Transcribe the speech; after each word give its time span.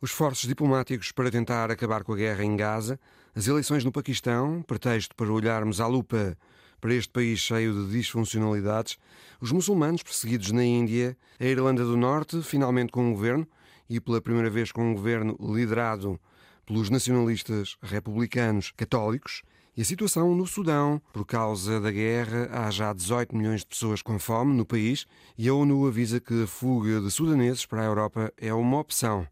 Os 0.00 0.10
esforços 0.10 0.48
diplomáticos 0.48 1.10
para 1.10 1.28
tentar 1.28 1.72
acabar 1.72 2.04
com 2.04 2.12
a 2.12 2.16
guerra 2.16 2.44
em 2.44 2.54
Gaza, 2.54 3.00
as 3.34 3.48
eleições 3.48 3.84
no 3.84 3.90
Paquistão, 3.90 4.62
pretexto 4.62 5.12
para 5.16 5.32
olharmos 5.32 5.80
à 5.80 5.88
lupa 5.88 6.38
para 6.80 6.94
este 6.94 7.12
país 7.12 7.40
cheio 7.40 7.74
de 7.74 7.90
disfuncionalidades, 7.90 8.96
os 9.40 9.50
muçulmanos 9.50 10.04
perseguidos 10.04 10.52
na 10.52 10.64
Índia, 10.64 11.16
a 11.40 11.44
Irlanda 11.44 11.82
do 11.84 11.96
Norte, 11.96 12.40
finalmente 12.42 12.92
com 12.92 13.08
um 13.08 13.12
governo, 13.12 13.44
e 13.90 13.98
pela 13.98 14.20
primeira 14.20 14.48
vez 14.48 14.70
com 14.70 14.88
um 14.88 14.94
governo 14.94 15.36
liderado 15.40 16.20
pelos 16.64 16.90
nacionalistas 16.90 17.76
republicanos 17.82 18.72
católicos, 18.76 19.42
e 19.76 19.82
a 19.82 19.84
situação 19.84 20.32
no 20.32 20.46
Sudão, 20.46 21.02
por 21.12 21.24
causa 21.24 21.80
da 21.80 21.90
guerra, 21.90 22.48
há 22.52 22.70
já 22.70 22.92
18 22.92 23.36
milhões 23.36 23.62
de 23.62 23.66
pessoas 23.66 24.00
com 24.00 24.16
fome 24.16 24.56
no 24.56 24.64
país 24.64 25.06
e 25.36 25.48
a 25.48 25.54
ONU 25.54 25.88
avisa 25.88 26.20
que 26.20 26.44
a 26.44 26.46
fuga 26.46 27.00
de 27.00 27.10
sudaneses 27.10 27.66
para 27.66 27.82
a 27.82 27.86
Europa 27.86 28.32
é 28.36 28.54
uma 28.54 28.78
opção. 28.78 29.26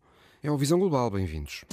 É 0.46 0.50
o 0.52 0.56
Visão 0.56 0.78
Global, 0.78 1.10
bem-vindos. 1.10 1.64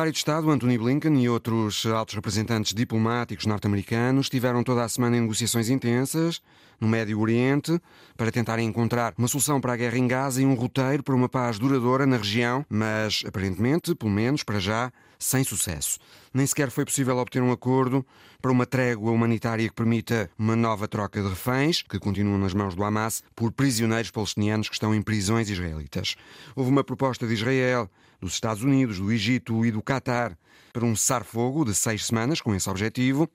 Secretário 0.00 0.12
de 0.12 0.18
Estado, 0.18 0.50
Anthony 0.50 0.78
Blinken, 0.78 1.22
e 1.22 1.28
outros 1.28 1.84
altos 1.84 2.14
representantes 2.14 2.72
diplomáticos 2.72 3.44
norte-americanos 3.44 4.30
tiveram 4.30 4.64
toda 4.64 4.82
a 4.82 4.88
semana 4.88 5.16
em 5.16 5.20
negociações 5.20 5.68
intensas 5.68 6.40
no 6.80 6.88
Médio 6.88 7.20
Oriente 7.20 7.78
para 8.16 8.32
tentarem 8.32 8.66
encontrar 8.66 9.12
uma 9.18 9.28
solução 9.28 9.60
para 9.60 9.74
a 9.74 9.76
guerra 9.76 9.98
em 9.98 10.08
Gaza 10.08 10.40
e 10.40 10.46
um 10.46 10.54
roteiro 10.54 11.02
para 11.02 11.14
uma 11.14 11.28
paz 11.28 11.58
duradoura 11.58 12.06
na 12.06 12.16
região, 12.16 12.64
mas 12.70 13.22
aparentemente, 13.26 13.94
pelo 13.94 14.10
menos 14.10 14.42
para 14.42 14.58
já, 14.58 14.90
sem 15.20 15.44
sucesso. 15.44 15.98
Nem 16.32 16.46
sequer 16.46 16.70
foi 16.70 16.84
possível 16.84 17.16
obter 17.18 17.42
um 17.42 17.52
acordo 17.52 18.04
para 18.40 18.50
uma 18.50 18.64
trégua 18.64 19.12
humanitária 19.12 19.68
que 19.68 19.74
permita 19.74 20.30
uma 20.38 20.56
nova 20.56 20.88
troca 20.88 21.22
de 21.22 21.28
reféns, 21.28 21.82
que 21.82 21.98
continuam 21.98 22.38
nas 22.38 22.54
mãos 22.54 22.74
do 22.74 22.82
Hamas, 22.82 23.22
por 23.36 23.52
prisioneiros 23.52 24.10
palestinianos 24.10 24.68
que 24.68 24.74
estão 24.74 24.94
em 24.94 25.02
prisões 25.02 25.50
israelitas. 25.50 26.16
Houve 26.56 26.70
uma 26.70 26.82
proposta 26.82 27.26
de 27.26 27.34
Israel 27.34 27.88
dos 28.20 28.32
Estados 28.32 28.62
Unidos, 28.62 28.98
do 28.98 29.12
Egito 29.12 29.64
e 29.64 29.70
do 29.70 29.82
Catar 29.82 30.36
para 30.72 30.84
um 30.84 30.94
cessar-fogo 30.94 31.64
de 31.64 31.74
seis 31.74 32.06
semanas 32.06 32.40
com 32.40 32.54
esse 32.54 32.68
objetivo, 32.70 33.28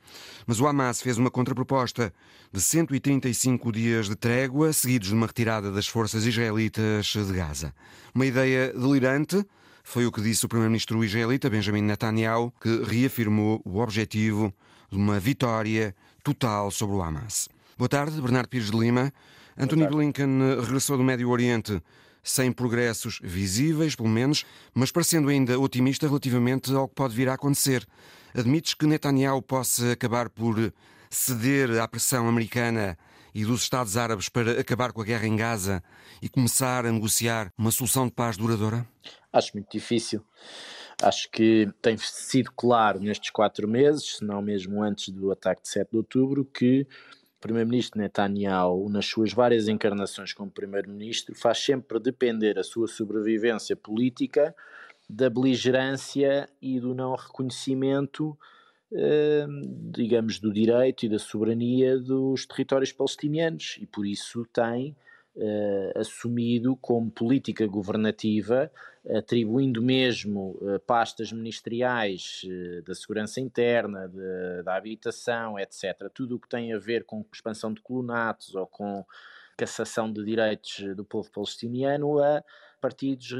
mas 0.47 0.59
o 0.59 0.67
Hamas 0.67 1.01
fez 1.01 1.17
uma 1.17 1.29
contraproposta 1.29 2.13
de 2.51 2.61
135 2.61 3.71
dias 3.71 4.07
de 4.07 4.15
trégua, 4.15 4.71
seguidos 4.71 5.09
de 5.09 5.13
uma 5.13 5.27
retirada 5.27 5.71
das 5.71 5.87
forças 5.87 6.25
israelitas 6.25 7.07
de 7.07 7.33
Gaza. 7.33 7.73
Uma 8.13 8.25
ideia 8.25 8.71
delirante, 8.73 9.45
foi 9.85 10.05
o 10.07 10.11
que 10.11 10.19
disse 10.19 10.43
o 10.43 10.49
primeiro-ministro 10.49 11.05
israelita 11.05 11.47
Benjamin 11.47 11.83
Netanyahu, 11.83 12.51
que 12.59 12.83
reafirmou 12.83 13.61
o 13.63 13.77
objetivo 13.77 14.51
de 14.89 14.97
uma 14.97 15.19
vitória 15.19 15.95
total 16.23 16.71
sobre 16.71 16.95
o 16.95 17.03
Hamas. 17.03 17.47
Boa 17.77 17.87
tarde, 17.87 18.19
Bernardo 18.19 18.49
Pires 18.49 18.71
de 18.71 18.77
Lima. 18.77 19.13
Anthony 19.55 19.87
Blinken 19.87 20.59
regressou 20.59 20.97
do 20.97 21.03
Médio 21.03 21.29
Oriente 21.29 21.79
sem 22.23 22.51
progressos 22.51 23.19
visíveis, 23.23 23.95
pelo 23.95 24.09
menos, 24.09 24.43
mas 24.73 24.91
parecendo 24.91 25.29
ainda 25.29 25.57
otimista 25.59 26.07
relativamente 26.07 26.73
ao 26.73 26.89
que 26.89 26.95
pode 26.95 27.15
vir 27.15 27.29
a 27.29 27.35
acontecer. 27.35 27.87
Admites 28.33 28.73
que 28.73 28.87
Netanyahu 28.87 29.39
possa 29.43 29.91
acabar 29.91 30.29
por 30.29 30.73
ceder 31.11 31.79
à 31.79 31.87
pressão 31.87 32.27
americana 32.27 32.97
e 33.35 33.45
dos 33.45 33.61
Estados 33.61 33.97
Árabes 33.97 34.29
para 34.29 34.59
acabar 34.59 34.91
com 34.91 35.01
a 35.01 35.05
guerra 35.05 35.27
em 35.27 35.35
Gaza 35.35 35.83
e 36.21 36.27
começar 36.27 36.85
a 36.87 36.91
negociar 36.91 37.51
uma 37.55 37.69
solução 37.69 38.07
de 38.07 38.13
paz 38.13 38.35
duradoura? 38.35 38.87
Acho 39.35 39.51
muito 39.53 39.69
difícil. 39.69 40.23
Acho 41.03 41.29
que 41.29 41.67
tem 41.81 41.97
sido 41.97 42.53
claro 42.55 43.01
nestes 43.01 43.29
quatro 43.29 43.67
meses, 43.67 44.15
se 44.15 44.23
não 44.23 44.41
mesmo 44.41 44.81
antes 44.81 45.09
do 45.09 45.29
ataque 45.29 45.61
de 45.61 45.67
7 45.67 45.91
de 45.91 45.97
outubro, 45.97 46.45
que 46.45 46.87
primeiro-ministro 47.41 47.99
Netanyahu, 47.99 48.89
nas 48.89 49.05
suas 49.05 49.33
várias 49.33 49.67
encarnações 49.67 50.31
como 50.31 50.49
primeiro-ministro, 50.49 51.35
faz 51.35 51.57
sempre 51.57 51.99
depender 51.99 52.57
a 52.57 52.63
sua 52.63 52.87
sobrevivência 52.87 53.75
política 53.75 54.55
da 55.09 55.29
beligerância 55.29 56.47
e 56.61 56.79
do 56.79 56.95
não 56.95 57.13
reconhecimento, 57.13 58.37
eh, 58.93 59.45
digamos, 59.91 60.39
do 60.39 60.51
direito 60.51 61.05
e 61.05 61.09
da 61.09 61.19
soberania 61.19 61.99
dos 61.99 62.45
territórios 62.45 62.93
palestinianos 62.93 63.77
e 63.81 63.85
por 63.85 64.07
isso 64.07 64.45
tem 64.53 64.95
eh, 65.37 65.91
assumido 65.97 66.77
como 66.77 67.11
política 67.11 67.67
governativa, 67.67 68.71
atribuindo 69.17 69.81
mesmo 69.81 70.57
eh, 70.61 70.79
pastas 70.79 71.29
ministeriais 71.33 72.41
eh, 72.45 72.81
da 72.81 72.95
segurança 72.95 73.41
interna, 73.41 74.07
de, 74.07 74.63
da 74.63 74.77
habitação, 74.77 75.59
etc., 75.59 76.09
tudo 76.13 76.37
o 76.37 76.39
que 76.39 76.47
tem 76.47 76.71
a 76.73 76.79
ver 76.79 77.03
com 77.03 77.25
expansão 77.33 77.73
de 77.73 77.81
colonatos 77.81 78.55
ou 78.55 78.65
com 78.65 79.05
cassação 79.57 80.09
de 80.09 80.23
direitos 80.23 80.95
do 80.95 81.03
povo 81.03 81.29
palestiniano 81.29 82.19
a 82.23 82.41
partidos 82.79 83.33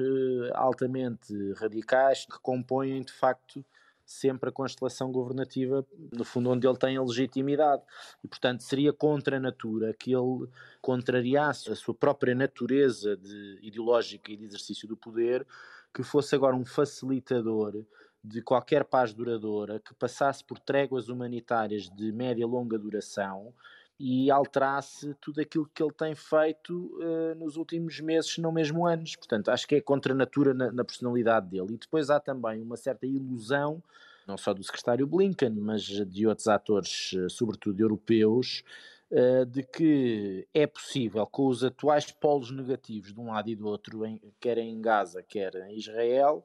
altamente 0.54 1.34
radicais 1.54 2.26
que 2.26 2.40
compõem 2.40 3.02
de 3.04 3.14
facto 3.14 3.64
sempre 4.06 4.50
a 4.50 4.54
constelação 4.54 5.12
governativa, 5.12 5.86
no 6.12 6.24
fundo, 6.24 6.52
onde 6.52 6.68
ele 6.68 6.78
tem 6.78 6.96
a 6.96 7.02
legitimidade. 7.02 7.82
E, 8.24 8.28
portanto, 8.28 8.62
seria 8.62 8.94
contra 8.94 9.38
a 9.38 9.40
natura 9.40 9.94
que 9.94 10.14
ele 10.14 10.48
contrariasse 10.82 11.72
a 11.72 11.76
sua 11.76 11.94
própria 11.94 12.36
natureza 12.36 13.18
de, 13.18 13.60
ideológica 13.62 14.32
e 14.32 14.38
de 14.38 14.46
exercício 14.46 14.88
do 14.88 14.96
poder, 14.96 15.46
que 15.94 16.04
fosse 16.04 16.36
agora 16.36 16.56
um 16.56 16.66
facilitador 16.66 17.84
de 18.24 18.42
qualquer 18.42 18.84
paz 18.84 19.14
duradoura, 19.14 19.80
que 19.80 19.94
passasse 19.94 20.44
por 20.44 20.60
tréguas 20.60 21.10
humanitárias 21.10 21.90
de 21.90 22.12
média 22.12 22.44
e 22.44 22.46
longa 22.46 22.78
duração 22.78 23.54
e 24.00 24.30
alterasse 24.30 25.14
tudo 25.22 25.40
aquilo 25.40 25.70
que 25.74 25.82
ele 25.82 25.94
tem 25.94 26.14
feito 26.14 26.74
uh, 26.74 27.36
nos 27.36 27.56
últimos 27.56 28.00
meses, 28.02 28.34
se 28.34 28.42
não 28.42 28.52
mesmo 28.52 28.86
anos. 28.86 29.16
Portanto, 29.16 29.50
acho 29.50 29.68
que 29.68 29.76
é 29.76 29.82
contra 29.82 30.14
a 30.14 30.16
natura 30.16 30.54
na, 30.54 30.72
na, 30.72 30.84
personalidade 30.84 31.50
dele. 31.50 31.74
E 31.74 31.78
depois 31.78 32.10
há 32.10 32.20
também 32.20 32.62
uma 32.62 32.76
certa 32.76 33.06
ilusão, 33.06 33.82
não 34.28 34.38
só 34.38 34.54
do 34.54 34.64
secretário 34.64 35.08
Blinken, 35.08 35.52
mas 35.52 35.84
de 35.84 36.28
outros 36.28 36.48
atores, 36.48 37.14
uh, 37.14 37.30
sobretudo 37.30 37.80
europeus, 37.80 38.64
uh, 39.12 39.46
de 39.46 39.64
que 39.64 40.46
é 40.54 40.68
possível, 40.68 41.26
com 41.26 41.48
os 41.48 41.64
atuais 41.64 42.12
polos 42.12 42.52
negativos 42.52 43.14
de 43.14 43.20
um 43.20 43.28
lado 43.28 43.50
e 43.50 43.56
do 43.56 43.66
outro, 43.66 44.06
em, 44.06 44.22
quer 44.42 44.58
em 44.58 44.82
Gaza, 44.82 45.24
quer 45.24 45.56
em 45.56 45.78
Israel, 45.78 46.44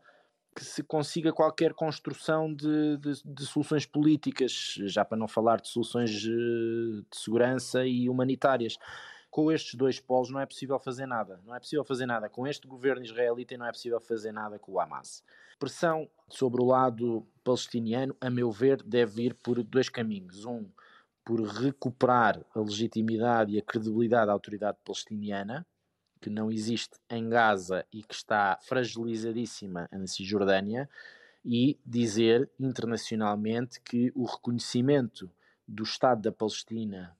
que 0.55 0.65
se 0.65 0.83
consiga 0.83 1.33
qualquer 1.33 1.75
construção 1.75 2.53
de, 2.53 2.97
de, 2.99 3.22
de, 3.25 3.47
soluções 3.47 3.87
políticas, 3.87 4.75
já 4.84 5.05
para 5.05 5.16
não 5.16 5.28
falar 5.28 5.61
de 5.61 5.69
soluções 5.69 6.11
eh, 6.11 7.03
de 7.11 7.16
segurança 7.16 7.87
e 7.87 8.09
humanitárias. 8.09 8.77
Com 9.31 9.53
estes 9.53 9.77
dois 9.77 10.00
polos 10.00 10.31
não 10.31 10.41
é 10.41 10.47
possível 10.47 10.78
fazer 10.78 11.06
nada. 11.06 11.41
Não 11.47 11.55
é 11.55 11.61
possível 11.61 11.84
fazer 11.84 12.05
nada 12.05 12.28
com 12.28 12.47
este 12.47 12.66
governo 12.66 13.05
israelita 13.05 13.55
e 13.55 13.56
não 13.56 13.66
é 13.66 13.71
possível 13.71 14.00
fazer 14.00 14.33
nada 14.33 14.59
com 14.59 14.72
o 14.72 14.81
Hamas. 14.81 15.22
Pressão 15.59 16.09
sobre 16.28 16.61
o 16.61 16.65
lado 16.65 17.25
palestiniano, 17.44 18.17
a 18.21 18.28
meu 18.28 18.50
ver, 18.50 18.82
deve 18.82 19.22
ir 19.22 19.34
por 19.34 19.62
dois 19.62 19.88
caminhos. 19.88 20.44
Um, 20.44 20.69
por 21.25 21.43
recuperar 21.43 22.41
a 22.55 22.61
legitimidade 22.61 23.53
e 23.53 23.59
a 23.59 23.62
credibilidade 23.62 24.27
da 24.27 24.32
autoridade 24.32 24.78
palestiniana, 24.84 25.65
que 26.20 26.31
não 26.31 26.50
existe 26.50 26.98
em 27.08 27.28
Gaza 27.28 27.86
e 27.92 28.03
que 28.03 28.14
está 28.14 28.58
fragilizadíssima 28.62 29.88
na 29.90 30.06
Cisjordânia, 30.06 30.88
e 31.44 31.78
dizer 31.87 32.50
internacionalmente 32.58 33.81
que 33.81 34.12
o 34.14 34.25
reconhecimento 34.25 35.31
do 35.67 35.82
Estado 35.82 36.20
da 36.22 36.32
Palestina 36.32 37.17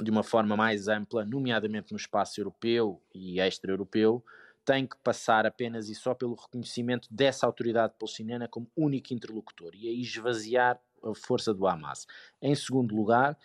de 0.00 0.10
uma 0.10 0.24
forma 0.24 0.56
mais 0.56 0.88
ampla, 0.88 1.24
nomeadamente 1.24 1.92
no 1.92 1.96
espaço 1.96 2.40
europeu 2.40 3.00
e 3.14 3.38
extra-europeu, 3.38 4.24
tem 4.64 4.86
que 4.86 4.96
passar 4.98 5.46
apenas 5.46 5.88
e 5.88 5.94
só 5.94 6.14
pelo 6.14 6.34
reconhecimento 6.34 7.06
dessa 7.10 7.46
autoridade 7.46 7.94
palestiniana 7.98 8.48
como 8.48 8.70
único 8.76 9.12
interlocutor 9.12 9.72
e 9.74 9.88
aí 9.88 10.00
esvaziar 10.00 10.80
a 11.02 11.14
força 11.14 11.52
do 11.52 11.66
Hamas. 11.66 12.06
Em 12.40 12.54
segundo 12.54 12.96
lugar, 12.96 13.38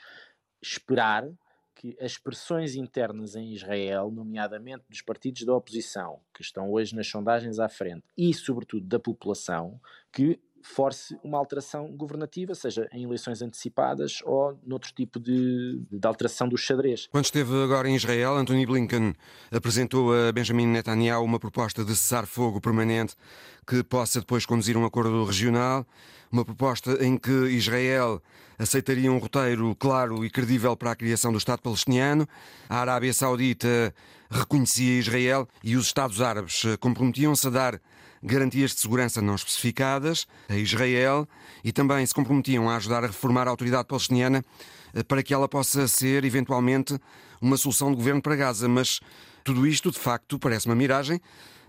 esperar 0.61 1.29
que 1.79 1.95
as 2.01 2.17
pressões 2.17 2.75
internas 2.75 3.37
em 3.37 3.53
Israel, 3.53 4.11
nomeadamente 4.11 4.83
dos 4.89 5.01
partidos 5.01 5.45
da 5.45 5.55
oposição, 5.55 6.19
que 6.33 6.41
estão 6.41 6.69
hoje 6.69 6.93
nas 6.93 7.07
sondagens 7.07 7.57
à 7.57 7.69
frente, 7.69 8.03
e 8.17 8.33
sobretudo 8.33 8.85
da 8.85 8.99
população, 8.99 9.79
que 10.11 10.37
force 10.63 11.17
uma 11.23 11.37
alteração 11.37 11.87
governativa, 11.95 12.53
seja 12.55 12.87
em 12.93 13.03
eleições 13.03 13.41
antecipadas 13.41 14.19
ou 14.23 14.57
noutro 14.65 14.91
tipo 14.93 15.19
de, 15.19 15.81
de 15.91 16.07
alteração 16.07 16.47
do 16.47 16.57
xadrez. 16.57 17.07
Quando 17.11 17.25
esteve 17.25 17.63
agora 17.63 17.89
em 17.89 17.95
Israel, 17.95 18.35
Anthony 18.35 18.65
Blinken 18.65 19.13
apresentou 19.51 20.13
a 20.13 20.31
Benjamin 20.31 20.67
Netanyahu 20.67 21.23
uma 21.23 21.39
proposta 21.39 21.83
de 21.83 21.95
cessar-fogo 21.95 22.61
permanente 22.61 23.15
que 23.65 23.83
possa 23.83 24.19
depois 24.19 24.45
conduzir 24.45 24.75
um 24.77 24.85
acordo 24.85 25.23
regional, 25.23 25.85
uma 26.31 26.43
proposta 26.43 27.03
em 27.03 27.17
que 27.17 27.31
Israel 27.31 28.21
aceitaria 28.57 29.11
um 29.11 29.17
roteiro 29.17 29.75
claro 29.75 30.25
e 30.25 30.29
credível 30.29 30.75
para 30.75 30.91
a 30.91 30.95
criação 30.95 31.31
do 31.31 31.37
Estado 31.37 31.61
palestiniano, 31.61 32.27
a 32.67 32.77
Arábia 32.77 33.13
Saudita 33.13 33.93
reconhecia 34.29 34.99
Israel 34.99 35.47
e 35.63 35.75
os 35.75 35.87
Estados 35.87 36.21
Árabes 36.21 36.63
comprometiam-se 36.79 37.47
a 37.47 37.49
dar 37.49 37.81
garantias 38.21 38.71
de 38.71 38.79
segurança 38.81 39.21
não 39.21 39.35
especificadas 39.35 40.27
a 40.47 40.55
Israel 40.55 41.27
e 41.63 41.71
também 41.71 42.05
se 42.05 42.13
comprometiam 42.13 42.69
a 42.69 42.75
ajudar 42.75 43.03
a 43.03 43.07
reformar 43.07 43.47
a 43.47 43.51
autoridade 43.51 43.87
palestiniana 43.87 44.43
eh, 44.93 45.03
para 45.03 45.23
que 45.23 45.33
ela 45.33 45.47
possa 45.47 45.87
ser, 45.87 46.25
eventualmente, 46.25 46.97
uma 47.41 47.57
solução 47.57 47.89
de 47.91 47.97
governo 47.97 48.21
para 48.21 48.35
Gaza. 48.35 48.67
Mas 48.67 48.99
tudo 49.43 49.65
isto, 49.65 49.91
de 49.91 49.99
facto, 49.99 50.37
parece 50.37 50.65
uma 50.65 50.75
miragem, 50.75 51.19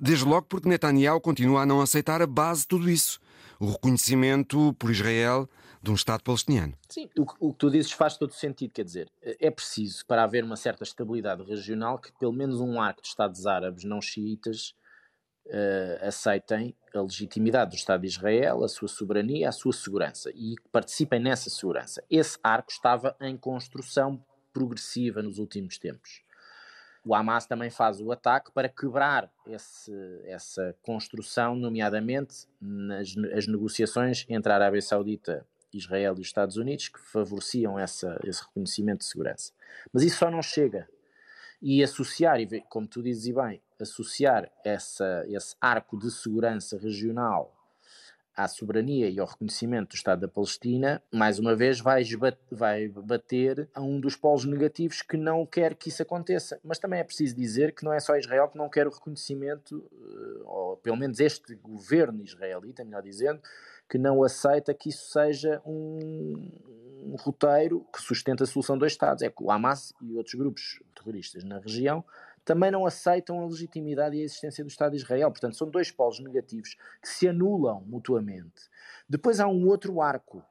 desde 0.00 0.24
logo 0.24 0.46
porque 0.46 0.68
Netanyahu 0.68 1.20
continua 1.20 1.62
a 1.62 1.66
não 1.66 1.80
aceitar 1.80 2.20
a 2.22 2.26
base 2.26 2.62
de 2.62 2.68
tudo 2.68 2.90
isso. 2.90 3.20
O 3.58 3.72
reconhecimento 3.72 4.74
por 4.78 4.90
Israel 4.90 5.48
de 5.82 5.90
um 5.90 5.94
Estado 5.94 6.22
palestiniano. 6.22 6.74
Sim, 6.88 7.08
o, 7.18 7.26
o, 7.48 7.52
que 7.52 7.58
tu 7.58 7.70
dizes 7.70 7.92
faz 7.92 8.16
todo 8.16 8.32
sentido, 8.32 8.72
quer 8.72 8.84
dizer, 8.84 9.08
é 9.22 9.50
preciso, 9.50 10.04
para 10.06 10.24
haver 10.24 10.44
uma 10.44 10.56
certa 10.56 10.84
estabilidade 10.84 11.42
regional, 11.42 11.98
que 11.98 12.12
pelo 12.18 12.32
menos 12.32 12.60
um 12.60 12.80
arco 12.80 13.00
de 13.00 13.08
Estados 13.08 13.46
árabes 13.46 13.84
não 13.84 14.00
xiitas 14.00 14.74
uh, 15.46 16.06
aceitem 16.06 16.74
a 16.94 17.00
legitimidade 17.00 17.70
do 17.70 17.76
Estado 17.76 18.02
de 18.02 18.08
Israel, 18.08 18.64
a 18.64 18.68
sua 18.68 18.88
soberania, 18.88 19.48
a 19.48 19.52
sua 19.52 19.72
segurança 19.72 20.30
e 20.34 20.54
participem 20.72 21.20
nessa 21.20 21.48
segurança. 21.50 22.02
Esse 22.10 22.38
arco 22.42 22.70
estava 22.70 23.16
em 23.20 23.36
construção 23.36 24.24
progressiva 24.52 25.22
nos 25.22 25.38
últimos 25.38 25.78
tempos. 25.78 26.22
O 27.04 27.14
Hamas 27.14 27.46
também 27.46 27.70
faz 27.70 28.00
o 28.00 28.12
ataque 28.12 28.52
para 28.52 28.68
quebrar 28.68 29.32
esse, 29.46 29.92
essa 30.24 30.76
construção, 30.82 31.54
nomeadamente 31.54 32.46
nas 32.60 33.16
as 33.32 33.46
negociações 33.46 34.26
entre 34.28 34.52
a 34.52 34.56
Arábia 34.56 34.82
Saudita, 34.82 35.46
Israel 35.72 36.14
e 36.18 36.20
os 36.20 36.26
Estados 36.26 36.56
Unidos, 36.56 36.88
que 36.88 37.00
favoreciam 37.00 37.78
essa, 37.78 38.20
esse 38.24 38.42
reconhecimento 38.42 38.98
de 38.98 39.06
segurança. 39.06 39.52
Mas 39.92 40.02
isso 40.02 40.18
só 40.18 40.30
não 40.30 40.42
chega. 40.42 40.88
E 41.62 41.82
associar, 41.82 42.38
como 42.68 42.86
tu 42.86 43.02
dizes 43.02 43.26
e 43.26 43.32
bem, 43.32 43.62
associar 43.82 44.50
essa, 44.64 45.24
esse 45.28 45.54
arco 45.60 45.98
de 45.98 46.10
segurança 46.10 46.78
regional 46.78 47.56
à 48.36 48.48
soberania 48.48 49.08
e 49.08 49.18
ao 49.18 49.26
reconhecimento 49.26 49.90
do 49.90 49.94
Estado 49.94 50.20
da 50.20 50.28
Palestina, 50.28 51.02
mais 51.12 51.38
uma 51.38 51.54
vez 51.54 51.80
vai, 51.80 52.02
vai 52.50 52.88
bater 52.88 53.68
a 53.74 53.80
um 53.80 54.00
dos 54.00 54.16
polos 54.16 54.44
negativos 54.44 55.02
que 55.02 55.16
não 55.16 55.44
quer 55.44 55.74
que 55.74 55.88
isso 55.88 56.02
aconteça. 56.02 56.58
Mas 56.64 56.78
também 56.78 57.00
é 57.00 57.04
preciso 57.04 57.36
dizer 57.36 57.74
que 57.74 57.84
não 57.84 57.92
é 57.92 58.00
só 58.00 58.16
Israel 58.16 58.48
que 58.48 58.56
não 58.56 58.68
quer 58.68 58.86
o 58.86 58.90
reconhecimento, 58.90 59.84
eh, 59.92 60.42
ou 60.44 60.76
pelo 60.78 60.96
menos 60.96 61.20
este 61.20 61.54
governo 61.56 62.22
israelita, 62.22 62.84
melhor 62.84 63.02
dizendo, 63.02 63.40
que 63.88 63.98
não 63.98 64.22
aceita 64.22 64.72
que 64.72 64.88
isso 64.88 65.10
seja 65.10 65.60
um, 65.66 66.50
um 67.02 67.16
roteiro 67.16 67.84
que 67.92 68.00
sustenta 68.00 68.44
a 68.44 68.46
solução 68.46 68.78
dos 68.78 68.92
Estados. 68.92 69.22
É 69.22 69.28
que 69.28 69.42
o 69.42 69.50
Hamas 69.50 69.92
e 70.00 70.16
outros 70.16 70.34
grupos 70.34 70.80
terroristas 70.94 71.44
na 71.44 71.58
região 71.58 72.04
também 72.50 72.72
não 72.72 72.84
aceitam 72.84 73.40
a 73.40 73.46
legitimidade 73.46 74.16
e 74.16 74.22
a 74.22 74.24
existência 74.24 74.64
do 74.64 74.66
Estado 74.66 74.90
de 74.90 74.96
Israel. 74.96 75.30
Portanto, 75.30 75.56
são 75.56 75.70
dois 75.70 75.92
polos 75.92 76.18
negativos 76.18 76.76
que 77.00 77.08
se 77.08 77.28
anulam 77.28 77.80
mutuamente. 77.86 78.68
Depois 79.08 79.38
há 79.38 79.46
um 79.46 79.68
outro 79.68 80.02
arco, 80.02 80.44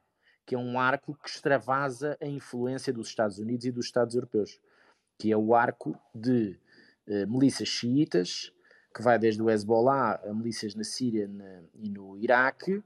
que 0.45 0.55
é 0.55 0.57
um 0.57 0.79
arco 0.79 1.13
que 1.21 1.29
extravasa 1.29 2.17
a 2.21 2.25
influência 2.25 2.93
dos 2.93 3.09
Estados 3.09 3.37
Unidos 3.37 3.65
e 3.65 3.71
dos 3.71 3.87
Estados 3.87 4.15
europeus, 4.15 4.61
que 5.17 5.29
é 5.29 5.35
o 5.35 5.53
arco 5.53 5.93
de 6.15 6.57
eh, 7.05 7.25
milícias 7.25 7.67
xiitas, 7.67 8.53
que 8.95 9.01
vai 9.01 9.19
desde 9.19 9.43
o 9.43 9.49
Hezbollah 9.49 10.21
a 10.23 10.33
milícias 10.33 10.75
na 10.75 10.85
Síria 10.85 11.27
na, 11.27 11.63
e 11.73 11.89
no 11.89 12.17
Iraque, 12.17 12.81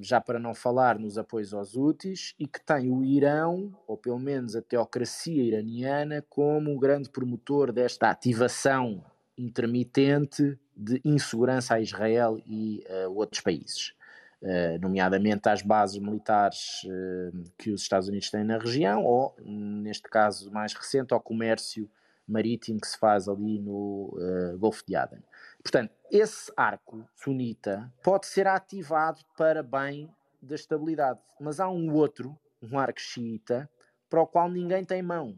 já 0.00 0.20
para 0.20 0.38
não 0.38 0.54
falar 0.54 0.98
nos 0.98 1.18
apoios 1.18 1.52
aos 1.52 1.76
úteis, 1.76 2.34
e 2.38 2.46
que 2.46 2.60
tem 2.60 2.90
o 2.90 3.04
Irão, 3.04 3.74
ou 3.86 3.96
pelo 3.96 4.18
menos 4.18 4.54
a 4.54 4.62
teocracia 4.62 5.42
iraniana, 5.42 6.24
como 6.28 6.70
um 6.70 6.78
grande 6.78 7.10
promotor 7.10 7.72
desta 7.72 8.08
ativação 8.10 9.04
intermitente 9.36 10.58
de 10.76 11.00
insegurança 11.04 11.74
a 11.74 11.80
Israel 11.80 12.38
e 12.46 12.84
uh, 12.88 13.12
outros 13.12 13.40
países, 13.40 13.94
uh, 14.42 14.78
nomeadamente 14.80 15.48
às 15.48 15.62
bases 15.62 15.98
militares 15.98 16.84
uh, 16.84 17.42
que 17.58 17.70
os 17.70 17.82
Estados 17.82 18.08
Unidos 18.08 18.30
têm 18.30 18.44
na 18.44 18.58
região, 18.58 19.04
ou, 19.04 19.34
neste 19.44 20.08
caso 20.08 20.50
mais 20.50 20.72
recente, 20.74 21.12
ao 21.12 21.20
comércio 21.20 21.88
marítimo 22.26 22.80
que 22.80 22.88
se 22.88 22.98
faz 22.98 23.28
ali 23.28 23.60
no 23.60 24.18
Golfo 24.58 24.82
de 24.84 24.96
Aden. 24.96 25.20
Portanto, 25.66 25.92
esse 26.12 26.52
arco 26.56 27.04
sunita 27.16 27.92
pode 28.00 28.26
ser 28.26 28.46
ativado 28.46 29.18
para 29.36 29.64
bem 29.64 30.08
da 30.40 30.54
estabilidade, 30.54 31.18
mas 31.40 31.58
há 31.58 31.68
um 31.68 31.92
outro, 31.92 32.38
um 32.62 32.78
arco 32.78 33.00
xiita, 33.00 33.68
para 34.08 34.22
o 34.22 34.28
qual 34.28 34.48
ninguém 34.48 34.84
tem 34.84 35.02
mão 35.02 35.36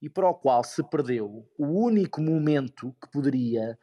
e 0.00 0.08
para 0.08 0.26
o 0.26 0.32
qual 0.32 0.64
se 0.64 0.82
perdeu 0.82 1.46
o 1.58 1.66
único 1.66 2.22
momento 2.22 2.96
que 2.98 3.10
poderia 3.10 3.78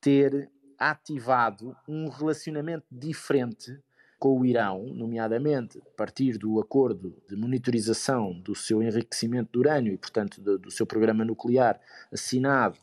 ter 0.00 0.50
ativado 0.76 1.76
um 1.86 2.08
relacionamento 2.08 2.84
diferente 2.90 3.78
com 4.18 4.36
o 4.36 4.44
Irão, 4.44 4.84
nomeadamente 4.92 5.78
a 5.78 5.96
partir 5.96 6.38
do 6.38 6.58
acordo 6.58 7.22
de 7.28 7.36
monitorização 7.36 8.32
do 8.40 8.56
seu 8.56 8.82
enriquecimento 8.82 9.52
de 9.52 9.58
urânio 9.60 9.92
e, 9.92 9.96
portanto, 9.96 10.40
do, 10.40 10.58
do 10.58 10.72
seu 10.72 10.84
programa 10.84 11.24
nuclear 11.24 11.80
assinado 12.12 12.76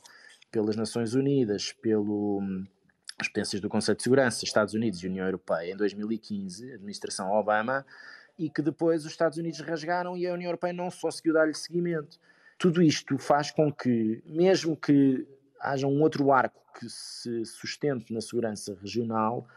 pelas 0.52 0.76
Nações 0.76 1.14
Unidas, 1.14 1.72
pelo 1.74 2.42
as 3.20 3.28
potências 3.28 3.60
do 3.60 3.68
Conselho 3.68 3.98
de 3.98 4.04
Segurança, 4.04 4.46
Estados 4.46 4.74
Unidos 4.74 5.02
e 5.02 5.08
União 5.08 5.26
Europeia, 5.26 5.74
em 5.74 5.76
2015, 5.76 6.74
administração 6.74 7.32
Obama, 7.32 7.86
e 8.38 8.50
que 8.50 8.62
depois 8.62 9.06
os 9.06 9.12
Estados 9.12 9.38
Unidos 9.40 9.60
rasgaram 9.62 10.16
e 10.16 10.28
a 10.28 10.34
União 10.34 10.50
Europeia 10.50 10.72
não 10.72 10.90
conseguiu 10.92 11.34
dar-lhe 11.34 11.56
seguimento. 11.56 12.20
Tudo 12.60 12.82
isto 12.82 13.18
faz 13.18 13.50
com 13.50 13.72
que, 13.72 14.22
mesmo 14.26 14.78
que 14.78 15.28
haja 15.60 15.88
um 15.88 16.02
outro 16.02 16.32
arco 16.32 16.62
que 16.80 16.88
se 16.88 17.44
sustente 17.46 18.14
na 18.14 18.22
segurança 18.22 18.78
regional, 18.80 19.48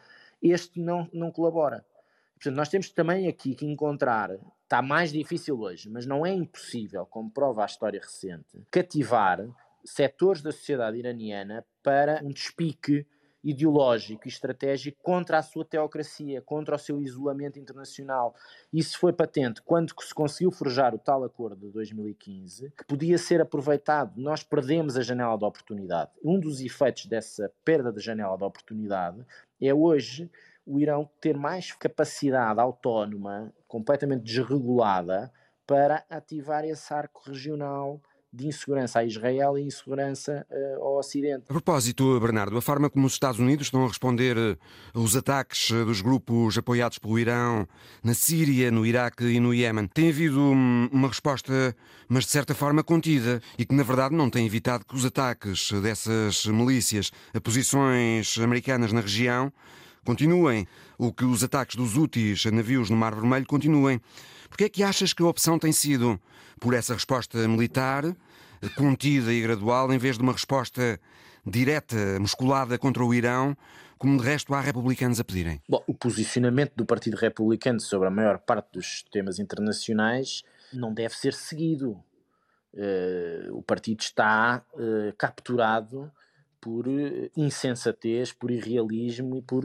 este 0.43 0.81
não, 0.81 1.09
não 1.13 1.31
colabora. 1.31 1.85
Portanto, 2.35 2.57
nós 2.57 2.71
temos 2.71 2.89
também 2.89 3.29
aqui 3.29 3.55
que 3.55 3.67
encontrar, 3.67 4.31
está 4.63 4.81
mais 4.81 5.13
difícil 5.13 5.61
hoje, 5.61 5.91
mas 5.91 6.07
não 6.07 6.25
é 6.25 6.33
impossível, 6.33 7.05
como 7.05 7.31
prova 7.31 7.63
a 7.63 7.67
história 7.67 8.01
recente, 8.01 8.65
cativar 8.71 9.47
setores 9.85 10.43
da 10.43 10.53
sociedade 10.53 10.99
iraniana 10.99 11.65
para 11.83 12.21
um 12.25 12.31
despique 12.31 13.07
ideológico 13.43 14.27
e 14.27 14.29
estratégico 14.29 15.03
contra 15.03 15.39
a 15.39 15.43
sua 15.43 15.65
teocracia, 15.65 16.43
contra 16.43 16.75
o 16.75 16.79
seu 16.79 17.01
isolamento 17.01 17.59
internacional. 17.59 18.35
Isso 18.73 18.99
foi 18.99 19.13
patente 19.13 19.63
quando 19.63 19.95
se 20.01 20.15
conseguiu 20.15 20.51
forjar 20.51 20.95
o 20.95 20.99
tal 20.99 21.25
acordo 21.25 21.67
de 21.67 21.73
2015, 21.73 22.71
que 22.77 22.85
podia 22.85 23.17
ser 23.17 23.41
aproveitado. 23.41 24.21
Nós 24.21 24.43
perdemos 24.43 24.97
a 24.97 25.03
janela 25.03 25.39
de 25.39 25.45
oportunidade. 25.45 26.11
Um 26.23 26.39
dos 26.39 26.61
efeitos 26.61 27.07
dessa 27.07 27.51
perda 27.65 27.91
da 27.91 28.01
janela 28.01 28.37
de 28.37 28.45
oportunidade 28.45 29.25
é 29.61 29.73
hoje 29.73 30.31
o 30.67 30.79
Irão 30.79 31.09
ter 31.21 31.37
mais 31.37 31.73
capacidade 31.73 32.61
autónoma, 32.61 33.53
completamente 33.67 34.23
desregulada, 34.23 35.33
para 35.67 36.05
ativar 36.11 36.65
esse 36.65 36.93
arco 36.93 37.23
regional 37.25 38.01
de 38.33 38.47
insegurança 38.47 39.01
a 39.01 39.05
Israel 39.05 39.59
e 39.59 39.63
insegurança 39.63 40.47
uh, 40.51 40.85
ao 40.85 40.99
Ocidente. 40.99 41.45
A 41.49 41.53
propósito, 41.53 42.19
Bernardo, 42.21 42.57
a 42.57 42.63
forma 42.63 42.89
como 42.89 43.07
os 43.07 43.15
Estados 43.15 43.41
Unidos 43.41 43.67
estão 43.67 43.85
a 43.85 43.89
responder 43.89 44.37
eh, 44.37 44.57
aos 44.95 45.17
ataques 45.17 45.71
eh, 45.73 45.85
dos 45.85 46.01
grupos 46.01 46.57
apoiados 46.57 46.99
pelo 46.99 47.19
Irão 47.19 47.67
na 48.05 48.15
Síria, 48.15 48.71
no 48.71 48.87
Iraque 48.87 49.25
e 49.25 49.41
no 49.41 49.53
Iémen, 49.53 49.89
tem 49.89 50.11
havido 50.11 50.41
uma 50.41 51.09
resposta, 51.09 51.75
mas 52.09 52.25
de 52.25 52.31
certa 52.31 52.55
forma 52.55 52.85
contida, 52.85 53.43
e 53.59 53.65
que 53.65 53.75
na 53.75 53.83
verdade 53.83 54.15
não 54.15 54.31
tem 54.31 54.47
evitado 54.47 54.85
que 54.85 54.95
os 54.95 55.05
ataques 55.05 55.73
dessas 55.83 56.47
milícias 56.47 57.11
a 57.35 57.41
posições 57.41 58.39
americanas 58.39 58.93
na 58.93 59.01
região 59.01 59.53
continuem, 60.05 60.67
ou 60.99 61.13
que 61.13 61.25
os 61.25 61.43
ataques 61.43 61.77
dos 61.77 61.97
úteis 61.97 62.45
a 62.47 62.51
navios 62.51 62.91
no 62.91 62.97
Mar 62.97 63.15
Vermelho 63.15 63.47
continuem. 63.47 64.01
Porquê 64.51 64.65
é 64.65 64.69
que 64.69 64.83
achas 64.83 65.15
que 65.15 65.23
a 65.23 65.27
opção 65.27 65.59
tem 65.59 65.73
sido 65.73 66.21
por 66.61 66.75
essa 66.75 66.93
resposta 66.93 67.39
militar, 67.49 68.05
contida 68.77 69.33
e 69.33 69.41
gradual, 69.41 69.91
em 69.93 69.97
vez 69.97 70.17
de 70.17 70.23
uma 70.23 70.33
resposta 70.33 71.01
direta, 71.47 71.97
musculada 72.21 72.77
contra 72.77 73.03
o 73.03 73.15
Irão, 73.15 73.57
como 73.97 74.19
de 74.19 74.25
resto 74.25 74.53
há 74.53 74.61
republicanos 74.61 75.21
a 75.21 75.25
pedirem? 75.25 75.63
Bom, 75.69 75.83
o 75.87 75.95
posicionamento 75.95 76.75
do 76.75 76.85
Partido 76.85 77.17
Republicano 77.17 77.81
sobre 77.81 78.09
a 78.09 78.11
maior 78.11 78.39
parte 78.39 78.73
dos 78.73 79.05
temas 79.11 79.39
internacionais 79.39 80.43
não 80.73 80.93
deve 80.93 81.15
ser 81.15 81.33
seguido. 81.33 82.03
Uh, 82.73 83.57
o 83.57 83.63
partido 83.63 84.01
está 84.01 84.65
uh, 84.75 85.15
capturado 85.17 86.11
por 86.61 86.85
insensatez, 87.35 88.33
por 88.33 88.51
irrealismo 88.51 89.35
e 89.35 89.41
por 89.41 89.65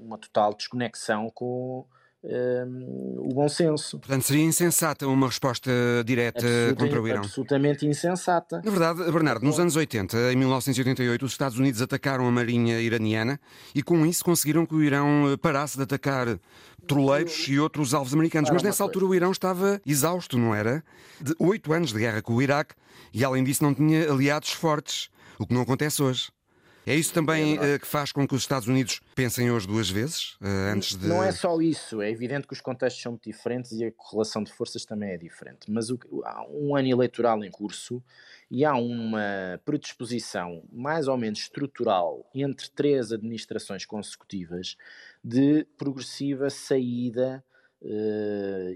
uma 0.00 0.16
total 0.16 0.54
desconexão 0.54 1.28
com 1.28 1.86
um, 2.24 3.16
o 3.18 3.34
bom 3.34 3.48
senso. 3.48 3.98
Portanto, 3.98 4.22
seria 4.22 4.44
insensata 4.44 5.06
uma 5.06 5.26
resposta 5.26 5.70
direta 6.04 6.46
contra 6.78 7.00
o 7.00 7.06
Irão. 7.06 7.20
Absolutamente 7.20 7.86
insensata. 7.86 8.62
Na 8.64 8.70
verdade, 8.70 9.12
Bernardo, 9.12 9.44
nos 9.44 9.58
anos 9.58 9.76
80, 9.76 10.32
em 10.32 10.36
1988, 10.36 11.24
os 11.24 11.32
Estados 11.32 11.58
Unidos 11.58 11.82
atacaram 11.82 12.26
a 12.26 12.30
marinha 12.30 12.80
iraniana 12.80 13.38
e 13.74 13.82
com 13.82 14.06
isso 14.06 14.24
conseguiram 14.24 14.64
que 14.64 14.74
o 14.74 14.82
Irão 14.82 15.32
eh, 15.32 15.36
parasse 15.36 15.76
de 15.76 15.82
atacar 15.82 16.38
petroleiros 16.80 17.46
e 17.48 17.58
outros 17.58 17.92
alvos 17.92 18.14
americanos. 18.14 18.50
Mas 18.50 18.62
nessa 18.62 18.82
altura 18.82 19.04
o 19.06 19.14
Irão 19.14 19.30
estava 19.30 19.80
exausto, 19.86 20.38
não 20.38 20.54
era? 20.54 20.82
De 21.20 21.34
oito 21.38 21.72
anos 21.72 21.92
de 21.92 21.98
guerra 21.98 22.22
com 22.22 22.34
o 22.34 22.42
Iraque 22.42 22.74
e, 23.12 23.24
além 23.24 23.44
disso, 23.44 23.62
não 23.62 23.74
tinha 23.74 24.10
aliados 24.10 24.50
fortes, 24.50 25.08
o 25.38 25.46
que 25.46 25.54
não 25.54 25.62
acontece 25.62 26.02
hoje. 26.02 26.28
É 26.86 26.94
isso 26.94 27.12
também 27.14 27.56
é 27.56 27.76
uh, 27.76 27.80
que 27.80 27.86
faz 27.86 28.12
com 28.12 28.26
que 28.28 28.34
os 28.34 28.42
Estados 28.42 28.68
Unidos 28.68 29.00
pensem 29.14 29.50
hoje 29.50 29.66
duas 29.66 29.88
vezes, 29.88 30.34
uh, 30.34 30.72
antes 30.74 30.96
de... 30.96 31.06
Não 31.06 31.22
é 31.22 31.32
só 31.32 31.60
isso, 31.60 32.02
é 32.02 32.10
evidente 32.10 32.46
que 32.46 32.52
os 32.52 32.60
contextos 32.60 33.02
são 33.02 33.12
muito 33.12 33.30
diferentes 33.30 33.72
e 33.72 33.84
a 33.84 33.92
correlação 33.92 34.44
de 34.44 34.52
forças 34.52 34.84
também 34.84 35.10
é 35.10 35.16
diferente, 35.16 35.70
mas 35.70 35.90
o, 35.90 35.98
há 36.24 36.46
um 36.50 36.76
ano 36.76 36.88
eleitoral 36.88 37.42
em 37.42 37.50
curso 37.50 38.02
e 38.50 38.64
há 38.64 38.74
uma 38.74 39.58
predisposição 39.64 40.62
mais 40.70 41.08
ou 41.08 41.16
menos 41.16 41.40
estrutural 41.40 42.28
entre 42.34 42.68
três 42.70 43.12
administrações 43.12 43.86
consecutivas 43.86 44.76
de 45.22 45.66
progressiva 45.78 46.50
saída 46.50 47.42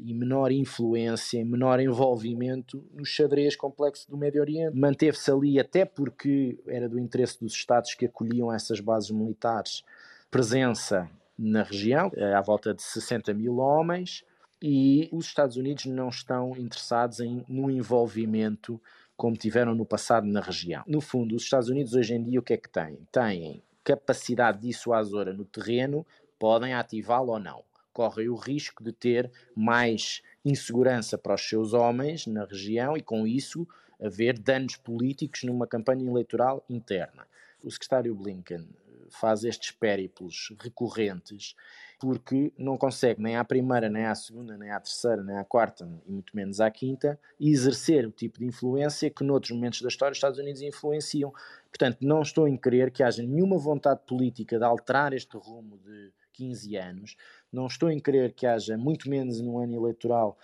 e 0.02 0.12
menor 0.12 0.52
influência, 0.52 1.42
menor 1.44 1.80
envolvimento 1.80 2.84
no 2.92 3.04
xadrez 3.06 3.56
complexo 3.56 4.10
do 4.10 4.18
Médio 4.18 4.42
Oriente. 4.42 4.76
Manteve-se 4.76 5.30
ali 5.30 5.58
até 5.58 5.86
porque 5.86 6.58
era 6.66 6.88
do 6.88 6.98
interesse 6.98 7.40
dos 7.40 7.54
Estados 7.54 7.94
que 7.94 8.06
acolhiam 8.06 8.52
essas 8.52 8.80
bases 8.80 9.10
militares 9.10 9.82
presença 10.30 11.08
na 11.38 11.62
região, 11.62 12.08
uh, 12.08 12.36
à 12.36 12.40
volta 12.42 12.74
de 12.74 12.82
60 12.82 13.32
mil 13.32 13.58
homens, 13.58 14.24
e 14.60 15.08
os 15.10 15.26
Estados 15.26 15.56
Unidos 15.56 15.86
não 15.86 16.08
estão 16.08 16.52
interessados 16.56 17.20
em, 17.20 17.44
no 17.48 17.70
envolvimento 17.70 18.80
como 19.16 19.36
tiveram 19.36 19.74
no 19.74 19.86
passado 19.86 20.26
na 20.26 20.40
região. 20.40 20.82
No 20.86 21.00
fundo, 21.00 21.34
os 21.34 21.44
Estados 21.44 21.68
Unidos 21.68 21.94
hoje 21.94 22.14
em 22.14 22.22
dia 22.22 22.38
o 22.38 22.42
que 22.42 22.52
é 22.52 22.56
que 22.56 22.68
têm? 22.68 22.98
Têm 23.10 23.62
capacidade 23.82 24.60
dissuasora 24.60 25.32
no 25.32 25.44
terreno, 25.44 26.04
podem 26.38 26.74
ativá-lo 26.74 27.32
ou 27.32 27.38
não 27.38 27.64
correm 27.98 28.28
o 28.28 28.36
risco 28.36 28.84
de 28.84 28.92
ter 28.92 29.28
mais 29.56 30.22
insegurança 30.44 31.18
para 31.18 31.34
os 31.34 31.48
seus 31.48 31.72
homens 31.72 32.28
na 32.28 32.44
região 32.44 32.96
e, 32.96 33.02
com 33.02 33.26
isso, 33.26 33.66
haver 34.00 34.38
danos 34.38 34.76
políticos 34.76 35.42
numa 35.42 35.66
campanha 35.66 36.08
eleitoral 36.08 36.64
interna. 36.70 37.26
O 37.60 37.68
secretário 37.68 38.14
Blinken 38.14 38.68
faz 39.10 39.42
estes 39.42 39.72
périplos 39.72 40.54
recorrentes 40.60 41.56
porque 41.98 42.52
não 42.56 42.76
consegue 42.76 43.20
nem 43.20 43.36
à 43.36 43.44
primeira, 43.44 43.88
nem 43.88 44.04
à 44.04 44.14
segunda, 44.14 44.56
nem 44.56 44.70
à 44.70 44.78
terceira, 44.78 45.24
nem 45.24 45.36
à 45.36 45.42
quarta, 45.42 45.84
e 46.06 46.12
muito 46.12 46.36
menos 46.36 46.60
à 46.60 46.70
quinta, 46.70 47.18
exercer 47.40 48.06
o 48.06 48.12
tipo 48.12 48.38
de 48.38 48.44
influência 48.44 49.10
que 49.10 49.24
noutros 49.24 49.50
momentos 49.50 49.82
da 49.82 49.88
história 49.88 50.12
os 50.12 50.18
Estados 50.18 50.38
Unidos 50.38 50.62
influenciam. 50.62 51.32
Portanto, 51.68 51.98
não 52.00 52.22
estou 52.22 52.46
em 52.46 52.56
crer 52.56 52.92
que 52.92 53.02
haja 53.02 53.24
nenhuma 53.24 53.58
vontade 53.58 54.02
política 54.06 54.56
de 54.56 54.64
alterar 54.64 55.12
este 55.12 55.36
rumo 55.36 55.76
de 55.78 56.12
15 56.38 56.76
anos. 56.76 57.16
Não 57.52 57.66
estou 57.66 57.90
em 57.90 57.98
crer 57.98 58.32
que 58.32 58.46
haja, 58.46 58.78
muito 58.78 59.10
menos 59.10 59.40
no 59.40 59.58
ano 59.58 59.74
eleitoral, 59.74 60.38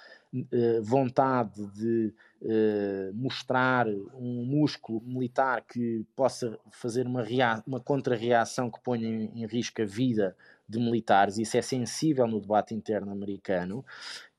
eh, 0.50 0.80
vontade 0.82 1.64
de 1.68 2.12
eh, 2.42 3.12
mostrar 3.14 3.86
um 3.86 4.44
músculo 4.44 5.00
militar 5.00 5.62
que 5.62 6.04
possa 6.16 6.58
fazer 6.72 7.06
uma, 7.06 7.24
uma 7.64 7.78
contra-reação 7.78 8.68
que 8.68 8.82
ponha 8.82 9.06
em, 9.08 9.46
risco 9.46 9.82
a 9.82 9.84
vida 9.84 10.36
de 10.68 10.80
militares, 10.80 11.38
isso 11.38 11.56
é 11.56 11.62
sensível 11.62 12.26
no 12.26 12.40
debate 12.40 12.74
interno 12.74 13.12
americano, 13.12 13.84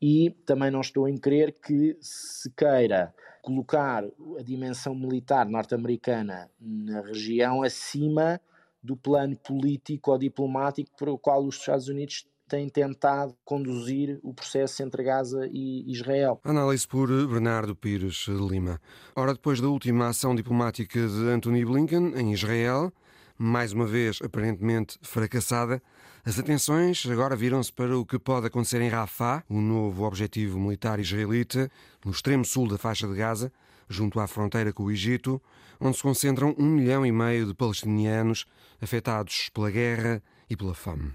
e 0.02 0.32
também 0.46 0.70
não 0.70 0.82
estou 0.82 1.08
em 1.08 1.18
crer 1.18 1.54
que 1.54 1.96
se 2.02 2.50
queira 2.52 3.14
colocar 3.42 4.04
a 4.04 4.42
dimensão 4.44 4.94
militar 4.94 5.48
norte-americana 5.48 6.50
na 6.60 7.02
região 7.02 7.64
acima 7.64 8.42
do 8.86 8.96
plano 8.96 9.36
político 9.36 10.12
ou 10.12 10.18
diplomático 10.18 10.92
para 10.96 11.12
o 11.12 11.18
qual 11.18 11.44
os 11.44 11.56
Estados 11.58 11.88
Unidos 11.88 12.26
têm 12.48 12.70
tentado 12.70 13.36
conduzir 13.44 14.20
o 14.22 14.34
processo 14.34 14.84
entre 14.84 15.04
Gaza 15.04 15.50
e 15.52 15.92
Israel. 15.92 16.40
Análise 16.44 16.88
por 16.88 17.08
Bernardo 17.28 17.76
Pires 17.76 18.28
Lima. 18.28 18.80
Ora, 19.16 19.34
depois 19.34 19.60
da 19.60 19.68
última 19.68 20.10
ação 20.10 20.36
diplomática 20.36 21.08
de 21.08 21.30
Anthony 21.30 21.66
Blinken 21.66 22.14
em 22.16 22.34
Israel, 22.34 22.94
mais 23.36 23.74
uma 23.74 23.88
vez 23.88 24.20
aparentemente 24.24 25.00
fracassada, 25.02 25.82
as 26.24 26.40
atenções 26.40 27.06
agora 27.08 27.36
viram-se 27.36 27.72
para 27.72 27.98
o 27.98 28.06
que 28.06 28.18
pode 28.18 28.48
acontecer 28.48 28.82
em 28.82 28.90
Rafah, 28.90 29.44
o 29.50 29.60
novo 29.60 30.04
objetivo 30.06 30.60
militar 30.60 31.00
israelita, 31.00 31.70
no 32.04 32.12
extremo 32.12 32.46
sul 32.46 32.68
da 32.68 32.78
faixa 32.78 33.08
de 33.08 33.16
Gaza, 33.16 33.52
junto 33.90 34.20
à 34.20 34.28
fronteira 34.28 34.74
com 34.74 34.84
o 34.84 34.92
Egito, 34.92 35.42
onde 35.80 35.98
se 35.98 36.04
concentram 36.04 36.56
um 36.58 36.66
milhão 36.66 37.06
e 37.06 37.12
meio 37.12 37.46
de 37.46 37.54
palestinianos 37.54 38.46
afetados 38.82 39.50
pela 39.54 39.72
guerra 39.72 40.22
e 40.50 40.56
pela 40.56 40.74
fome. 40.74 41.14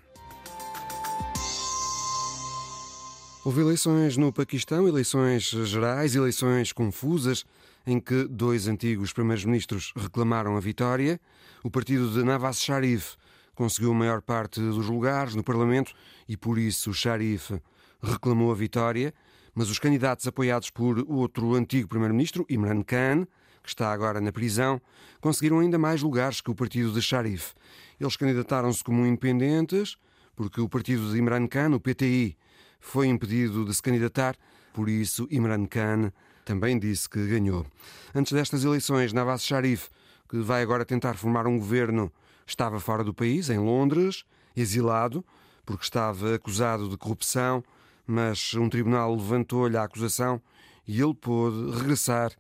Houve 3.43 3.63
eleições 3.63 4.19
no 4.19 4.31
Paquistão, 4.31 4.87
eleições 4.87 5.45
gerais, 5.45 6.15
eleições 6.15 6.73
confusas, 6.73 7.45
em 7.87 7.99
que 7.99 8.25
dois 8.25 8.69
antigos 8.69 9.15
primeiros-ministros 9.15 9.95
reclamaram 9.97 10.57
a 10.57 10.61
vitória. 10.61 11.19
O 11.65 11.71
partido 11.71 12.11
de 12.11 12.23
Nawaz 12.23 12.61
Sharif 12.61 13.17
conseguiu 13.55 13.93
a 13.93 13.95
maior 13.95 14.21
parte 14.21 14.61
dos 14.61 14.89
lugares 14.89 15.35
no 15.35 15.43
Parlamento 15.43 15.93
e, 16.29 16.37
por 16.37 16.59
isso, 16.59 16.93
Sharif 16.93 17.59
reclamou 18.03 18.53
a 18.53 18.55
vitória. 18.55 19.15
Mas 19.55 19.71
os 19.71 19.79
candidatos 19.79 20.27
apoiados 20.27 20.71
por 20.71 21.05
outro 21.09 21.55
antigo 21.55 21.89
primeiro-ministro, 21.89 22.45
Imran 22.49 22.83
Khan, 22.83 23.27
que 23.63 23.69
está 23.69 23.93
agora 23.93 24.21
na 24.21 24.33
prisão, 24.33 24.81
conseguiram 25.21 25.61
ainda 25.61 25.79
mais 25.79 26.03
lugares 26.03 26.41
que 26.41 26.51
o 26.51 26.55
partido 26.55 26.93
de 26.93 27.03
Sharif. 27.03 27.53
Eles 28.01 28.17
candidataram-se 28.17 28.83
como 28.83 29.07
independentes, 29.07 29.97
porque 30.35 30.61
o 30.61 30.69
partido 30.69 31.11
de 31.11 31.19
Imran 31.19 31.47
Khan, 31.47 31.75
o 31.75 31.81
PTI, 31.81 32.37
foi 32.81 33.07
impedido 33.07 33.65
de 33.65 33.75
se 33.75 33.83
candidatar, 33.83 34.37
por 34.73 34.89
isso 34.89 35.29
Imran 35.31 35.67
Khan 35.67 36.13
também 36.45 36.79
disse 36.79 37.09
que 37.09 37.27
ganhou. 37.27 37.67
Antes 38.15 38.33
destas 38.33 38.65
eleições, 38.65 39.13
Nawaz 39.13 39.43
Sharif, 39.43 39.89
que 40.29 40.39
vai 40.39 40.63
agora 40.63 40.85
tentar 40.85 41.15
formar 41.15 41.47
um 41.47 41.59
governo, 41.59 42.11
estava 42.47 42.81
fora 42.81 43.05
do 43.05 43.13
país, 43.13 43.51
em 43.51 43.59
Londres, 43.59 44.25
exilado, 44.57 45.25
porque 45.65 45.85
estava 45.85 46.35
acusado 46.35 46.89
de 46.89 46.97
corrupção, 46.97 47.63
mas 48.07 48.55
um 48.55 48.69
tribunal 48.69 49.15
levantou-lhe 49.15 49.77
a 49.77 49.85
acusação 49.85 50.41
e 50.87 51.01
ele 51.01 51.15
pôde 51.15 51.77
regressar 51.77 52.33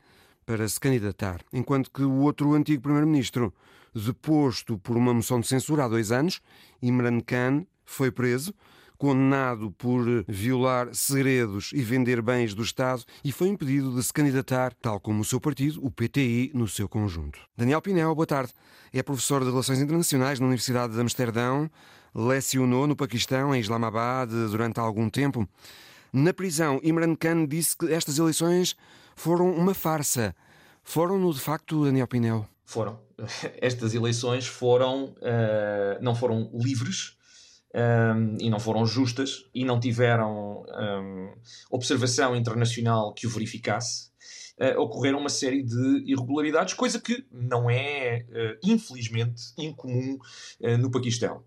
para 0.45 0.69
se 0.69 0.81
candidatar, 0.81 1.41
enquanto 1.53 1.91
que 1.91 2.03
o 2.03 2.21
outro 2.21 2.55
antigo 2.55 2.83
primeiro-ministro, 2.83 3.53
deposto 3.95 4.79
por 4.79 4.97
uma 4.97 5.15
moção 5.15 5.41
de 5.41 5.47
censura 5.47 5.85
há 5.85 5.89
dois 5.89 6.11
anos, 6.13 6.41
Imran 6.83 7.21
Khan, 7.21 7.65
foi 7.85 8.11
preso, 8.11 8.55
condenado 9.01 9.71
por 9.73 10.05
violar 10.29 10.95
segredos 10.95 11.71
e 11.73 11.81
vender 11.81 12.21
bens 12.21 12.53
do 12.53 12.63
Estado 12.63 13.03
e 13.25 13.33
foi 13.33 13.49
impedido 13.49 13.95
de 13.95 14.03
se 14.03 14.13
candidatar, 14.13 14.75
tal 14.75 15.01
como 15.01 15.23
o 15.23 15.25
seu 15.25 15.41
partido, 15.41 15.83
o 15.83 15.91
PTI, 15.91 16.51
no 16.53 16.69
seu 16.69 16.87
conjunto. 16.87 17.39
Daniel 17.57 17.81
Pinel, 17.81 18.15
boa 18.15 18.27
tarde. 18.27 18.53
É 18.93 19.03
professor 19.03 19.43
de 19.43 19.51
Relações 19.51 19.81
Internacionais 19.81 20.39
na 20.39 20.47
Universidade 20.47 20.93
de 20.93 21.01
Amsterdão, 21.01 21.71
lecionou 22.15 22.87
no 22.87 22.95
Paquistão, 22.95 23.55
em 23.55 23.61
Islamabad, 23.61 24.29
durante 24.29 24.79
algum 24.79 25.09
tempo. 25.09 25.49
Na 26.13 26.35
prisão, 26.35 26.79
Imran 26.83 27.15
Khan 27.15 27.47
disse 27.47 27.75
que 27.77 27.91
estas 27.91 28.19
eleições 28.19 28.77
foram 29.15 29.51
uma 29.51 29.75
farsa. 29.75 30.35
Foram-no, 30.83 31.33
de 31.33 31.41
facto, 31.41 31.85
Daniel 31.85 32.07
Pinel? 32.07 32.49
Foram. 32.65 32.99
Estas 33.61 33.95
eleições 33.95 34.47
foram, 34.47 35.15
uh, 35.17 36.03
não 36.03 36.15
foram 36.15 36.51
livres 36.55 37.17
um, 37.75 37.79
ehm, 37.79 38.37
e 38.41 38.51
não 38.51 38.59
foram 38.59 38.85
justas 38.87 39.45
e 39.55 39.65
não 39.65 39.79
tiveram 39.79 40.63
um, 40.63 41.27
ehm, 41.29 41.35
observação 41.71 42.35
internacional 42.35 43.13
que 43.13 43.27
o 43.27 43.31
verificasse. 43.31 44.11
Uh, 44.61 44.79
ocorreram 44.79 45.19
uma 45.19 45.31
série 45.31 45.63
de 45.63 46.05
irregularidades, 46.07 46.75
coisa 46.75 47.01
que 47.01 47.25
não 47.33 47.71
é, 47.71 48.27
uh, 48.29 48.59
infelizmente, 48.63 49.41
incomum 49.57 50.19
uh, 50.61 50.77
no 50.77 50.91
Paquistão. 50.91 51.43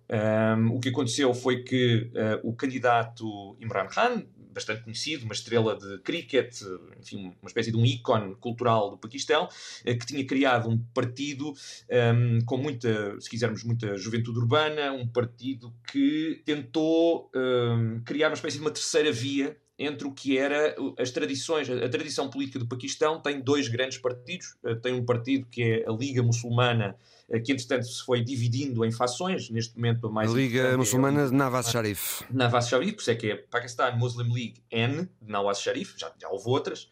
Um, 0.58 0.76
o 0.76 0.80
que 0.80 0.90
aconteceu 0.90 1.32
foi 1.32 1.62
que 1.62 2.12
o 2.44 2.56
candidato 2.56 3.56
Imran 3.60 3.86
Khan, 3.86 4.26
bastante 4.54 4.84
conhecido, 4.84 5.26
uma 5.26 5.34
estrela 5.34 5.76
de 5.78 5.98
cricket, 6.00 6.62
enfim, 7.00 7.34
uma 7.42 7.48
espécie 7.48 7.72
de 7.72 7.78
um 7.78 7.86
ícone 7.86 8.36
cultural 8.36 8.92
do 8.92 8.98
Paquistão, 8.98 9.48
eh, 9.84 9.96
que 9.96 10.06
tinha 10.06 10.26
criado 10.26 10.70
um 10.70 10.78
partido 10.94 11.50
um, 11.50 11.54
ehm, 11.90 12.40
com 12.46 12.58
muita, 12.58 13.20
se 13.20 13.30
quisermos, 13.30 13.64
muita 13.64 13.98
juventude 13.98 14.40
urbana, 14.40 14.92
um 14.94 15.08
partido 15.08 15.74
que 15.92 16.42
tentou 16.46 17.30
um, 17.36 17.40
ehm, 17.40 18.04
criar 18.04 18.30
uma 18.30 18.36
espécie 18.36 18.58
de 18.58 18.64
uma 18.64 18.72
terceira 18.72 19.12
via 19.12 19.58
entre 19.78 20.08
o 20.08 20.12
que 20.12 20.38
era 20.38 20.76
as 20.98 21.12
tradições, 21.12 21.70
a 21.70 21.90
tradição 21.90 22.30
política 22.30 22.60
do 22.60 22.68
Paquistão. 22.68 23.20
Tem 23.20 23.42
dois 23.42 23.68
grandes 23.68 23.98
partidos, 23.98 24.56
eh, 24.66 24.76
tem 24.76 24.94
um 24.94 25.06
partido 25.06 25.48
que 25.48 25.64
é 25.64 25.86
a 25.88 25.92
Liga 25.92 26.22
Muçulmana 26.22 26.96
que 27.44 27.52
entretanto 27.52 27.86
se 27.86 28.04
foi 28.04 28.22
dividindo 28.22 28.84
em 28.86 28.92
fações, 28.92 29.50
neste 29.50 29.76
momento 29.76 30.08
a 30.08 30.12
mais 30.12 30.32
A 30.32 30.34
Liga 30.34 30.62
é 30.62 30.78
Muçulmana 30.78 31.28
de 31.28 31.34
Nawaz 31.34 31.70
Sharif. 31.70 32.24
Nawaz 32.32 32.68
Sharif, 32.68 32.94
por 32.94 33.02
isso 33.02 33.12
é 33.12 33.16
que 33.16 33.32
é 33.32 33.36
Pakistan 33.36 33.92
Muslim 33.94 34.32
League 34.32 34.64
N, 34.70 35.10
de 35.22 35.32
Nawaz 35.32 35.60
Sharif, 35.60 35.96
já, 35.98 36.12
já 36.20 36.30
houve 36.30 36.50
outras, 36.50 36.84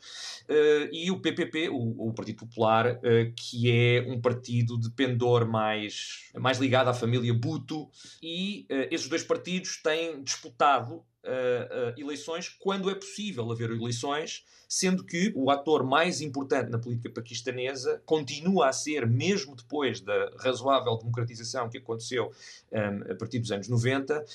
uh, 0.50 0.90
e 0.92 1.12
o 1.12 1.20
PPP, 1.20 1.70
o, 1.70 2.08
o 2.08 2.14
Partido 2.14 2.46
Popular, 2.46 2.96
uh, 2.96 3.34
que 3.36 3.72
é 3.72 4.06
um 4.08 4.20
partido 4.20 4.80
de 4.80 4.90
pendor 4.92 5.48
mais, 5.48 6.32
mais 6.36 6.58
ligado 6.58 6.88
à 6.88 6.94
família 6.94 7.34
Bhutto, 7.34 7.90
e 8.22 8.66
esses 8.90 9.08
dois 9.08 9.24
partidos 9.24 9.82
têm 9.82 10.24
disputado 10.24 11.04
Uh, 11.24 11.92
uh, 11.92 12.02
eleições 12.02 12.50
quando 12.50 12.90
é 12.90 12.96
possível 12.96 13.52
haver 13.52 13.70
eleições, 13.70 14.44
sendo 14.68 15.04
que 15.04 15.32
o 15.36 15.52
ator 15.52 15.84
mais 15.84 16.20
importante 16.20 16.72
na 16.72 16.80
política 16.80 17.12
paquistanesa 17.12 18.02
continua 18.08 18.70
a 18.70 18.74
ser, 18.74 19.06
mesmo 19.06 19.56
depois 19.56 20.02
da 20.02 20.32
razoável 20.40 20.98
democratização 20.98 21.70
que 21.70 21.78
aconteceu 21.78 22.32
um, 22.72 23.12
a 23.12 23.16
partir 23.16 23.38
dos 23.38 23.52
anos 23.52 23.68
90, 23.68 24.20
uh, 24.20 24.26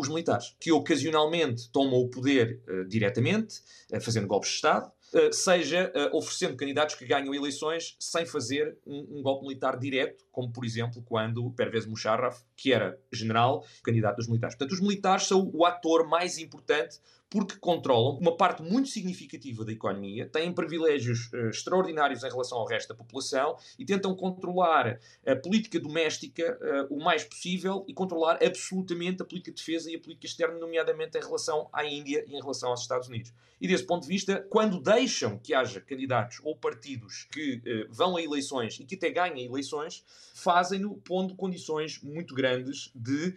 os 0.00 0.08
militares, 0.08 0.56
que 0.58 0.72
ocasionalmente 0.72 1.68
tomam 1.70 2.00
o 2.00 2.08
poder 2.08 2.58
diretamente, 2.88 3.60
fazendo 4.00 4.26
golpes 4.26 4.50
de 4.50 4.56
Estado, 4.56 4.86
eh, 4.86 4.99
seja 5.32 5.92
uh, 5.94 6.16
oferecendo 6.16 6.56
candidatos 6.56 6.94
que 6.94 7.04
ganham 7.04 7.34
eleições 7.34 7.96
sem 7.98 8.24
fazer 8.24 8.76
um, 8.86 9.18
um, 9.18 9.22
golpe 9.22 9.46
militar 9.46 9.76
direto, 9.78 10.24
como 10.30 10.52
por 10.52 10.64
exemplo 10.64 11.02
quando 11.02 11.50
Pervez 11.52 11.86
Musharraf, 11.86 12.42
que 12.56 12.72
era 12.72 12.98
general, 13.12 13.64
candidato 13.82 14.16
dos 14.16 14.28
militares. 14.28 14.56
Portanto, 14.56 14.72
os 14.74 14.80
militares 14.80 15.26
são 15.26 15.50
o 15.52 15.64
ator 15.64 16.06
mais 16.08 16.38
importante 16.38 17.00
porque 17.30 17.54
controlam 17.60 18.18
uma 18.18 18.36
parte 18.36 18.60
muito 18.60 18.88
significativa 18.88 19.64
da 19.64 19.70
economia, 19.70 20.28
têm 20.28 20.52
privilégios 20.52 21.30
uh, 21.32 21.48
extraordinários 21.48 22.24
em 22.24 22.28
relação 22.28 22.58
ao 22.58 22.66
resto 22.66 22.88
da 22.88 22.94
população 22.96 23.56
e 23.78 23.84
tentam 23.84 24.14
controlar 24.16 24.98
a 25.24 25.36
política 25.36 25.78
doméstica 25.78 26.58
uh, 26.60 26.92
o 26.94 27.02
mais 27.02 27.22
possível 27.22 27.84
e 27.86 27.94
controlar 27.94 28.40
absolutamente 28.44 29.22
a 29.22 29.24
política 29.24 29.52
de 29.52 29.58
defesa 29.58 29.90
e 29.90 29.94
a 29.94 30.00
política 30.00 30.26
externa, 30.26 30.58
nomeadamente 30.58 31.16
em 31.16 31.20
relação 31.20 31.68
à 31.72 31.84
Índia 31.84 32.24
e 32.26 32.34
em 32.34 32.40
relação 32.40 32.70
aos 32.70 32.80
Estados 32.80 33.06
Unidos. 33.06 33.32
E 33.60 33.68
desse 33.68 33.84
ponto 33.84 34.02
de 34.02 34.08
vista, 34.08 34.44
quando 34.50 34.80
deixam 34.80 35.38
que 35.38 35.54
haja 35.54 35.80
candidatos 35.80 36.40
ou 36.42 36.56
partidos 36.56 37.28
que 37.30 37.56
uh, 37.58 37.92
vão 37.92 38.16
a 38.16 38.22
eleições 38.22 38.80
e 38.80 38.84
que 38.84 38.96
até 38.96 39.08
ganhem 39.08 39.46
eleições, 39.46 40.04
fazem-no 40.34 40.96
pondo 40.96 41.36
condições 41.36 42.00
muito 42.02 42.34
grandes 42.34 42.90
de 42.94 43.34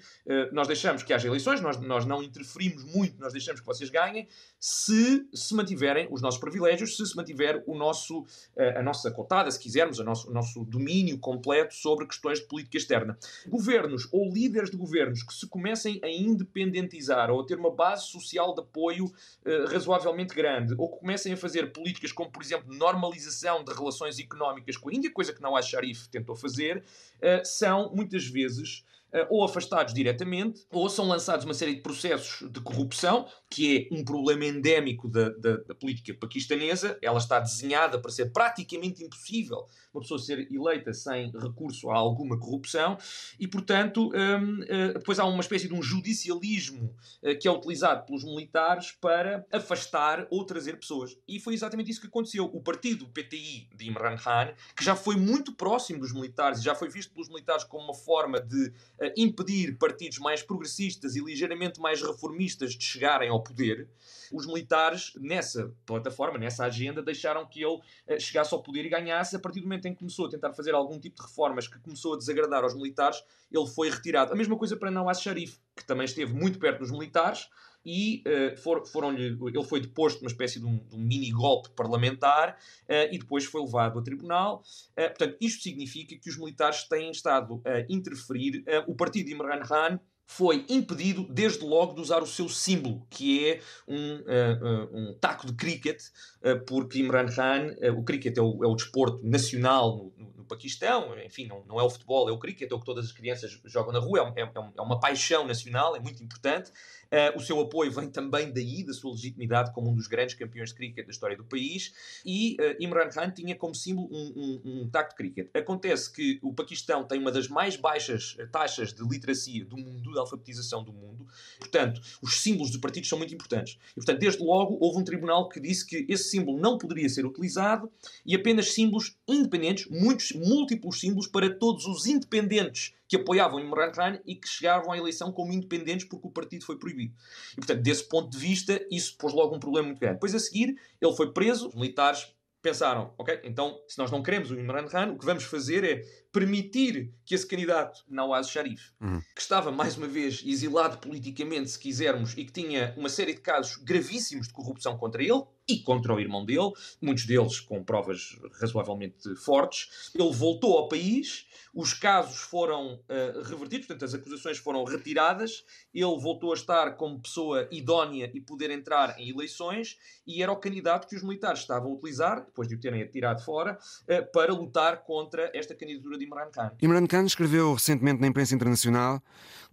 nós 0.54 0.68
deixamos 0.68 1.04
que 1.04 1.14
haja 1.14 1.28
eleições, 1.28 1.60
nós, 1.60 1.78
nós 1.80 2.06
não 2.06 2.24
interferimos 2.24 2.84
muito, 2.86 3.20
nós 3.20 3.34
deixamos 3.34 3.60
que 3.60 3.68
vocês 3.68 3.83
vocês 3.84 3.90
ganhem, 3.90 4.28
se 4.60 5.28
se 5.34 5.54
mantiverem 5.54 6.08
os 6.10 6.22
nossos 6.22 6.40
privilégios, 6.40 6.96
se 6.96 7.06
se 7.06 7.16
mantiver 7.16 7.64
o 7.68 7.76
nosso, 7.76 8.26
eh, 8.56 8.80
a 8.80 8.82
nossa 8.82 9.12
cotada, 9.12 9.52
se 9.52 9.60
quisermos, 9.60 10.00
o 10.00 10.04
nosso, 10.04 10.30
o 10.30 10.34
nosso 10.34 10.64
domínio 10.64 11.20
completo 11.20 11.74
sobre 11.74 12.08
questões 12.08 12.40
de 12.40 12.48
política 12.48 12.78
externa. 12.78 13.18
Governos 13.48 14.08
ou 14.12 14.32
líderes 14.32 14.72
de 14.72 14.78
governos 14.78 15.22
que 15.24 15.34
se 15.34 15.48
comecem 15.48 16.00
a 16.02 16.10
independentizar 16.10 17.30
ou 17.30 17.42
a 17.42 17.46
ter 17.46 17.58
uma 17.58 17.72
base 17.72 18.08
social 18.08 18.54
de 18.54 18.62
apoio 18.62 19.06
uh, 19.06 19.66
razoavelmente 19.68 20.34
grande, 20.34 20.74
ou 20.78 20.90
que 20.90 21.00
comecem 21.00 21.34
a 21.34 21.38
fazer 21.38 21.74
políticas 21.74 22.12
como, 22.12 22.32
por 22.32 22.42
exemplo, 22.42 22.74
normalização 22.74 23.64
de 23.64 23.74
relações 23.74 24.18
económicas 24.18 24.78
com 24.78 24.90
a 24.90 24.94
Índia, 24.94 25.12
coisa 25.12 25.34
que 25.34 25.42
não 25.42 25.56
a 25.56 25.62
Sharif 25.62 26.08
tentou 26.08 26.36
fazer, 26.36 26.78
uh, 26.78 27.46
são 27.46 27.94
muitas 27.94 28.26
vezes 28.26 28.86
eh, 28.86 28.93
ou 29.30 29.44
afastados 29.44 29.94
diretamente, 29.94 30.66
ou 30.72 30.90
são 30.90 31.08
lançados 31.08 31.46
uma 31.46 31.54
série 31.54 31.76
de 31.76 31.82
processos 31.82 32.50
de 32.50 32.60
corrupção, 32.62 33.28
que 33.50 33.90
é 33.92 33.96
um 33.96 34.04
problema 34.04 34.46
endémico 34.46 35.08
da, 35.08 35.30
da, 35.30 35.58
da, 35.58 35.76
política 35.76 36.14
paquistanesa. 36.20 36.98
Ela 37.02 37.20
está 37.20 37.40
desenhada 37.40 38.00
para 38.00 38.12
ser 38.12 38.32
praticamente 38.32 39.04
impossível 39.04 39.66
uma 39.94 40.02
pessoa 40.02 40.20
ser 40.20 40.48
eleita 40.52 40.92
sem 40.94 41.32
recurso 41.32 41.90
a 41.90 41.96
alguma 41.96 42.40
corrupção, 42.40 42.98
e, 43.40 43.48
portanto, 43.48 44.12
um, 44.14 44.60
uh, 44.60 44.64
eh, 44.68 44.94
depois 44.94 45.20
há 45.20 45.26
uma 45.26 45.42
espécie 45.42 45.68
de 45.68 45.74
um 45.74 45.82
judicialismo 45.82 46.96
uh, 47.22 47.38
que 47.40 47.48
é 47.48 47.52
utilizado 47.52 48.06
pelos 48.06 48.24
militares 48.24 48.92
para 48.92 49.46
afastar 49.52 50.28
ou 50.32 50.44
trazer 50.44 50.78
pessoas. 50.78 51.16
E 51.28 51.40
foi 51.40 51.54
exatamente 51.54 51.92
isso 51.92 52.02
que 52.02 52.08
aconteceu. 52.08 52.46
O 52.46 52.62
partido 52.62 53.08
PTI 53.08 53.70
de 53.76 53.88
Imran 53.88 54.18
Khan, 54.18 54.54
que 54.76 54.84
já 54.84 54.96
foi 54.96 55.16
muito 55.16 55.54
próximo 55.54 56.00
dos 56.00 56.14
militares 56.14 56.60
e 56.60 56.64
já 56.64 56.74
foi 56.74 56.90
visto 56.90 57.14
pelos 57.14 57.30
militares 57.30 57.64
como 57.64 57.84
uma 57.84 57.94
forma 57.94 58.40
de 58.40 58.74
impedir 59.16 59.78
partidos 59.78 60.18
mais 60.18 60.42
progressistas 60.42 61.16
e 61.16 61.24
ligeiramente 61.24 61.80
mais 61.80 62.02
reformistas 62.02 62.74
de 62.74 62.84
chegarem 62.84 63.30
ao 63.30 63.44
poder, 63.44 63.88
os 64.34 64.48
militares, 64.48 65.14
nessa 65.20 65.72
plataforma, 65.86 66.40
nessa 66.40 66.66
agenda, 66.66 67.04
deixaram 67.04 67.46
que 67.46 67.64
ele 67.64 67.80
eh, 68.08 68.20
chegasse 68.20 68.52
ao 68.54 68.64
poder 68.64 68.84
e 68.84 68.90
ganhasse. 68.90 69.36
A 69.36 69.40
partir 69.40 69.60
do 69.60 69.68
momento 69.68 69.83
em 69.86 69.94
que 69.94 70.00
começou 70.00 70.28
a 70.28 70.30
tentar 70.30 70.54
fazer 70.54 70.74
algum 70.74 71.00
tipo 71.00 71.16
de 71.16 71.28
reformas 71.28 71.68
que 71.68 71.80
começou 71.80 72.14
a 72.14 72.18
desagradar 72.18 72.64
aos 72.64 72.76
militares, 72.76 73.24
ele 73.52 73.68
foi 73.68 73.90
retirado. 73.90 74.34
A 74.34 74.36
mesma 74.36 74.58
coisa 74.58 74.76
para 74.76 74.92
Nawaz 74.92 75.22
Sharif, 75.22 75.58
que 75.76 75.86
também 75.86 76.06
esteve 76.06 76.34
muito 76.34 76.60
perto 76.60 76.80
dos 76.80 76.92
militares, 76.92 77.48
e 77.86 78.24
uh, 78.26 78.58
for, 78.58 78.86
foram 78.88 79.14
ele 79.18 79.64
foi 79.66 79.82
deposto 79.82 80.22
numa 80.22 80.30
espécie 80.30 80.60
de 80.60 80.66
um, 80.66 80.78
de 80.78 80.96
um 80.96 81.00
mini 81.00 81.32
golpe 81.32 81.70
parlamentar 81.72 82.58
uh, 82.84 83.14
e 83.14 83.18
depois 83.18 83.44
foi 83.44 83.62
levado 83.62 84.00
a 84.00 84.02
tribunal. 84.02 84.64
Uh, 84.92 85.10
portanto, 85.10 85.38
isto 85.42 85.64
significa 85.64 86.16
que 86.16 86.30
os 86.30 86.38
militares 86.38 86.88
têm 86.88 87.12
estado 87.12 87.62
a 87.66 87.86
interferir. 87.90 88.64
o 88.88 88.96
partido 88.96 89.26
de 89.26 89.34
Imran 89.34 89.62
Khan 89.62 90.00
foi 90.26 90.66
impedido 90.70 91.28
desde 91.30 91.64
logo 91.64 91.94
de 91.94 92.02
usar 92.02 92.24
o 92.24 92.28
seu 92.28 92.50
símbolo, 92.50 93.06
que 93.10 93.48
é 93.48 93.60
um, 93.88 94.16
uh, 94.16 94.90
um 94.98 95.14
taco 95.20 95.46
de 95.46 95.54
cricket, 95.54 96.02
uh, 96.42 96.64
porque 96.66 97.00
Imran 97.00 97.28
Khan, 97.28 97.76
o 97.96 98.04
cricket 98.04 98.38
é 98.38 98.42
o, 98.42 98.64
é 98.64 98.68
o 98.68 98.76
desporto 98.76 99.20
nacional 99.24 100.12
no, 100.18 100.34
no, 100.38 100.43
Paquistão, 100.54 101.18
enfim, 101.20 101.48
não, 101.48 101.64
não 101.66 101.80
é 101.80 101.84
o 101.84 101.90
futebol, 101.90 102.30
é 102.30 102.32
o 102.32 102.38
cricket, 102.38 102.72
é 102.72 102.76
o 102.76 102.80
que 102.80 102.86
todas 102.86 103.06
as 103.06 103.12
crianças 103.12 103.60
jogam 103.66 103.92
na 103.92 104.00
rua, 104.00 104.34
é, 104.36 104.42
é, 104.42 104.52
é 104.78 104.82
uma 104.82 105.00
paixão 105.00 105.46
nacional, 105.48 105.96
é 105.96 106.00
muito 106.00 106.24
importante. 106.24 106.72
Uh, 107.14 107.38
o 107.38 107.40
seu 107.40 107.60
apoio 107.60 107.92
vem 107.92 108.10
também 108.10 108.52
daí, 108.52 108.84
da 108.84 108.92
sua 108.92 109.12
legitimidade 109.12 109.72
como 109.72 109.92
um 109.92 109.96
dos 109.96 110.08
grandes 110.08 110.34
campeões 110.34 110.70
de 110.70 110.76
cricket 110.76 111.06
da 111.06 111.12
história 111.12 111.38
do 111.38 111.44
país. 111.44 111.94
E 112.26 112.58
uh, 112.60 112.84
Imran 112.84 113.10
Khan 113.10 113.30
tinha 113.30 113.56
como 113.56 113.76
símbolo 113.76 114.10
um, 114.12 114.62
um, 114.66 114.82
um 114.82 114.90
taco 114.90 115.10
de 115.10 115.16
cricket. 115.16 115.56
Acontece 115.56 116.12
que 116.12 116.40
o 116.42 116.54
Paquistão 116.54 117.04
tem 117.04 117.20
uma 117.20 117.32
das 117.32 117.48
mais 117.48 117.76
baixas 117.76 118.36
taxas 118.52 118.94
de 118.94 119.04
literacia 119.08 119.64
do 119.64 119.78
mundo, 119.78 120.12
de 120.12 120.18
alfabetização 120.18 120.84
do 120.84 120.92
mundo. 120.92 121.28
Portanto, 121.60 122.02
os 122.22 122.40
símbolos 122.40 122.72
dos 122.72 122.82
partidos 122.82 123.08
são 123.08 123.18
muito 123.18 123.34
importantes. 123.34 123.78
E, 123.92 123.96
portanto, 123.96 124.20
desde 124.20 124.44
logo 124.44 124.78
houve 124.80 125.00
um 125.00 125.04
tribunal 125.04 125.48
que 125.50 125.60
disse 125.60 125.86
que 125.86 126.06
esse 126.10 126.30
símbolo 126.30 126.60
não 126.60 126.80
poderia 126.80 127.08
ser 127.10 127.26
utilizado 127.26 127.92
e 128.26 128.36
apenas 128.36 128.74
símbolos 128.74 129.16
independentes, 129.28 129.88
muitos, 129.88 130.32
múltiplos 130.44 131.00
símbolos 131.00 131.28
para 131.28 131.50
todos 131.50 131.86
os 131.86 132.06
independentes 132.06 132.94
que 133.08 133.16
apoiavam 133.16 133.60
Imran 133.60 133.92
Khan 133.92 134.20
e 134.26 134.36
que 134.36 134.48
chegavam 134.48 134.92
à 134.92 134.98
eleição 134.98 135.32
como 135.32 135.54
independentes 135.54 136.08
porque 136.08 136.28
o 136.28 136.32
partido 136.32 136.66
foi 136.66 136.78
proibido. 136.78 137.14
E, 137.54 137.56
portanto, 137.56 137.82
desse 137.82 138.08
ponto 138.08 138.30
de 138.30 138.38
vista, 138.38 138.86
isso 138.92 139.16
pôs 139.18 139.34
logo 139.34 139.56
um 139.56 139.60
problema 139.60 139.88
muito 139.88 140.00
grande. 140.00 140.16
Depois, 140.16 140.34
a 140.34 140.40
seguir, 140.40 140.76
ele 141.02 141.16
foi 141.16 141.32
preso, 141.32 141.68
os 141.68 141.76
militares 141.76 142.34
pensaram, 142.64 143.14
ok, 143.18 143.42
então 143.44 143.78
se 143.90 143.98
nós 143.98 144.10
não 144.10 144.24
queremos 144.24 144.50
o 144.50 144.58
Imran 144.58 144.88
Khan, 144.88 145.12
o 145.12 145.18
que 145.20 145.26
vamos 145.26 145.44
fazer 145.44 145.84
é 145.84 146.02
permitir 146.32 147.14
que 147.26 147.36
esse 147.36 147.46
candidato, 147.46 148.06
Nawaz 148.08 148.50
Sharif, 148.50 148.92
uhum. 149.02 149.22
que 149.36 149.42
estava 149.42 149.70
mais 149.70 149.98
uma 149.98 150.08
vez 150.08 150.42
exilado 150.46 150.98
politicamente, 150.98 151.72
se 151.72 151.78
quisermos, 151.78 152.32
e 152.38 152.46
que 152.46 152.54
tinha 152.54 152.94
uma 152.98 153.10
série 153.10 153.34
de 153.34 153.42
casos 153.42 153.76
gravíssimos 153.84 154.48
de 154.48 154.54
corrupção 154.54 154.98
contra 154.98 155.22
ele 155.22 155.44
e 155.68 155.80
contra 155.80 156.14
o 156.14 156.20
irmão 156.20 156.46
dele, 156.46 156.72
muitos 157.02 157.26
deles 157.26 157.60
com 157.60 157.84
provas 157.84 158.38
razoavelmente 158.60 159.36
fortes, 159.36 160.12
ele 160.16 160.32
voltou 160.32 160.78
ao 160.78 160.88
país 160.88 161.48
os 161.74 161.92
casos 161.92 162.38
foram 162.38 162.94
uh, 162.94 163.42
revertidos, 163.44 163.88
portanto, 163.88 164.06
as 164.06 164.14
acusações 164.14 164.60
foram 164.60 164.84
retiradas, 164.84 165.66
ele 165.92 166.20
voltou 166.20 166.52
a 166.52 166.54
estar 166.54 166.96
como 166.96 167.20
pessoa 167.20 167.68
idónea 167.72 168.30
e 168.32 168.40
poder 168.40 168.70
entrar 168.70 169.20
em 169.20 169.32
eleições, 169.32 169.98
e 170.28 170.44
era 170.44 170.52
o 170.52 170.56
candidato 170.56 171.08
que 171.08 171.16
os 171.16 171.24
militares 171.24 171.62
estavam 171.62 171.92
a 171.92 171.96
utilizar, 171.96 172.46
depois 172.46 172.68
de 172.68 172.76
o 172.76 172.80
terem 172.80 173.02
atirado 173.02 173.44
fora, 173.44 173.80
uh, 174.04 174.32
para 174.32 174.54
lutar 174.54 175.04
contra 175.04 175.50
esta 175.52 175.74
candidatura 175.74 176.16
de 176.20 176.26
Imran 176.26 176.52
Khan. 176.52 176.72
Imran 176.80 177.08
Khan 177.08 177.26
escreveu 177.26 177.74
recentemente 177.74 178.22
na 178.22 178.28
imprensa 178.28 178.54
internacional 178.54 179.20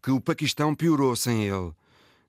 que 0.03 0.11
o 0.11 0.23
Paquistão 0.23 0.75
piorou 0.75 1.15
sem 1.15 1.45
ele. 1.47 1.73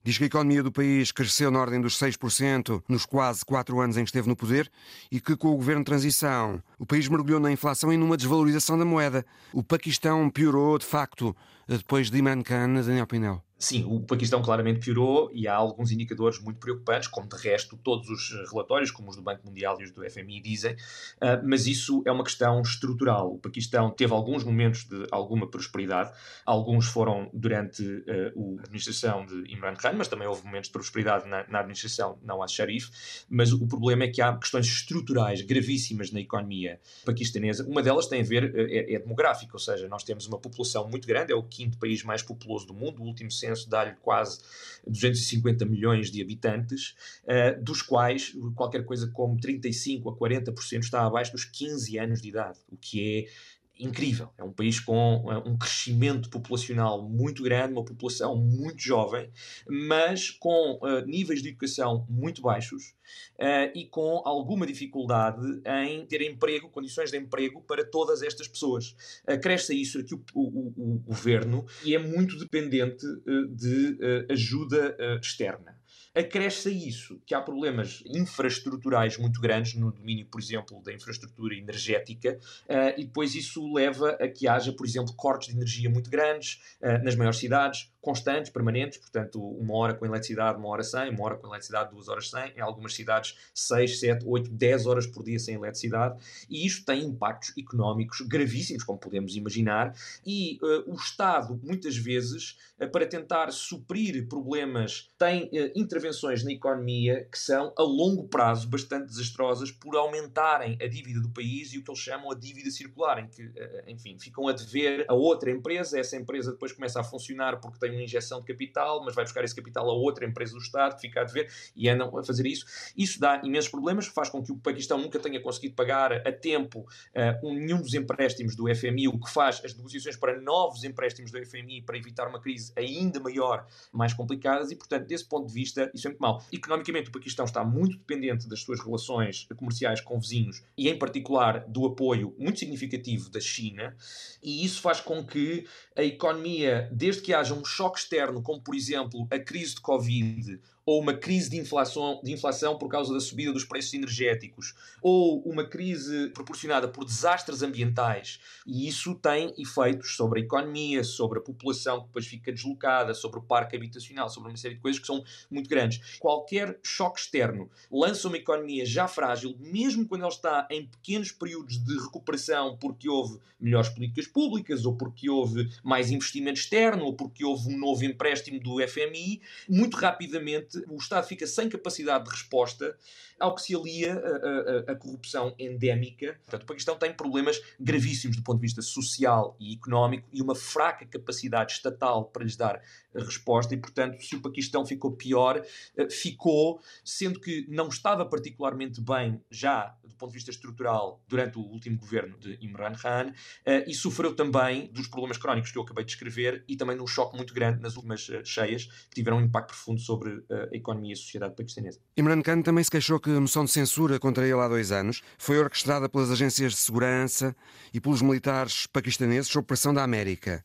Diz 0.03 0.17
que 0.17 0.23
a 0.23 0.27
economia 0.27 0.63
do 0.63 0.71
país 0.71 1.11
cresceu 1.11 1.51
na 1.51 1.59
ordem 1.59 1.79
dos 1.79 1.99
6% 1.99 2.81
nos 2.89 3.05
quase 3.05 3.45
quatro 3.45 3.79
anos 3.79 3.97
em 3.97 4.03
que 4.03 4.09
esteve 4.09 4.27
no 4.27 4.35
poder 4.35 4.71
e 5.11 5.19
que, 5.19 5.35
com 5.35 5.49
o 5.49 5.55
governo 5.55 5.81
de 5.81 5.85
transição, 5.85 6.61
o 6.79 6.85
país 6.87 7.07
mergulhou 7.07 7.39
na 7.39 7.51
inflação 7.51 7.93
e 7.93 7.97
numa 7.97 8.17
desvalorização 8.17 8.79
da 8.79 8.85
moeda. 8.85 9.23
O 9.53 9.61
Paquistão 9.61 10.27
piorou, 10.29 10.79
de 10.79 10.85
facto, 10.87 11.35
depois 11.67 12.09
de 12.09 12.17
Imran 12.17 12.41
Khan, 12.41 12.81
Daniel 12.81 13.05
Pinel. 13.05 13.43
Sim, 13.61 13.85
o 13.85 13.99
Paquistão 14.01 14.41
claramente 14.41 14.79
piorou 14.79 15.29
e 15.33 15.47
há 15.47 15.55
alguns 15.55 15.91
indicadores 15.91 16.39
muito 16.39 16.59
preocupantes, 16.59 17.07
como 17.07 17.29
de 17.29 17.35
resto 17.37 17.77
todos 17.77 18.09
os 18.09 18.49
relatórios, 18.51 18.89
como 18.89 19.09
os 19.09 19.15
do 19.15 19.21
Banco 19.21 19.45
Mundial 19.45 19.79
e 19.79 19.83
os 19.83 19.91
do 19.91 20.03
FMI 20.09 20.41
dizem, 20.41 20.73
uh, 20.73 21.41
mas 21.43 21.67
isso 21.67 22.01
é 22.05 22.11
uma 22.11 22.23
questão 22.23 22.59
estrutural. 22.61 23.33
O 23.33 23.37
Paquistão 23.37 23.91
teve 23.91 24.13
alguns 24.13 24.43
momentos 24.43 24.83
de 24.85 25.05
alguma 25.11 25.49
prosperidade, 25.49 26.11
alguns 26.45 26.87
foram 26.87 27.29
durante 27.33 27.83
a 27.83 28.61
administração 28.63 29.25
de 29.25 29.53
Imran 29.53 29.75
Khan, 29.75 29.93
mas 29.93 30.07
também 30.07 30.27
houve 30.27 30.43
momentos 30.43 30.69
de 30.69 30.73
prosperidade 30.73 31.27
na, 31.27 31.47
na 31.47 31.59
administração 31.59 32.17
Nawaz 32.23 32.51
Sharif, 32.51 32.89
mas 33.29 33.53
o 33.53 33.67
problema 33.67 34.05
é 34.05 34.07
que 34.07 34.21
há 34.21 34.35
questões 34.35 34.65
estruturais 34.65 35.41
gravíssimas 35.41 36.11
na 36.11 36.19
economia 36.19 36.79
paquistanesa. 37.05 37.67
Uma 37.67 37.83
delas 37.83 38.07
tem 38.07 38.21
a 38.21 38.23
ver, 38.23 38.53
é, 38.55 38.95
é 38.95 38.99
demográfica, 38.99 39.53
ou 39.53 39.59
seja, 39.59 39.87
nós 39.87 40.03
temos 40.03 40.25
uma 40.25 40.39
população 40.39 40.89
muito 40.89 41.07
grande, 41.07 41.31
é 41.31 41.35
o 41.35 41.43
quinto 41.43 41.77
país 41.77 42.03
mais 42.03 42.23
populoso 42.23 42.65
do 42.65 42.73
mundo, 42.73 43.01
o 43.01 43.05
último 43.05 43.29
censo 43.29 43.50
censo 43.55 43.69
dá-lhe 43.69 43.95
quase 44.01 44.39
250 44.87 45.65
milhões 45.65 46.09
de 46.09 46.21
habitantes, 46.21 46.95
uh, 47.23 47.61
dos 47.63 47.81
quais 47.81 48.33
qualquer 48.55 48.83
coisa 48.85 49.09
como 49.11 49.39
35 49.39 50.09
a 50.09 50.15
40% 50.15 50.79
está 50.79 51.05
abaixo 51.05 51.31
dos 51.31 51.45
15 51.45 51.97
anos 51.97 52.21
de 52.21 52.29
idade, 52.29 52.59
o 52.71 52.77
que 52.77 53.27
é 53.27 53.60
incrível. 53.79 54.29
É 54.37 54.43
um 54.43 54.51
país 54.51 54.79
com 54.79 55.23
uh, 55.25 55.49
um 55.49 55.57
crescimento 55.57 56.29
populacional 56.29 57.01
muito 57.07 57.43
grande, 57.43 57.73
uma 57.73 57.83
população 57.83 58.35
muito 58.35 58.81
jovem, 58.81 59.31
mas 59.67 60.29
com 60.29 60.79
uh, 60.81 61.05
níveis 61.05 61.41
de 61.41 61.49
educação 61.49 62.05
muito 62.09 62.41
baixos 62.41 62.93
uh, 63.39 63.71
e 63.75 63.85
com 63.85 64.21
alguma 64.25 64.65
dificuldade 64.65 65.41
em 65.83 66.05
ter 66.05 66.21
emprego, 66.21 66.69
condições 66.69 67.11
de 67.11 67.17
emprego 67.17 67.61
para 67.61 67.83
todas 67.83 68.21
estas 68.21 68.47
pessoas. 68.47 68.95
Cresce 69.41 69.79
isso 69.79 69.99
aqui 69.99 70.13
o, 70.13 70.21
o, 70.33 70.73
o, 70.77 70.99
governo 70.99 71.65
e 71.83 71.95
é 71.95 71.99
muito 71.99 72.37
dependente 72.37 73.05
de 73.49 73.97
ajuda 74.29 74.95
externa. 75.21 75.80
Acresce 76.13 76.67
a 76.67 76.71
isso 76.71 77.21
que 77.25 77.33
há 77.33 77.41
problemas 77.41 78.03
infraestruturais 78.05 79.17
muito 79.17 79.39
grandes 79.39 79.75
no 79.75 79.91
domínio, 79.91 80.25
por 80.25 80.41
exemplo, 80.41 80.81
da 80.83 80.91
infraestrutura 80.91 81.55
energética, 81.55 82.37
uh, 82.67 82.99
e 82.99 83.05
depois 83.05 83.33
isso 83.33 83.71
leva 83.71 84.11
a 84.19 84.27
que 84.27 84.45
haja, 84.45 84.73
por 84.73 84.85
exemplo, 84.85 85.13
cortes 85.15 85.47
de 85.47 85.55
energia 85.55 85.89
muito 85.89 86.09
grandes 86.09 86.61
uh, 86.81 87.01
nas 87.03 87.15
maiores 87.15 87.39
cidades, 87.39 87.89
constantes, 88.01 88.51
permanentes, 88.51 88.97
portanto, 88.97 89.39
uma 89.39 89.75
hora 89.75 89.93
com 89.93 90.05
eletricidade, 90.05 90.57
uma 90.57 90.69
hora 90.69 90.83
sem, 90.83 91.09
uma 91.11 91.23
hora 91.23 91.37
com 91.37 91.47
eletricidade, 91.47 91.91
duas 91.91 92.07
horas 92.07 92.29
sem, 92.29 92.51
em 92.57 92.59
algumas 92.59 92.95
cidades, 92.95 93.37
6, 93.53 93.99
7, 93.99 94.25
8, 94.25 94.49
10 94.49 94.85
horas 94.87 95.05
por 95.05 95.23
dia 95.23 95.37
sem 95.37 95.55
eletricidade, 95.55 96.19
e 96.49 96.65
isto 96.65 96.83
tem 96.83 97.03
impactos 97.03 97.53
económicos 97.57 98.21
gravíssimos, 98.21 98.83
como 98.83 98.97
podemos 98.97 99.35
imaginar, 99.35 99.95
e 100.25 100.57
uh, 100.63 100.91
o 100.91 100.95
Estado, 100.95 101.59
muitas 101.63 101.95
vezes, 101.95 102.57
uh, 102.79 102.89
para 102.89 103.05
tentar 103.05 103.51
suprir 103.51 104.27
problemas, 104.27 105.11
tem 105.17 105.43
uh, 105.45 105.71
intervenções 105.75 106.43
na 106.43 106.51
economia 106.51 107.27
que 107.31 107.37
são, 107.37 107.71
a 107.77 107.83
longo 107.83 108.27
prazo, 108.27 108.67
bastante 108.67 109.05
desastrosas 109.07 109.71
por 109.71 109.95
aumentarem 109.95 110.75
a 110.81 110.87
dívida 110.87 111.21
do 111.21 111.29
país 111.29 111.71
e 111.73 111.77
o 111.77 111.83
que 111.83 111.91
eles 111.91 112.01
chamam 112.01 112.31
a 112.31 112.35
dívida 112.35 112.71
circular, 112.71 113.19
em 113.19 113.27
que, 113.27 113.51
enfim, 113.87 114.17
ficam 114.17 114.47
a 114.47 114.53
dever 114.53 115.05
a 115.07 115.13
outra 115.13 115.51
empresa, 115.51 115.99
essa 115.99 116.15
empresa 116.15 116.51
depois 116.51 116.71
começa 116.71 116.99
a 116.99 117.03
funcionar 117.03 117.59
porque 117.59 117.77
tem 117.79 117.90
uma 117.91 118.03
injeção 118.03 118.39
de 118.39 118.45
capital, 118.45 119.03
mas 119.03 119.15
vai 119.15 119.23
buscar 119.23 119.43
esse 119.43 119.55
capital 119.55 119.89
a 119.89 119.93
outra 119.93 120.25
empresa 120.25 120.53
do 120.53 120.59
Estado 120.59 120.95
que 120.95 121.01
fica 121.01 121.21
a 121.21 121.23
dever 121.23 121.51
e 121.75 121.89
andam 121.89 122.17
a 122.17 122.23
fazer 122.23 122.45
isso. 122.45 122.65
Isso 122.97 123.19
dá 123.19 123.41
imensos 123.43 123.69
problemas, 123.69 124.07
faz 124.07 124.29
com 124.29 124.43
que 124.43 124.51
o 124.51 124.57
Paquistão 124.57 124.97
nunca 124.97 125.19
tenha 125.19 125.39
conseguido 125.41 125.75
pagar 125.75 126.13
a 126.13 126.31
tempo 126.31 126.79
uh, 126.81 127.47
um, 127.47 127.53
nenhum 127.53 127.81
dos 127.81 127.93
empréstimos 127.93 128.55
do 128.55 128.73
FMI, 128.73 129.07
o 129.07 129.19
que 129.19 129.29
faz 129.29 129.61
as 129.63 129.75
negociações 129.75 130.15
para 130.15 130.39
novos 130.39 130.83
empréstimos 130.83 131.31
do 131.31 131.45
FMI 131.45 131.81
para 131.81 131.97
evitar 131.97 132.27
uma 132.27 132.39
crise 132.39 132.71
ainda 132.75 133.19
maior, 133.19 133.67
mais 133.91 134.13
complicadas 134.13 134.71
e, 134.71 134.75
portanto, 134.75 135.07
desse 135.07 135.27
ponto 135.27 135.47
de 135.47 135.53
vista, 135.53 135.91
isso 135.93 136.07
é 136.07 136.09
muito 136.09 136.21
mau. 136.21 136.43
Economicamente, 136.51 137.09
o 137.09 137.11
Paquistão 137.11 137.45
está 137.45 137.63
muito 137.63 137.97
dependente 137.97 138.47
das 138.47 138.61
suas 138.61 138.79
relações 138.79 139.47
comerciais 139.55 140.01
com 140.01 140.19
vizinhos 140.19 140.63
e, 140.77 140.89
em 140.89 140.97
particular, 140.97 141.65
do 141.67 141.85
apoio 141.85 142.35
muito 142.37 142.59
significativo 142.59 143.29
da 143.29 143.39
China, 143.39 143.95
e 144.41 144.65
isso 144.65 144.81
faz 144.81 144.99
com 144.99 145.25
que 145.25 145.65
a 145.95 146.03
economia, 146.03 146.89
desde 146.91 147.21
que 147.21 147.33
haja 147.33 147.53
um 147.53 147.63
choque 147.63 147.80
choque 147.81 147.99
externo, 147.99 148.43
como 148.43 148.61
por 148.61 148.75
exemplo 148.75 149.27
a 149.31 149.39
crise 149.39 149.75
de 149.75 149.81
Covid 149.81 150.59
ou 150.85 150.99
uma 150.99 151.13
crise 151.13 151.49
de 151.49 151.57
inflação, 151.57 152.19
de 152.23 152.31
inflação 152.31 152.77
por 152.77 152.89
causa 152.89 153.13
da 153.13 153.19
subida 153.19 153.53
dos 153.53 153.65
preços 153.65 153.93
energéticos, 153.93 154.73
ou 155.01 155.41
uma 155.41 155.65
crise 155.65 156.29
proporcionada 156.29 156.87
por 156.87 157.05
desastres 157.05 157.61
ambientais, 157.61 158.39
e 158.65 158.87
isso 158.87 159.15
tem 159.15 159.53
efeitos 159.57 160.15
sobre 160.15 160.41
a 160.41 160.43
economia, 160.43 161.03
sobre 161.03 161.39
a 161.39 161.41
população 161.41 162.01
que 162.01 162.07
depois 162.07 162.27
fica 162.27 162.51
deslocada, 162.51 163.13
sobre 163.13 163.39
o 163.39 163.43
parque 163.43 163.75
habitacional, 163.75 164.29
sobre 164.29 164.49
uma 164.49 164.57
série 164.57 164.75
de 164.75 164.81
coisas 164.81 164.99
que 164.99 165.07
são 165.07 165.23
muito 165.49 165.69
grandes. 165.69 166.17
Qualquer 166.19 166.79
choque 166.83 167.19
externo 167.19 167.69
lança 167.91 168.27
uma 168.27 168.37
economia 168.37 168.85
já 168.85 169.07
frágil, 169.07 169.55
mesmo 169.59 170.07
quando 170.07 170.21
ela 170.21 170.31
está 170.31 170.67
em 170.69 170.85
pequenos 170.85 171.31
períodos 171.31 171.77
de 171.83 171.99
recuperação, 171.99 172.77
porque 172.77 173.07
houve 173.07 173.39
melhores 173.59 173.89
políticas 173.89 174.27
públicas, 174.27 174.85
ou 174.85 174.95
porque 174.95 175.29
houve 175.29 175.69
mais 175.83 176.11
investimento 176.11 176.59
externo, 176.59 177.05
ou 177.05 177.13
porque 177.13 177.45
houve 177.45 177.73
um 177.73 177.77
novo 177.77 178.03
empréstimo 178.03 178.59
do 178.59 178.85
FMI, 178.87 179.41
muito 179.69 179.97
rapidamente 179.97 180.70
o 180.87 180.97
Estado 180.97 181.25
fica 181.27 181.45
sem 181.47 181.69
capacidade 181.69 182.25
de 182.25 182.31
resposta 182.31 182.97
ao 183.41 183.55
que 183.55 183.61
se 183.61 183.75
alia 183.75 184.13
a, 184.13 184.91
a, 184.91 184.91
a, 184.91 184.95
corrupção 184.95 185.53
endémica. 185.57 186.39
Portanto, 186.45 186.63
o 186.63 186.65
Paquistão 186.65 186.97
tem 186.97 187.13
problemas 187.13 187.61
gravíssimos 187.79 188.37
do 188.37 188.43
ponto 188.43 188.57
de 188.57 188.67
vista 188.67 188.81
social 188.81 189.55
e 189.59 189.73
económico 189.73 190.27
e 190.31 190.41
uma 190.41 190.55
fraca 190.55 191.05
capacidade 191.05 191.73
estatal 191.73 192.25
para 192.25 192.43
lhes 192.43 192.55
dar 192.55 192.81
resposta. 193.19 193.73
E, 193.73 193.77
portanto, 193.77 194.21
se 194.23 194.35
o 194.35 194.41
Paquistão 194.41 194.85
ficou 194.85 195.11
pior, 195.11 195.63
eh, 195.97 196.09
ficou, 196.09 196.79
sendo 197.03 197.39
que 197.39 197.65
não 197.69 197.87
estava 197.87 198.25
particularmente 198.25 199.01
bem 199.01 199.41
já 199.49 199.95
do 200.03 200.15
ponto 200.15 200.31
de 200.31 200.35
vista 200.35 200.51
estrutural 200.51 201.21
durante 201.27 201.57
o 201.57 201.61
último 201.61 201.97
governo 201.97 202.37
de 202.37 202.57
Imran 202.61 202.93
Khan 202.93 203.33
eh, 203.65 203.85
e 203.87 203.93
sofreu 203.93 204.35
também 204.35 204.87
dos 204.91 205.07
problemas 205.07 205.37
crónicos 205.37 205.71
que 205.71 205.77
eu 205.77 205.83
acabei 205.83 206.03
de 206.03 206.11
descrever 206.11 206.63
e 206.67 206.75
também 206.75 206.95
num 206.95 207.07
choque 207.07 207.35
muito 207.35 207.53
grande 207.53 207.81
nas 207.81 207.95
últimas 207.95 208.29
eh, 208.29 208.43
cheias 208.43 208.85
que 208.85 209.15
tiveram 209.15 209.37
um 209.37 209.41
impacto 209.41 209.69
profundo 209.69 209.99
sobre 209.99 210.43
a 210.49 210.75
economia 210.75 211.11
e 211.11 211.13
a 211.13 211.15
sociedade 211.15 211.55
paquistanesa. 211.55 211.99
Imran 212.17 212.41
Khan 212.41 212.61
também 212.61 212.83
se 212.83 212.91
queixou 212.91 213.19
que 213.19 213.30
a 213.35 213.41
moção 213.41 213.65
de 213.65 213.71
censura 213.71 214.19
contra 214.19 214.43
ele 214.43 214.53
há 214.53 214.67
dois 214.67 214.91
anos 214.91 215.21
foi 215.37 215.57
orquestrada 215.59 216.07
pelas 216.07 216.31
agências 216.31 216.73
de 216.73 216.77
segurança 216.79 217.55
e 217.93 217.99
pelos 217.99 218.21
militares 218.21 218.87
paquistaneses 218.87 219.51
sob 219.51 219.65
pressão 219.65 219.93
da 219.93 220.03
América. 220.03 220.63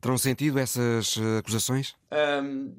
Terão 0.00 0.18
sentido 0.18 0.58
essas 0.58 1.16
eh, 1.16 1.38
acusações? 1.38 1.94
Um, 2.12 2.74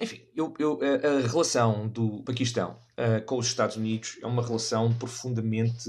enfim, 0.00 0.22
eu, 0.34 0.54
eu, 0.58 0.80
a, 0.82 1.24
a, 1.24 1.28
relação 1.28 1.86
do 1.86 2.22
Paquistão 2.22 2.78
uh, 2.98 3.24
com 3.24 3.38
os 3.38 3.46
Estados 3.46 3.76
Unidos 3.76 4.18
é 4.22 4.26
uma 4.26 4.44
relação 4.44 4.92
profundamente 4.94 5.88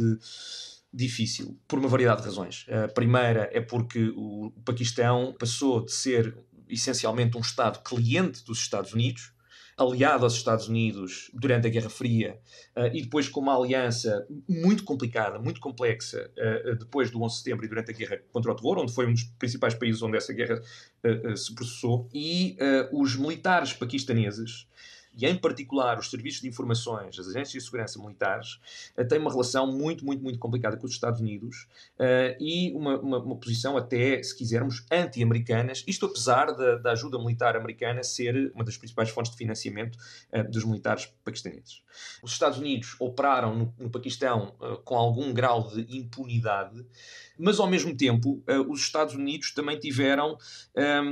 difícil, 0.93 1.57
por 1.67 1.79
uma 1.79 1.87
variedade 1.87 2.21
de 2.21 2.27
razões. 2.27 2.65
A 2.69 2.87
primeira 2.87 3.49
é 3.51 3.59
porque 3.59 4.13
o 4.15 4.51
Paquistão 4.63 5.35
passou 5.39 5.83
de 5.83 5.91
ser 5.91 6.37
essencialmente 6.69 7.35
um 7.37 7.41
Estado 7.41 7.81
cliente 7.81 8.43
dos 8.43 8.59
Estados 8.59 8.93
Unidos 8.93 9.32
aliado 9.77 10.23
aos 10.23 10.33
Estados 10.36 10.67
Unidos 10.67 11.31
durante 11.33 11.67
a 11.67 11.69
Guerra 11.69 11.89
Fria 11.89 12.39
uh, 12.75 12.86
e 12.93 13.01
depois 13.01 13.27
com 13.27 13.39
uma 13.39 13.57
aliança 13.57 14.25
muito 14.47 14.83
complicada, 14.83 15.39
muito 15.39 15.59
complexa, 15.59 16.31
uh, 16.38 16.75
depois 16.75 17.09
do 17.09 17.21
11 17.21 17.33
de 17.36 17.38
setembro 17.39 17.65
e 17.65 17.69
durante 17.69 17.91
a 17.91 17.93
guerra 17.93 18.19
contra 18.31 18.51
o 18.51 18.55
terror, 18.55 18.79
onde 18.79 18.93
foi 18.93 19.07
um 19.07 19.13
dos 19.13 19.23
principais 19.23 19.73
países 19.73 20.01
onde 20.01 20.17
essa 20.17 20.33
guerra 20.33 20.59
uh, 20.59 21.38
se 21.38 21.53
processou. 21.53 22.09
E 22.13 22.57
os 22.91 23.15
militares 23.15 23.73
paquistaneses 23.73 24.67
e 25.15 25.26
em 25.28 25.36
particular 25.36 25.99
os 25.99 26.10
serviços 26.10 26.41
de 26.41 26.47
informações, 26.47 27.19
as 27.19 27.28
agências 27.28 27.52
de 27.52 27.62
segurança 27.62 27.99
militares, 27.99 28.60
uh, 28.97 29.08
têm 29.08 29.19
uma 29.19 29.32
relação 29.32 29.71
muito, 29.71 30.06
muito, 30.06 30.23
muito 30.23 30.39
complicada 30.39 30.76
com 30.78 30.86
os 30.86 30.91
Estados 30.91 31.21
Unidos 31.21 31.67
uh, 31.99 32.36
e 32.39 32.71
uma, 32.73 32.99
uma, 32.99 33.19
uma, 33.19 33.36
posição 33.36 33.78
até, 33.78 34.21
se 34.23 34.36
quisermos, 34.36 34.86
anti-americanas, 34.91 35.84
isto 35.88 36.06
apesar 36.06 36.47
da, 36.52 36.76
da, 36.78 36.91
ajuda 36.91 37.19
militar 37.19 37.56
americana 37.56 38.04
ser 38.04 38.52
uma 38.56 38.63
das 38.63 38.78
principais 38.78 39.10
fontes 39.10 39.32
de 39.32 39.38
financiamento 39.38 39.97
uh, 40.34 40.49
dos 40.49 40.63
militares 40.65 41.12
paquistaneses. 41.23 41.84
Os 42.23 42.32
Estados 42.32 42.58
Unidos 42.58 42.95
operaram 42.99 43.56
no, 43.56 43.73
no 43.78 43.89
Paquistão 43.89 44.56
com 44.84 44.95
algum 44.95 45.32
grau 45.34 45.67
de 45.67 45.86
impunidade, 45.95 46.84
mas 47.38 47.60
ao 47.60 47.67
mesmo 47.67 47.95
tempo 47.95 48.41
os 48.67 48.82
Estados 48.82 49.13
Unidos 49.13 49.52
também 49.52 49.80
tiveram 49.80 50.38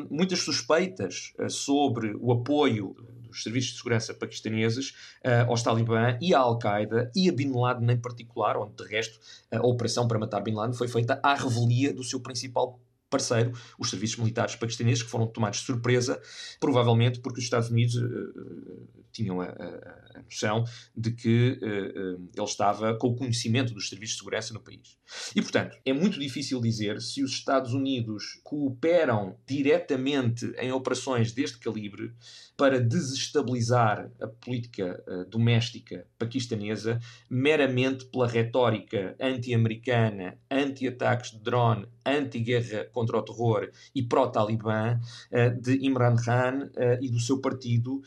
muitas 0.10 0.40
suspeitas 0.40 1.34
sobre 1.50 2.16
o 2.20 2.32
apoio 2.32 2.96
dos 3.32 3.44
serviços 3.44 3.72
de 3.72 3.78
segurança 3.78 4.14
paquistaneses 4.14 4.90
uh, 5.26 5.50
aos 5.50 5.64
Talibã 5.64 6.18
e 6.22 6.36
à 6.36 6.40
Al-Qaeda 6.40 7.12
e 7.16 7.30
a 7.30 7.34
Bin 7.34 7.52
Laden 7.52 7.90
em 7.90 8.00
particular, 8.00 8.58
onde 8.58 8.76
de 8.76 8.84
resto 8.84 9.20
a 9.52 9.66
operação 9.66 10.08
para 10.08 10.20
matar 10.20 10.42
Bin 10.42 10.54
Laden 10.54 10.76
foi 10.76 10.88
feita 10.88 11.20
à 11.24 11.34
revelia 11.34 11.94
do 11.94 12.04
seu 12.04 12.20
principal 12.20 12.80
parceiro, 13.12 13.52
os 13.78 13.90
serviços 13.90 14.18
militares 14.18 14.56
paquistaneses, 14.56 15.04
que 15.04 15.10
foram 15.10 15.28
tomados 15.28 15.60
de 15.60 15.66
surpresa, 15.66 16.20
provavelmente 16.60 17.20
porque 17.20 17.40
os 17.40 17.44
Estados 17.44 17.70
Unidos 17.70 17.96
uh, 17.96 18.88
tinham 19.12 19.42
a, 19.42 19.46
a, 19.46 20.20
a, 20.20 20.24
noção 20.24 20.64
de 20.96 21.12
que 21.12 21.60
uh, 21.62 22.30
ele 22.36 22.46
estava 22.46 22.96
com 22.96 23.10
o 23.10 23.16
conhecimento 23.16 23.74
dos 23.74 23.90
serviços 23.90 24.16
de 24.16 24.20
segurança 24.20 24.54
no 24.54 24.62
país. 24.62 24.98
E, 25.36 25.42
portanto, 25.42 25.78
é 25.86 25.92
muito 25.92 26.18
difícil 26.18 26.62
dizer 26.62 27.02
se 27.02 27.22
os 27.22 27.32
Estados 27.32 27.74
Unidos 27.74 28.40
cooperam 28.44 29.38
diretamente 29.46 30.46
em 30.58 30.72
operações 30.72 31.34
deste 31.34 31.60
calibre 31.60 32.14
para 32.56 32.80
desestabilizar 32.80 34.10
a 34.22 34.28
política 34.28 35.04
uh, 35.08 35.30
doméstica 35.30 36.08
paquistanesa 36.18 37.00
meramente 37.30 38.06
pela 38.06 38.28
retórica 38.28 39.16
anti-americana, 39.20 40.38
anti-ataques 40.50 41.32
de 41.32 41.40
drone, 41.40 41.88
anti-guerra 42.06 42.86
contra 42.92 43.18
o 43.18 43.22
terror 43.22 43.70
e 43.94 44.04
pró-Talibã 44.04 45.00
uh, 45.32 45.62
de 45.62 45.86
Imran 45.86 46.16
Khan 46.16 46.70
uh, 46.76 47.04
e 47.04 47.10
do 47.10 47.20
seu 47.20 47.40
partido 47.40 48.02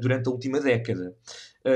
durante 0.00 0.28
a 0.28 0.32
última 0.32 0.60
década. 0.60 1.14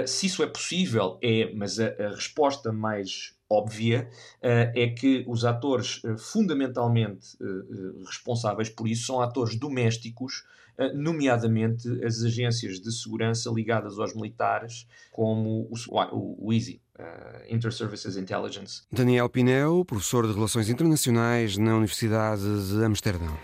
se 0.07 0.27
isso 0.27 0.43
é 0.43 0.47
possível, 0.47 1.19
é, 1.23 1.53
mas 1.55 1.79
a, 1.79 1.87
a 1.87 2.15
resposta 2.15 2.73
mais 2.73 3.35
óbvia 3.49 4.09
é 4.43 4.89
que 4.89 5.25
os 5.29 5.45
atores 5.45 6.03
fundamentalmente 6.19 7.37
responsáveis 8.07 8.69
por 8.69 8.89
isso 8.89 9.07
são 9.07 9.21
atores 9.21 9.57
domésticos, 9.57 10.45
nomeadamente 10.95 11.89
as 12.05 12.23
agências 12.23 12.81
de 12.81 12.93
segurança 12.93 13.51
ligadas 13.51 13.99
aos 13.99 14.15
militares, 14.15 14.87
como 15.13 15.69
o, 15.71 15.75
o, 15.89 16.49
o 16.49 16.53
ISI. 16.53 16.81
Uh, 16.96 17.02
Inter-Services 17.52 18.16
Intelligence. 18.16 18.83
Daniel 18.92 19.28
Pinel, 19.28 19.85
professor 19.85 20.28
de 20.28 20.33
Relações 20.33 20.68
Internacionais 20.68 21.57
na 21.57 21.74
Universidade 21.74 22.42
de 22.42 22.85
Amsterdão. 22.85 23.37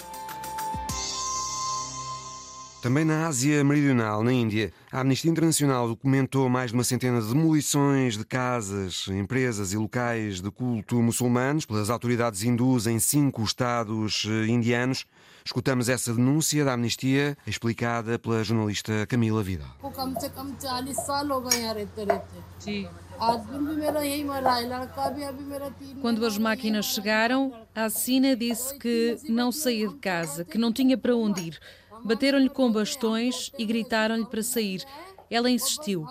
Também 2.80 3.04
na 3.04 3.26
Ásia 3.26 3.62
Meridional, 3.62 4.22
na 4.22 4.32
Índia, 4.32 4.72
a 4.90 5.00
Amnistia 5.00 5.30
Internacional 5.30 5.86
documentou 5.86 6.48
mais 6.48 6.70
de 6.70 6.76
uma 6.76 6.84
centena 6.84 7.20
de 7.20 7.28
demolições 7.28 8.16
de 8.16 8.24
casas, 8.24 9.06
empresas 9.08 9.74
e 9.74 9.76
locais 9.76 10.40
de 10.40 10.50
culto 10.50 11.02
muçulmanos 11.02 11.66
pelas 11.66 11.90
autoridades 11.90 12.42
hindus 12.42 12.86
em 12.86 12.98
cinco 12.98 13.42
estados 13.42 14.26
eh, 14.26 14.46
indianos. 14.46 15.04
Escutamos 15.44 15.90
essa 15.90 16.14
denúncia 16.14 16.64
da 16.64 16.72
Amnistia, 16.72 17.36
explicada 17.46 18.18
pela 18.18 18.42
jornalista 18.42 19.06
Camila 19.06 19.42
Vidal. 19.42 19.68
Quando 26.00 26.24
as 26.24 26.38
máquinas 26.38 26.86
chegaram, 26.86 27.52
a 27.74 27.90
Sina 27.90 28.34
disse 28.34 28.78
que 28.78 29.18
não 29.28 29.52
saía 29.52 29.88
de 29.88 29.96
casa, 29.96 30.44
que 30.44 30.56
não 30.56 30.72
tinha 30.72 30.96
para 30.96 31.14
onde 31.14 31.48
ir. 31.48 31.60
Bateram-lhe 32.02 32.48
com 32.48 32.72
bastões 32.72 33.52
e 33.58 33.64
gritaram-lhe 33.66 34.24
para 34.24 34.42
sair. 34.42 34.82
Ela 35.30 35.50
insistiu. 35.50 36.06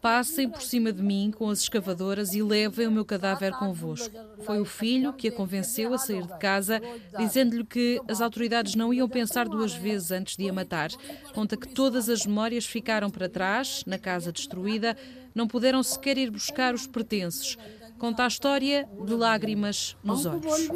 Passem 0.00 0.48
por 0.48 0.62
cima 0.62 0.92
de 0.92 1.02
mim 1.02 1.30
com 1.30 1.50
as 1.50 1.60
escavadoras 1.60 2.32
e 2.32 2.42
levem 2.42 2.86
o 2.86 2.90
meu 2.90 3.04
cadáver 3.04 3.52
convosco. 3.52 4.14
Foi 4.44 4.58
o 4.58 4.64
filho 4.64 5.12
que 5.12 5.28
a 5.28 5.32
convenceu 5.32 5.92
a 5.92 5.98
sair 5.98 6.26
de 6.26 6.38
casa, 6.38 6.80
dizendo-lhe 7.18 7.64
que 7.64 8.00
as 8.08 8.22
autoridades 8.22 8.74
não 8.74 8.94
iam 8.94 9.08
pensar 9.08 9.46
duas 9.46 9.74
vezes 9.74 10.10
antes 10.10 10.36
de 10.36 10.48
a 10.48 10.52
matar. 10.52 10.90
Conta 11.34 11.56
que 11.56 11.68
todas 11.68 12.08
as 12.08 12.24
memórias 12.24 12.64
ficaram 12.64 13.10
para 13.10 13.28
trás, 13.28 13.84
na 13.86 13.98
casa 13.98 14.32
destruída, 14.32 14.96
não 15.34 15.46
puderam 15.46 15.82
sequer 15.82 16.16
ir 16.16 16.30
buscar 16.30 16.74
os 16.74 16.86
pertences. 16.86 17.58
Conta 17.98 18.24
a 18.24 18.28
história 18.28 18.88
de 19.04 19.12
lágrimas 19.12 19.94
nos 20.02 20.24
olhos. 20.24 20.70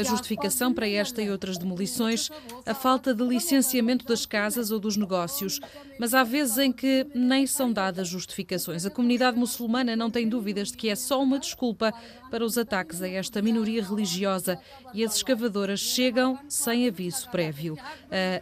A 0.00 0.02
justificação 0.02 0.72
para 0.72 0.88
esta 0.88 1.22
e 1.22 1.30
outras 1.30 1.58
demolições, 1.58 2.30
a 2.66 2.74
falta 2.74 3.14
de 3.14 3.24
licenciamento 3.24 4.04
das 4.04 4.26
casas 4.26 4.70
ou 4.70 4.78
dos 4.78 4.96
negócios. 4.96 5.60
Mas 5.98 6.12
há 6.12 6.24
vezes 6.24 6.58
em 6.58 6.72
que 6.72 7.06
nem 7.14 7.46
são 7.46 7.72
dadas 7.72 8.08
justificações. 8.08 8.84
A 8.84 8.90
comunidade 8.90 9.38
muçulmana 9.38 9.94
não 9.94 10.10
tem 10.10 10.28
dúvidas 10.28 10.72
de 10.72 10.76
que 10.76 10.88
é 10.88 10.96
só 10.96 11.22
uma 11.22 11.38
desculpa 11.38 11.94
para 12.30 12.44
os 12.44 12.58
ataques 12.58 13.00
a 13.00 13.08
esta 13.08 13.40
minoria 13.40 13.82
religiosa 13.82 14.58
e 14.92 15.04
as 15.04 15.14
escavadoras 15.14 15.78
chegam 15.78 16.36
sem 16.48 16.88
aviso 16.88 17.30
prévio. 17.30 17.78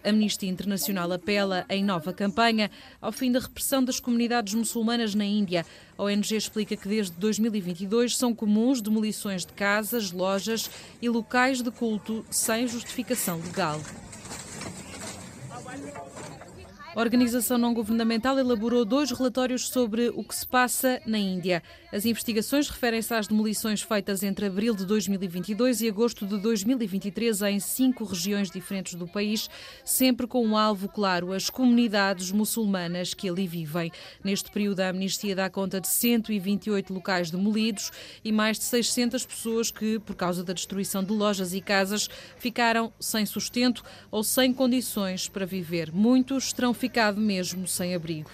A 0.04 0.08
Amnistia 0.08 0.48
Internacional 0.48 1.12
apela 1.12 1.66
em 1.68 1.84
nova 1.84 2.12
campanha 2.12 2.70
ao 3.00 3.12
fim 3.12 3.30
da 3.30 3.38
repressão 3.38 3.84
das 3.84 4.00
comunidades 4.00 4.54
muçulmanas 4.54 5.14
na 5.14 5.24
Índia. 5.24 5.66
A 6.02 6.04
ONG 6.04 6.34
explica 6.34 6.76
que 6.76 6.88
desde 6.88 7.12
2022 7.12 8.16
são 8.16 8.34
comuns 8.34 8.80
demolições 8.80 9.46
de 9.46 9.52
casas, 9.52 10.10
lojas 10.10 10.68
e 11.00 11.08
locais 11.08 11.62
de 11.62 11.70
culto 11.70 12.26
sem 12.28 12.66
justificação 12.66 13.38
legal. 13.38 13.80
A 16.92 16.98
organização 16.98 17.56
não-governamental 17.56 18.36
elaborou 18.36 18.84
dois 18.84 19.12
relatórios 19.12 19.68
sobre 19.68 20.08
o 20.08 20.24
que 20.24 20.34
se 20.34 20.44
passa 20.44 21.00
na 21.06 21.18
Índia. 21.18 21.62
As 21.92 22.06
investigações 22.06 22.70
referem-se 22.70 23.12
às 23.12 23.26
demolições 23.26 23.82
feitas 23.82 24.22
entre 24.22 24.46
abril 24.46 24.74
de 24.74 24.86
2022 24.86 25.82
e 25.82 25.88
agosto 25.90 26.26
de 26.26 26.38
2023 26.38 27.42
em 27.42 27.60
cinco 27.60 28.04
regiões 28.04 28.50
diferentes 28.50 28.94
do 28.94 29.06
país, 29.06 29.50
sempre 29.84 30.26
com 30.26 30.42
um 30.42 30.56
alvo 30.56 30.88
claro: 30.88 31.34
as 31.34 31.50
comunidades 31.50 32.32
muçulmanas 32.32 33.12
que 33.12 33.28
ali 33.28 33.46
vivem. 33.46 33.92
Neste 34.24 34.50
período, 34.50 34.80
a 34.80 34.88
amnistia 34.88 35.36
dá 35.36 35.50
conta 35.50 35.82
de 35.82 35.88
128 35.88 36.94
locais 36.94 37.30
demolidos 37.30 37.92
e 38.24 38.32
mais 38.32 38.58
de 38.58 38.64
600 38.64 39.26
pessoas 39.26 39.70
que, 39.70 39.98
por 39.98 40.16
causa 40.16 40.42
da 40.42 40.54
destruição 40.54 41.04
de 41.04 41.12
lojas 41.12 41.52
e 41.52 41.60
casas, 41.60 42.08
ficaram 42.38 42.90
sem 42.98 43.26
sustento 43.26 43.84
ou 44.10 44.24
sem 44.24 44.54
condições 44.54 45.28
para 45.28 45.44
viver. 45.44 45.92
Muitos 45.92 46.54
terão 46.54 46.72
ficado 46.72 47.20
mesmo 47.20 47.68
sem 47.68 47.94
abrigo. 47.94 48.30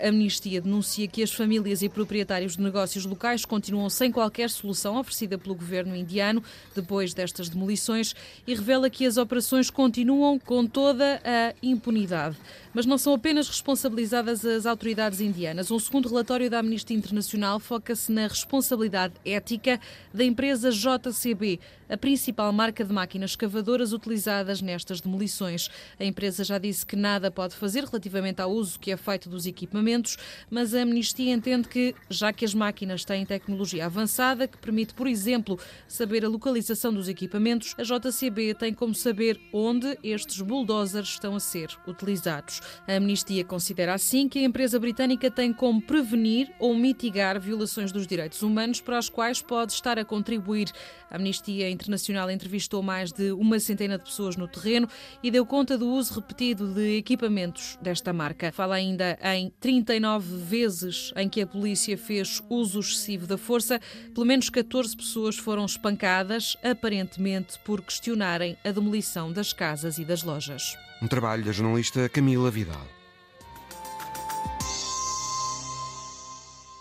A 0.00 0.10
Amnistia 0.10 0.60
denuncia 0.60 1.08
que 1.08 1.24
as 1.24 1.32
famílias 1.32 1.82
e 1.82 1.88
proprietários 1.88 2.56
de 2.56 2.62
negócios 2.62 2.83
locais 3.06 3.44
continuam 3.44 3.88
sem 3.88 4.12
qualquer 4.12 4.50
solução 4.50 4.98
oferecida 4.98 5.38
pelo 5.38 5.54
governo 5.54 5.96
indiano 5.96 6.42
depois 6.74 7.14
destas 7.14 7.48
demolições 7.48 8.14
e 8.46 8.54
revela 8.54 8.90
que 8.90 9.06
as 9.06 9.16
operações 9.16 9.70
continuam 9.70 10.38
com 10.38 10.66
toda 10.66 11.20
a 11.24 11.54
impunidade. 11.62 12.36
Mas 12.74 12.86
não 12.86 12.98
são 12.98 13.14
apenas 13.14 13.48
responsabilizadas 13.48 14.44
as 14.44 14.66
autoridades 14.66 15.20
indianas. 15.20 15.70
Um 15.70 15.78
segundo 15.78 16.08
relatório 16.08 16.50
da 16.50 16.58
Amnistia 16.58 16.96
Internacional 16.96 17.60
foca-se 17.60 18.10
na 18.10 18.26
responsabilidade 18.26 19.14
ética 19.24 19.80
da 20.12 20.24
empresa 20.24 20.70
JCB, 20.70 21.60
a 21.88 21.96
principal 21.96 22.52
marca 22.52 22.84
de 22.84 22.92
máquinas 22.92 23.30
escavadoras 23.30 23.92
utilizadas 23.92 24.60
nestas 24.60 25.00
demolições. 25.00 25.70
A 25.98 26.04
empresa 26.04 26.42
já 26.42 26.58
disse 26.58 26.84
que 26.84 26.96
nada 26.96 27.30
pode 27.30 27.54
fazer 27.54 27.84
relativamente 27.84 28.42
ao 28.42 28.50
uso 28.50 28.78
que 28.78 28.90
é 28.90 28.96
feito 28.96 29.28
dos 29.28 29.46
equipamentos, 29.46 30.16
mas 30.50 30.74
a 30.74 30.82
Amnistia 30.82 31.32
entende 31.32 31.68
que, 31.68 31.94
já 32.10 32.32
que 32.32 32.44
as 32.44 32.54
máquinas 32.54 32.73
têm 33.06 33.24
tecnologia 33.24 33.86
avançada, 33.86 34.48
que 34.48 34.58
permite, 34.58 34.94
por 34.94 35.06
exemplo, 35.06 35.58
saber 35.86 36.24
a 36.24 36.28
localização 36.28 36.92
dos 36.92 37.08
equipamentos, 37.08 37.74
a 37.78 37.82
JCB 37.82 38.54
tem 38.54 38.72
como 38.74 38.94
saber 38.94 39.40
onde 39.52 39.98
estes 40.02 40.40
bulldozers 40.40 41.10
estão 41.10 41.36
a 41.36 41.40
ser 41.40 41.68
utilizados. 41.86 42.60
A 42.86 42.94
Amnistia 42.94 43.44
considera 43.44 43.94
assim 43.94 44.28
que 44.28 44.38
a 44.38 44.42
empresa 44.42 44.78
britânica 44.78 45.30
tem 45.30 45.52
como 45.52 45.80
prevenir 45.80 46.52
ou 46.58 46.74
mitigar 46.74 47.40
violações 47.40 47.92
dos 47.92 48.06
direitos 48.06 48.42
humanos 48.42 48.80
para 48.80 48.98
as 48.98 49.08
quais 49.08 49.40
pode 49.42 49.72
estar 49.72 49.98
a 49.98 50.04
contribuir. 50.04 50.70
A 51.10 51.16
Amnistia 51.16 51.70
Internacional 51.70 52.30
entrevistou 52.30 52.82
mais 52.82 53.12
de 53.12 53.30
uma 53.32 53.60
centena 53.60 53.98
de 53.98 54.04
pessoas 54.04 54.36
no 54.36 54.48
terreno 54.48 54.88
e 55.22 55.30
deu 55.30 55.46
conta 55.46 55.78
do 55.78 55.88
uso 55.88 56.14
repetido 56.14 56.74
de 56.74 56.96
equipamentos 56.96 57.78
desta 57.80 58.12
marca. 58.12 58.50
Fala 58.52 58.74
ainda 58.74 59.18
em 59.22 59.52
39 59.60 60.36
vezes 60.38 61.12
em 61.16 61.28
que 61.28 61.40
a 61.40 61.46
polícia 61.46 61.96
fez 61.96 62.42
uso 62.48 62.63
excessivo 62.64 63.26
da 63.26 63.36
força. 63.36 63.80
Pelo 64.14 64.26
menos 64.26 64.48
14 64.48 64.96
pessoas 64.96 65.36
foram 65.36 65.64
espancadas, 65.64 66.56
aparentemente 66.62 67.58
por 67.64 67.82
questionarem 67.82 68.56
a 68.64 68.70
demolição 68.70 69.32
das 69.32 69.52
casas 69.52 69.98
e 69.98 70.04
das 70.04 70.22
lojas. 70.22 70.76
Um 71.02 71.06
trabalho 71.06 71.44
da 71.44 71.52
jornalista 71.52 72.08
Camila 72.08 72.50
Vidal. 72.50 72.86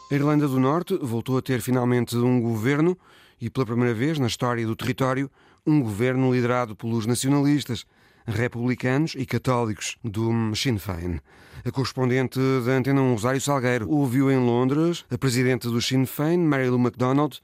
A 0.10 0.15
Irlanda 0.15 0.48
do 0.48 0.60
Norte 0.60 0.96
voltou 1.02 1.38
a 1.38 1.41
ter 1.41 1.60
finalmente 1.60 2.15
um 2.15 2.39
governo 2.39 2.98
e, 3.41 3.50
pela 3.50 3.65
primeira 3.65 3.93
vez 3.93 4.19
na 4.19 4.28
história 4.28 4.65
do 4.65 4.76
território, 4.76 5.30
um 5.65 5.82
governo 5.82 6.32
liderado 6.32 6.76
pelos 6.76 7.06
nacionalistas, 7.06 7.86
republicanos 8.26 9.16
e 9.16 9.26
católicos 9.26 9.98
do 10.04 10.54
Sinn 10.56 10.78
Féin. 10.78 11.20
A 11.66 11.72
correspondente 11.72 12.40
da 12.66 12.74
Antena 12.74 13.02
1, 13.02 13.12
Rosário 13.14 13.42
Salgueiro, 13.42 13.90
ouviu 13.90 14.32
em 14.32 14.38
Londres 14.38 15.06
a 15.10 15.18
presidente 15.18 15.68
do 15.68 15.82
Sinn 15.82 16.06
Féin, 16.06 16.38
Mary 16.38 16.70
Lou 16.70 16.80
MacDonald, 16.80 17.40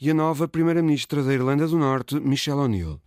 e 0.00 0.10
a 0.10 0.14
nova 0.14 0.48
primeira-ministra 0.48 1.22
da 1.22 1.32
Irlanda 1.32 1.66
do 1.66 1.78
Norte, 1.78 2.18
Michelle 2.18 2.60
O'Neill. 2.60 3.00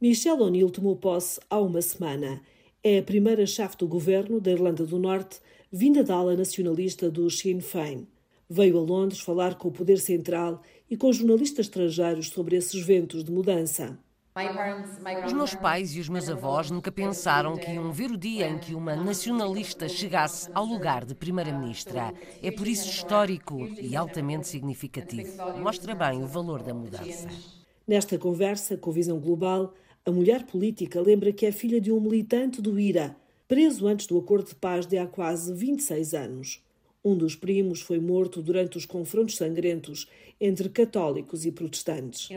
Michelle 0.00 0.42
O'Neill 0.42 0.70
tomou 0.70 0.96
posse 0.96 1.38
há 1.50 1.58
uma 1.58 1.82
semana. 1.82 2.40
É 2.82 2.98
a 2.98 3.02
primeira 3.02 3.44
chefe 3.44 3.76
do 3.76 3.86
governo 3.86 4.40
da 4.40 4.50
Irlanda 4.50 4.86
do 4.86 4.98
Norte, 4.98 5.40
vinda 5.70 6.02
da 6.02 6.14
ala 6.14 6.34
nacionalista 6.34 7.10
do 7.10 7.30
Sinn 7.30 7.60
Féin. 7.60 8.08
Veio 8.48 8.78
a 8.78 8.80
Londres 8.80 9.20
falar 9.20 9.56
com 9.56 9.68
o 9.68 9.72
poder 9.72 9.98
central 9.98 10.62
e 10.90 10.96
com 10.96 11.12
jornalistas 11.12 11.66
estrangeiros 11.66 12.28
sobre 12.28 12.56
esses 12.56 12.80
ventos 12.82 13.22
de 13.22 13.30
mudança. 13.30 13.98
Os 15.26 15.32
meus 15.32 15.54
pais 15.54 15.94
e 15.96 16.00
os 16.00 16.08
meus 16.08 16.28
avós 16.28 16.70
nunca 16.70 16.92
pensaram 16.92 17.56
que 17.56 17.72
iam 17.72 17.90
ver 17.90 18.10
o 18.10 18.16
dia 18.16 18.48
em 18.48 18.58
que 18.58 18.74
uma 18.74 18.94
nacionalista 18.94 19.88
chegasse 19.88 20.48
ao 20.54 20.64
lugar 20.64 21.04
de 21.04 21.14
primeira-ministra. 21.14 22.12
É 22.42 22.50
por 22.50 22.68
isso 22.68 22.88
histórico 22.88 23.68
e 23.80 23.96
altamente 23.96 24.46
significativo. 24.46 25.30
Mostra 25.58 25.94
bem 25.94 26.22
o 26.22 26.26
valor 26.26 26.62
da 26.62 26.72
mudança. 26.72 27.28
Nesta 27.86 28.16
conversa 28.16 28.76
com 28.76 28.92
Visão 28.92 29.18
Global, 29.18 29.74
a 30.06 30.10
mulher 30.12 30.44
política 30.44 31.00
lembra 31.00 31.32
que 31.32 31.44
é 31.44 31.52
filha 31.52 31.80
de 31.80 31.90
um 31.90 32.00
militante 32.00 32.62
do 32.62 32.78
IRA, 32.78 33.16
preso 33.48 33.86
antes 33.86 34.06
do 34.06 34.18
acordo 34.18 34.48
de 34.48 34.54
paz 34.54 34.86
de 34.86 34.98
há 34.98 35.06
quase 35.06 35.52
26 35.52 36.14
anos. 36.14 36.62
Um 37.04 37.16
dos 37.16 37.34
primos 37.34 37.80
foi 37.80 37.98
morto 37.98 38.42
durante 38.42 38.76
os 38.76 38.84
confrontos 38.84 39.36
sangrentos 39.36 40.06
entre 40.40 40.68
católicos 40.68 41.44
e 41.44 41.50
protestantes. 41.50 42.28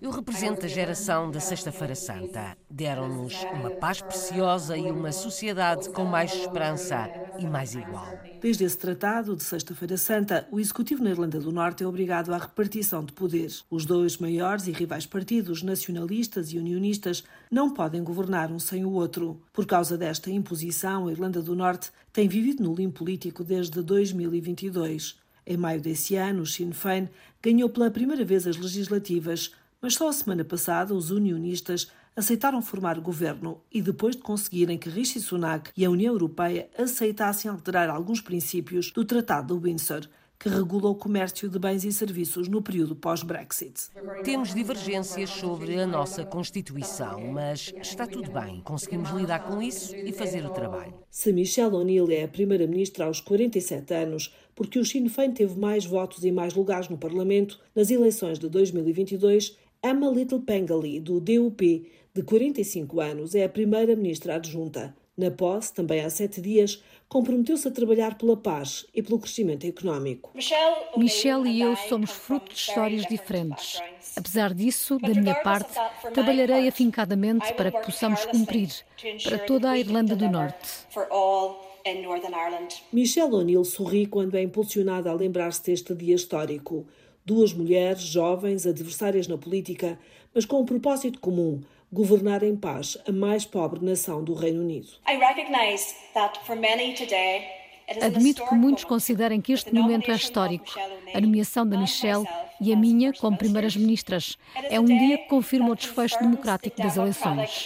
Eu 0.00 0.10
represento 0.10 0.66
a 0.66 0.68
geração 0.68 1.30
da 1.30 1.40
Sexta-feira 1.40 1.94
Santa. 1.94 2.56
Deram-nos 2.68 3.34
uma 3.54 3.70
paz 3.70 4.02
preciosa 4.02 4.76
e 4.76 4.90
uma 4.90 5.12
sociedade 5.12 5.88
com 5.90 6.04
mais 6.04 6.32
esperança 6.34 7.08
e 7.38 7.46
mais 7.46 7.74
igual. 7.74 8.18
Desde 8.40 8.64
esse 8.64 8.76
tratado 8.76 9.34
de 9.34 9.42
Sexta-feira 9.42 9.96
Santa, 9.96 10.46
o 10.50 10.60
executivo 10.60 11.02
na 11.02 11.10
Irlanda 11.10 11.40
do 11.40 11.50
Norte 11.50 11.82
é 11.82 11.86
obrigado 11.86 12.32
à 12.32 12.38
repartição 12.38 13.04
de 13.04 13.12
poderes. 13.12 13.64
Os 13.70 13.84
dois 13.86 14.18
maiores 14.18 14.66
e 14.66 14.72
rivais 14.72 15.06
partidos, 15.06 15.62
nacionalistas 15.62 16.52
e 16.52 16.58
unionistas, 16.58 17.24
não 17.50 17.72
podem 17.72 18.04
governar 18.04 18.52
um 18.52 18.58
sem 18.58 18.84
o 18.84 18.92
outro. 18.92 19.40
Por 19.52 19.66
causa 19.66 19.96
desta 19.96 20.30
imposição, 20.30 21.08
a 21.08 21.12
Irlanda 21.12 21.42
do 21.42 21.56
Norte 21.56 21.90
tem 22.12 22.28
vivido 22.28 22.62
no 22.62 22.74
limbo 22.74 22.94
político 22.94 23.44
desde 23.44 23.82
2022. 23.82 25.16
Em 25.46 25.56
maio 25.56 25.80
desse 25.80 26.14
ano, 26.14 26.44
Sinn 26.44 26.72
Féin 26.72 27.08
ganhou 27.42 27.68
pela 27.68 27.90
primeira 27.90 28.24
vez 28.24 28.46
as 28.46 28.56
legislativas, 28.56 29.52
mas 29.80 29.94
só 29.94 30.08
a 30.08 30.12
semana 30.12 30.44
passada 30.44 30.94
os 30.94 31.10
unionistas 31.10 31.90
aceitaram 32.18 32.60
formar 32.60 32.98
governo 32.98 33.62
e 33.72 33.80
depois 33.80 34.16
de 34.16 34.22
conseguirem 34.22 34.76
que 34.76 34.90
Rishi 34.90 35.20
Sunak 35.20 35.70
e 35.76 35.84
a 35.84 35.90
União 35.90 36.12
Europeia 36.12 36.68
aceitassem 36.76 37.48
alterar 37.48 37.88
alguns 37.88 38.20
princípios 38.20 38.90
do 38.90 39.04
Tratado 39.04 39.56
de 39.56 39.62
Windsor, 39.62 40.08
que 40.38 40.48
regula 40.48 40.88
o 40.88 40.94
comércio 40.94 41.48
de 41.48 41.58
bens 41.58 41.84
e 41.84 41.92
serviços 41.92 42.46
no 42.46 42.62
período 42.62 42.94
pós-Brexit. 42.94 43.88
Temos 44.22 44.54
divergências 44.54 45.30
sobre 45.30 45.80
a 45.80 45.86
nossa 45.86 46.24
Constituição, 46.24 47.32
mas 47.32 47.74
está 47.80 48.06
tudo 48.06 48.30
bem. 48.30 48.60
Conseguimos 48.60 49.10
lidar 49.10 49.40
com 49.40 49.60
isso 49.60 49.96
e 49.96 50.12
fazer 50.12 50.46
o 50.46 50.50
trabalho. 50.50 50.94
Se 51.10 51.32
Michelle 51.32 51.74
O'Neill 51.74 52.08
é 52.10 52.22
a 52.22 52.28
primeira-ministra 52.28 53.06
aos 53.06 53.20
47 53.20 53.92
anos, 53.92 54.32
porque 54.54 54.78
o 54.78 54.84
Sinn 54.84 55.08
Féin 55.08 55.32
teve 55.32 55.58
mais 55.58 55.84
votos 55.84 56.24
e 56.24 56.30
mais 56.30 56.54
lugares 56.54 56.88
no 56.88 56.96
Parlamento 56.96 57.58
nas 57.74 57.90
eleições 57.90 58.38
de 58.38 58.48
2022, 58.48 59.56
Emma 59.84 60.08
Little 60.08 60.40
Pengelly, 60.40 61.00
do 61.00 61.20
DUP, 61.20 61.90
de 62.14 62.22
45 62.22 63.00
anos, 63.00 63.34
é 63.34 63.44
a 63.44 63.48
primeira-ministra 63.48 64.36
adjunta. 64.36 64.94
Na 65.18 65.32
posse, 65.32 65.74
também 65.74 66.00
há 66.00 66.08
sete 66.08 66.40
dias, 66.40 66.80
comprometeu-se 67.08 67.66
a 67.66 67.72
trabalhar 67.72 68.16
pela 68.16 68.36
paz 68.36 68.86
e 68.94 69.02
pelo 69.02 69.18
crescimento 69.18 69.66
económico. 69.66 70.30
Michelle 70.96 71.50
e 71.50 71.60
eu 71.60 71.74
somos 71.74 72.12
fruto 72.12 72.54
de 72.54 72.60
histórias 72.60 73.04
diferentes. 73.04 73.82
Apesar 74.14 74.54
disso, 74.54 74.96
da 75.00 75.08
minha 75.08 75.34
parte, 75.34 75.72
trabalharei 76.14 76.68
afincadamente 76.68 77.52
para 77.54 77.72
que 77.72 77.84
possamos 77.84 78.24
cumprir 78.26 78.70
para 79.24 79.38
toda 79.40 79.70
a 79.70 79.78
Irlanda 79.78 80.14
do 80.14 80.28
Norte. 80.28 80.86
Michelle 82.92 83.34
O'Neill 83.34 83.64
sorri 83.64 84.06
quando 84.06 84.36
é 84.36 84.42
impulsionada 84.42 85.10
a 85.10 85.14
lembrar-se 85.14 85.64
deste 85.64 85.96
dia 85.96 86.14
histórico. 86.14 86.86
Duas 87.24 87.52
mulheres, 87.52 88.02
jovens, 88.02 88.66
adversárias 88.66 89.26
na 89.26 89.36
política, 89.36 89.98
mas 90.32 90.44
com 90.44 90.60
um 90.60 90.64
propósito 90.64 91.18
comum: 91.18 91.60
governar 91.92 92.42
em 92.42 92.56
paz 92.56 92.98
a 93.06 93.12
mais 93.12 93.44
pobre 93.44 93.84
nação 93.84 94.22
do 94.22 94.34
Reino 94.34 94.60
Unido. 94.60 94.88
Admito 98.02 98.46
que 98.46 98.54
muitos 98.54 98.84
considerem 98.84 99.40
que 99.40 99.52
este 99.52 99.72
momento 99.72 100.10
é 100.10 100.14
histórico. 100.14 100.66
A 101.14 101.20
nomeação 101.20 101.66
da 101.66 101.78
Michelle 101.78 102.26
e 102.60 102.70
a 102.70 102.76
minha 102.76 103.14
como 103.14 103.38
primeiras 103.38 103.74
ministras. 103.74 104.36
É 104.54 104.78
um 104.78 104.84
dia 104.84 105.16
que 105.16 105.28
confirma 105.28 105.70
o 105.70 105.74
desfecho 105.74 106.18
democrático 106.18 106.76
das 106.76 106.98
eleições. 106.98 107.64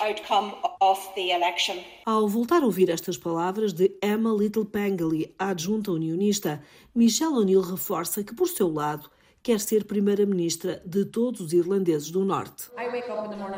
Ao 2.06 2.28
voltar 2.28 2.62
a 2.62 2.66
ouvir 2.66 2.88
estas 2.88 3.16
palavras 3.16 3.72
de 3.72 3.90
Emma 4.00 4.30
Little 4.32 4.64
Pengelly, 4.64 5.35
adjunta 5.37 5.90
unionista, 5.90 6.62
Michelle 6.94 7.35
O'Neill 7.35 7.62
reforça 7.62 8.22
que, 8.22 8.35
por 8.35 8.46
seu 8.46 8.72
lado, 8.72 9.11
quer 9.42 9.59
ser 9.59 9.85
primeira-ministra 9.85 10.81
de 10.87 11.05
todos 11.05 11.40
os 11.40 11.52
irlandeses 11.52 12.12
do 12.12 12.24
Norte. 12.24 12.70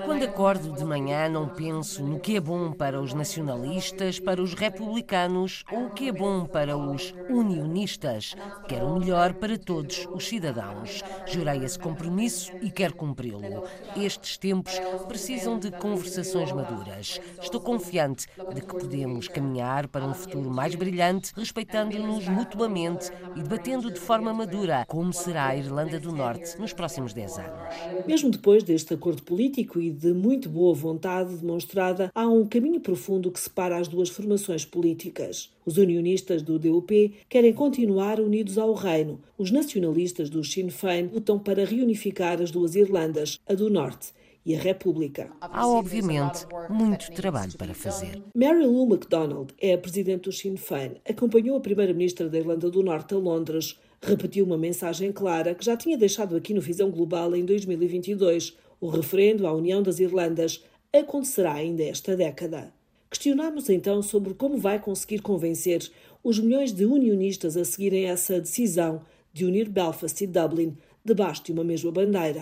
Quando 0.06 0.22
acordo 0.22 0.72
de 0.72 0.82
manhã, 0.84 1.28
não 1.28 1.46
penso 1.46 2.02
no 2.02 2.18
que 2.18 2.36
é 2.36 2.40
bom 2.40 2.72
para 2.72 3.00
os 3.00 3.12
nacionalistas, 3.12 4.18
para 4.18 4.42
os 4.42 4.54
republicanos 4.54 5.62
ou 5.70 5.86
o 5.86 5.90
que 5.90 6.08
é 6.08 6.12
bom 6.12 6.46
para 6.46 6.74
os 6.76 7.14
unionistas. 7.28 8.34
Quero 8.66 8.86
o 8.86 8.98
melhor 8.98 9.34
para 9.34 9.58
todos 9.58 10.08
os 10.10 10.26
cidadãos. 10.26 11.02
Jurei 11.26 11.62
esse 11.62 11.78
compromisso 11.78 12.50
e 12.62 12.70
quero 12.70 12.94
cumpri-lo. 12.94 13.64
Estes 13.94 14.38
tempos 14.38 14.80
precisam 15.06 15.58
de 15.58 15.70
conversações 15.70 16.50
maduras. 16.50 17.20
Estou 17.42 17.60
confiante 17.60 18.26
de 18.54 18.60
que 18.62 18.74
podemos 18.74 19.28
caminhar 19.28 19.86
para 19.88 20.06
um 20.06 20.14
futuro 20.14 20.50
mais 20.50 20.74
brilhante, 20.74 21.32
respeitando-nos 21.36 22.26
mutuamente 22.26 23.10
e 23.36 23.42
debatendo 23.42 23.90
de 23.90 24.00
forma 24.00 24.32
madura 24.32 24.86
como 24.88 25.12
será 25.12 25.48
a 25.48 25.56
Irlanda 25.56 25.73
Irlanda 25.74 25.98
do 25.98 26.12
Norte 26.12 26.56
nos 26.60 26.72
próximos 26.72 27.12
10 27.12 27.38
anos. 27.38 28.06
Mesmo 28.06 28.30
depois 28.30 28.62
deste 28.62 28.94
acordo 28.94 29.24
político 29.24 29.80
e 29.80 29.90
de 29.90 30.12
muito 30.12 30.48
boa 30.48 30.72
vontade 30.72 31.34
demonstrada, 31.34 32.12
há 32.14 32.28
um 32.28 32.46
caminho 32.46 32.78
profundo 32.78 33.28
que 33.28 33.40
separa 33.40 33.76
as 33.76 33.88
duas 33.88 34.08
formações 34.08 34.64
políticas. 34.64 35.52
Os 35.66 35.76
unionistas 35.76 36.42
do 36.42 36.60
DUP 36.60 37.14
querem 37.28 37.52
continuar 37.52 38.20
unidos 38.20 38.56
ao 38.56 38.72
reino. 38.72 39.20
Os 39.36 39.50
nacionalistas 39.50 40.30
do 40.30 40.44
Sinn 40.44 40.68
Féin 40.68 41.10
lutam 41.12 41.40
para 41.40 41.64
reunificar 41.64 42.40
as 42.40 42.52
duas 42.52 42.76
Irlandas, 42.76 43.40
a 43.44 43.54
do 43.54 43.68
Norte 43.68 44.12
e 44.46 44.54
a 44.54 44.60
República. 44.60 45.30
Há, 45.40 45.66
obviamente, 45.66 46.46
muito 46.68 47.10
trabalho 47.12 47.56
para 47.56 47.74
fazer. 47.74 48.22
Mary 48.34 48.64
Lou 48.64 48.86
MacDonald 48.86 49.54
é 49.60 49.72
a 49.72 49.78
presidente 49.78 50.24
do 50.24 50.32
Sinn 50.32 50.56
Féin. 50.56 50.96
Acompanhou 51.08 51.56
a 51.56 51.60
primeira-ministra 51.60 52.28
da 52.28 52.38
Irlanda 52.38 52.70
do 52.70 52.82
Norte 52.82 53.14
a 53.14 53.18
Londres 53.18 53.78
repetiu 54.04 54.44
uma 54.44 54.58
mensagem 54.58 55.10
clara 55.10 55.54
que 55.54 55.64
já 55.64 55.76
tinha 55.76 55.96
deixado 55.96 56.36
aqui 56.36 56.52
no 56.52 56.60
Visão 56.60 56.90
Global 56.90 57.34
em 57.34 57.44
2022. 57.44 58.56
O 58.80 58.88
referendo 58.88 59.46
à 59.46 59.52
União 59.52 59.82
das 59.82 59.98
Irlandas 59.98 60.62
acontecerá 60.92 61.54
ainda 61.54 61.82
esta 61.82 62.16
década. 62.16 62.72
Questionámos 63.10 63.70
então 63.70 64.02
sobre 64.02 64.34
como 64.34 64.58
vai 64.58 64.78
conseguir 64.78 65.20
convencer 65.20 65.90
os 66.22 66.38
milhões 66.38 66.72
de 66.72 66.84
unionistas 66.84 67.56
a 67.56 67.64
seguirem 67.64 68.06
essa 68.06 68.40
decisão 68.40 69.02
de 69.32 69.44
unir 69.44 69.68
Belfast 69.68 70.22
e 70.22 70.26
Dublin 70.26 70.76
debaixo 71.04 71.44
de 71.44 71.52
uma 71.52 71.62
mesma 71.62 71.92
bandeira. 71.92 72.40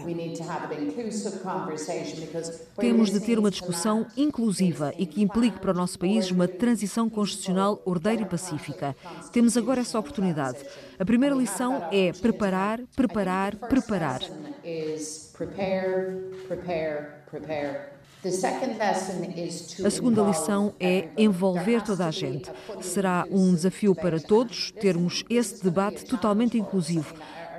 Temos 2.79 3.11
de 3.11 3.18
ter 3.18 3.37
uma 3.37 3.51
discussão 3.51 4.07
inclusiva 4.16 4.94
e 4.96 5.05
que 5.05 5.20
implique 5.20 5.59
para 5.59 5.72
o 5.72 5.75
nosso 5.75 5.98
país 5.98 6.31
uma 6.31 6.46
transição 6.46 7.11
constitucional 7.11 7.83
ordeira 7.85 8.22
e 8.22 8.25
pacífica. 8.25 8.94
Temos 9.33 9.57
agora 9.57 9.81
essa 9.81 9.98
oportunidade. 9.98 10.59
A 10.96 11.05
primeira 11.05 11.35
lição 11.35 11.83
é 11.90 12.12
preparar, 12.12 12.81
preparar, 12.94 13.57
preparar. 13.57 14.20
A 19.85 19.90
segunda 19.90 20.22
lição 20.22 20.72
é 20.79 21.09
envolver 21.16 21.83
toda 21.83 22.07
a 22.07 22.11
gente. 22.12 22.48
Será 22.81 23.27
um 23.29 23.53
desafio 23.53 23.92
para 23.96 24.20
todos 24.20 24.70
termos 24.70 25.25
esse 25.29 25.64
debate 25.64 26.05
totalmente 26.05 26.57
inclusivo. 26.57 27.12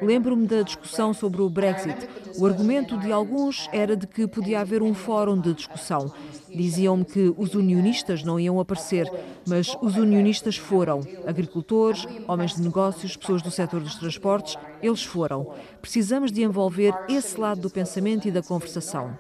Lembro-me 0.03 0.45
da 0.45 0.61
discussão 0.61 1.13
sobre 1.13 1.41
o 1.41 1.49
Brexit. 1.49 2.09
O 2.37 2.45
argumento 2.45 2.97
de 2.97 3.11
alguns 3.11 3.69
era 3.71 3.95
de 3.95 4.05
que 4.05 4.27
podia 4.27 4.59
haver 4.59 4.81
um 4.81 4.93
fórum 4.93 5.39
de 5.39 5.53
discussão. 5.53 6.11
Diziam-me 6.49 7.05
que 7.05 7.33
os 7.37 7.55
unionistas 7.55 8.23
não 8.23 8.39
iam 8.39 8.59
aparecer, 8.59 9.09
mas 9.47 9.75
os 9.81 9.95
unionistas 9.95 10.57
foram. 10.57 11.01
Agricultores, 11.25 12.05
homens 12.27 12.55
de 12.55 12.61
negócios, 12.61 13.15
pessoas 13.15 13.41
do 13.41 13.49
setor 13.49 13.81
dos 13.81 13.95
transportes, 13.95 14.57
eles 14.81 15.03
foram. 15.03 15.53
Precisamos 15.81 16.31
de 16.31 16.43
envolver 16.43 16.93
esse 17.09 17.39
lado 17.39 17.61
do 17.61 17.69
pensamento 17.69 18.27
e 18.27 18.31
da 18.31 18.41
conversação 18.41 19.17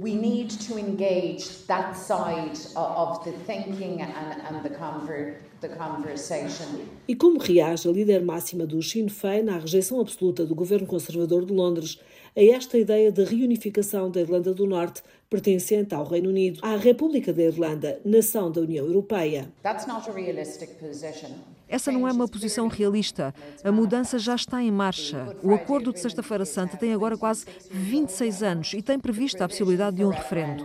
we 0.00 0.14
need 0.14 0.50
to 0.66 0.78
engage 0.78 1.66
that 1.66 1.94
side 1.94 2.58
of 2.74 3.22
the 3.24 3.32
thinking 3.46 4.00
and, 4.00 4.40
and 4.48 4.64
the, 4.64 4.70
conver 4.70 5.34
the 5.60 5.68
conversation. 5.68 6.88
E 7.06 7.14
como 7.14 7.38
reage 7.38 7.86
a 7.86 7.92
líder 7.92 8.24
máxima 8.24 8.66
do 8.66 8.82
Sinn 8.82 9.08
Féin 9.08 9.50
à 9.50 9.58
rejeição 9.58 10.00
absoluta 10.00 10.46
do 10.46 10.54
governo 10.54 10.86
conservador 10.86 11.44
de 11.44 11.52
Londres 11.52 12.00
a 12.34 12.42
esta 12.42 12.78
ideia 12.78 13.12
de 13.12 13.24
reunificação 13.24 14.10
da 14.10 14.20
Irlanda 14.20 14.54
do 14.54 14.66
Norte 14.66 15.02
pertencente 15.28 15.94
ao 15.94 16.04
Reino 16.04 16.30
Unido, 16.30 16.60
à 16.62 16.76
República 16.76 17.32
da 17.32 17.42
Irlanda, 17.42 18.00
nação 18.04 18.50
da 18.50 18.60
União 18.60 18.86
Europeia? 18.86 19.52
That's 19.62 19.86
not 19.86 20.08
a 20.08 20.12
realistic 20.12 20.78
position. 20.78 21.30
Essa 21.70 21.92
não 21.92 22.06
é 22.06 22.12
uma 22.12 22.26
posição 22.26 22.66
realista. 22.66 23.32
A 23.62 23.70
mudança 23.70 24.18
já 24.18 24.34
está 24.34 24.60
em 24.60 24.72
marcha. 24.72 25.36
O 25.40 25.54
acordo 25.54 25.92
de 25.92 26.00
Sexta-feira 26.00 26.44
Santa 26.44 26.76
tem 26.76 26.92
agora 26.92 27.16
quase 27.16 27.46
26 27.70 28.42
anos 28.42 28.72
e 28.74 28.82
tem 28.82 28.98
previsto 28.98 29.40
a 29.40 29.48
possibilidade 29.48 29.96
de 29.96 30.04
um 30.04 30.08
referendo. 30.08 30.64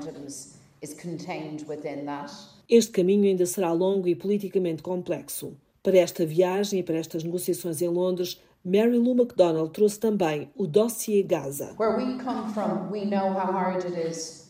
Este 2.68 2.92
caminho 2.92 3.26
ainda 3.26 3.46
será 3.46 3.72
longo 3.72 4.08
e 4.08 4.16
politicamente 4.16 4.82
complexo. 4.82 5.56
Para 5.84 6.00
esta 6.00 6.26
viagem 6.26 6.80
e 6.80 6.84
para 6.84 6.98
estas 6.98 7.24
negociações 7.24 7.80
em 7.84 7.88
Londres, 7.88 8.42
Mary 8.64 8.98
Lou 8.98 9.16
McDonald 9.16 9.72
trouxe 9.72 10.00
também 10.00 10.50
o 10.56 10.66
dossiê 10.66 11.22
Gaza. 11.22 11.76
Where 11.78 11.96
we 11.96 12.18
come 12.24 12.52
from, 12.52 12.90
we 12.92 13.06
know 13.06 13.30
how 13.30 13.52
hard 13.54 13.86
it 13.86 14.10
is 14.10 14.46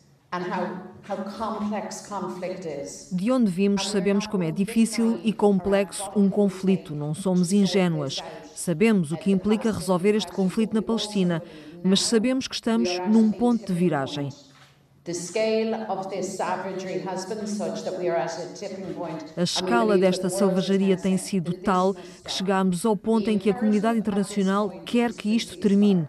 de 3.12 3.32
onde 3.32 3.52
vimos, 3.52 3.90
sabemos 3.90 4.26
como 4.26 4.44
é 4.44 4.52
difícil 4.52 5.20
e 5.24 5.32
complexo 5.32 6.10
um 6.16 6.30
conflito, 6.30 6.96
não 6.96 7.14
somos 7.14 7.54
ingênuas. 7.54 8.24
Sabemos 8.56 9.12
o 9.12 9.18
que 9.18 9.30
implica 9.30 9.72
resolver 9.72 10.16
este 10.16 10.32
conflito 10.32 10.74
na 10.74 10.82
Palestina, 10.82 11.44
mas 11.84 12.02
sabemos 12.02 12.48
que 12.48 12.56
estamos 12.56 12.90
num 13.08 13.32
ponto 13.32 13.72
de 13.72 13.74
viragem. 13.74 14.30
A 19.38 19.44
escala 19.44 19.98
desta 20.00 20.30
selvageria 20.30 20.98
tem 20.98 21.16
sido 21.16 21.54
tal 21.54 21.94
que 21.94 22.32
chegamos 22.32 22.84
ao 22.84 22.98
ponto 22.98 23.30
em 23.30 23.38
que 23.38 23.52
a 23.52 23.54
comunidade 23.54 24.00
internacional 24.00 24.72
quer 24.84 25.14
que 25.14 25.36
isto 25.36 25.58
termine. 25.58 26.08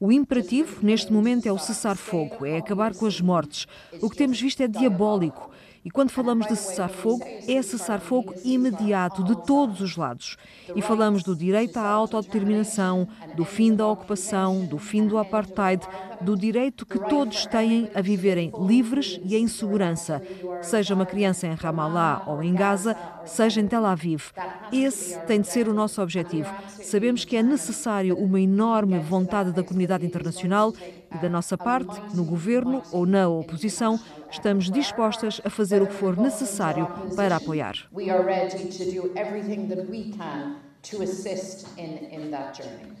O 0.00 0.12
imperativo, 0.12 0.78
neste 0.80 1.12
momento, 1.12 1.46
é 1.46 1.52
o 1.52 1.58
cessar-fogo, 1.58 2.46
é 2.46 2.58
acabar 2.58 2.94
com 2.94 3.04
as 3.04 3.20
mortes. 3.20 3.66
O 4.00 4.08
que 4.08 4.16
temos 4.16 4.40
visto 4.40 4.60
é 4.60 4.68
diabólico. 4.68 5.50
E 5.84 5.90
quando 5.90 6.10
falamos 6.10 6.46
de 6.46 6.54
cessar-fogo, 6.54 7.24
é 7.48 7.60
cessar-fogo 7.62 8.34
imediato, 8.44 9.24
de 9.24 9.34
todos 9.44 9.80
os 9.80 9.96
lados. 9.96 10.36
E 10.76 10.82
falamos 10.82 11.22
do 11.22 11.34
direito 11.34 11.78
à 11.78 11.88
autodeterminação, 11.88 13.08
do 13.34 13.44
fim 13.44 13.74
da 13.74 13.88
ocupação, 13.88 14.66
do 14.66 14.78
fim 14.78 15.06
do 15.06 15.18
apartheid, 15.18 15.84
do 16.20 16.36
direito 16.36 16.84
que 16.84 16.98
todos 17.08 17.46
têm 17.46 17.90
a 17.94 18.00
viverem 18.00 18.52
livres 18.66 19.20
e 19.24 19.36
em 19.36 19.48
segurança, 19.48 20.22
seja 20.62 20.94
uma 20.94 21.06
criança 21.06 21.46
em 21.46 21.54
Ramallah 21.54 22.24
ou 22.26 22.42
em 22.42 22.54
Gaza, 22.54 22.96
seja 23.28 23.60
em 23.60 23.66
Tel 23.66 23.84
Aviv. 23.84 24.30
Esse 24.72 25.18
tem 25.20 25.40
de 25.40 25.48
ser 25.48 25.68
o 25.68 25.74
nosso 25.74 26.02
objetivo. 26.02 26.48
Sabemos 26.82 27.24
que 27.24 27.36
é 27.36 27.42
necessário 27.42 28.16
uma 28.16 28.40
enorme 28.40 28.98
vontade 28.98 29.52
da 29.52 29.62
comunidade 29.62 30.04
internacional 30.04 30.72
e 31.14 31.18
da 31.18 31.28
nossa 31.28 31.56
parte, 31.56 32.00
no 32.14 32.24
governo 32.24 32.82
ou 32.92 33.06
na 33.06 33.28
oposição, 33.28 33.98
estamos 34.30 34.70
dispostas 34.70 35.40
a 35.44 35.50
fazer 35.50 35.82
o 35.82 35.86
que 35.86 35.94
for 35.94 36.16
necessário 36.16 36.86
para 37.16 37.36
apoiar. 37.36 37.74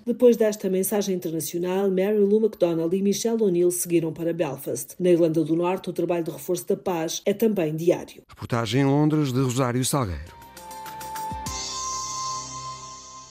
Depois 0.04 0.36
desta 0.36 0.68
mensagem 0.68 1.14
internacional, 1.14 1.90
Mary 1.90 2.18
Lou 2.18 2.40
MacDonald 2.40 2.94
e 2.94 3.02
Michelle 3.02 3.42
O'Neill 3.42 3.70
seguiram 3.70 4.12
para 4.12 4.32
Belfast. 4.32 4.94
Na 4.98 5.10
Irlanda 5.10 5.42
do 5.42 5.56
Norte, 5.56 5.90
o 5.90 5.92
trabalho 5.92 6.24
de 6.24 6.30
reforço 6.30 6.66
da 6.66 6.76
paz 6.76 7.22
é 7.24 7.32
também 7.32 7.74
diário. 7.74 8.22
Reportagem 8.28 8.82
em 8.82 8.84
Londres 8.84 9.32
de 9.32 9.40
Rosário 9.40 9.84
Salgueiro. 9.84 10.38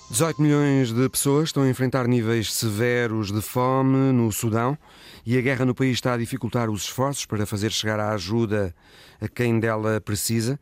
18 0.09 0.41
milhões 0.41 0.93
de 0.93 1.09
pessoas 1.09 1.49
estão 1.49 1.63
a 1.63 1.69
enfrentar 1.69 2.07
níveis 2.07 2.53
severos 2.53 3.31
de 3.31 3.41
fome 3.41 4.13
no 4.13 4.31
Sudão 4.31 4.77
e 5.25 5.37
a 5.37 5.41
guerra 5.41 5.65
no 5.65 5.75
país 5.75 5.91
está 5.97 6.13
a 6.13 6.17
dificultar 6.17 6.69
os 6.69 6.83
esforços 6.83 7.25
para 7.25 7.45
fazer 7.45 7.71
chegar 7.71 7.99
a 7.99 8.13
ajuda 8.13 8.73
a 9.19 9.27
quem 9.27 9.59
dela 9.59 9.99
precisa. 9.99 10.57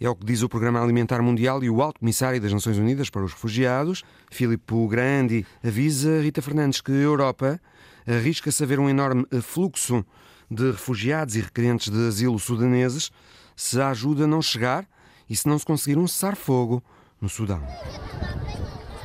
É 0.00 0.08
o 0.08 0.16
que 0.16 0.24
diz 0.24 0.42
o 0.42 0.48
Programa 0.48 0.82
Alimentar 0.82 1.20
Mundial 1.20 1.62
e 1.62 1.68
o 1.68 1.82
Alto 1.82 2.00
Comissário 2.00 2.40
das 2.40 2.50
Nações 2.50 2.78
Unidas 2.78 3.10
para 3.10 3.22
os 3.22 3.32
Refugiados, 3.32 4.02
Filippo 4.30 4.88
Grandi, 4.88 5.44
avisa 5.62 6.22
Rita 6.22 6.40
Fernandes 6.40 6.80
que 6.80 6.90
a 6.90 6.94
Europa 6.94 7.60
arrisca-se 8.08 8.62
a 8.62 8.66
ver 8.66 8.80
um 8.80 8.88
enorme 8.88 9.26
fluxo 9.42 10.02
de 10.50 10.70
refugiados 10.70 11.36
e 11.36 11.42
requerentes 11.42 11.92
de 11.92 12.08
asilo 12.08 12.38
sudaneses 12.38 13.12
se 13.54 13.78
a 13.78 13.90
ajuda 13.90 14.26
não 14.26 14.40
chegar 14.40 14.86
e 15.28 15.36
se 15.36 15.46
não 15.46 15.58
se 15.58 15.66
conseguir 15.66 15.98
um 15.98 16.08
cessar-fogo 16.08 16.82
no 17.20 17.28
Sudão. 17.28 17.62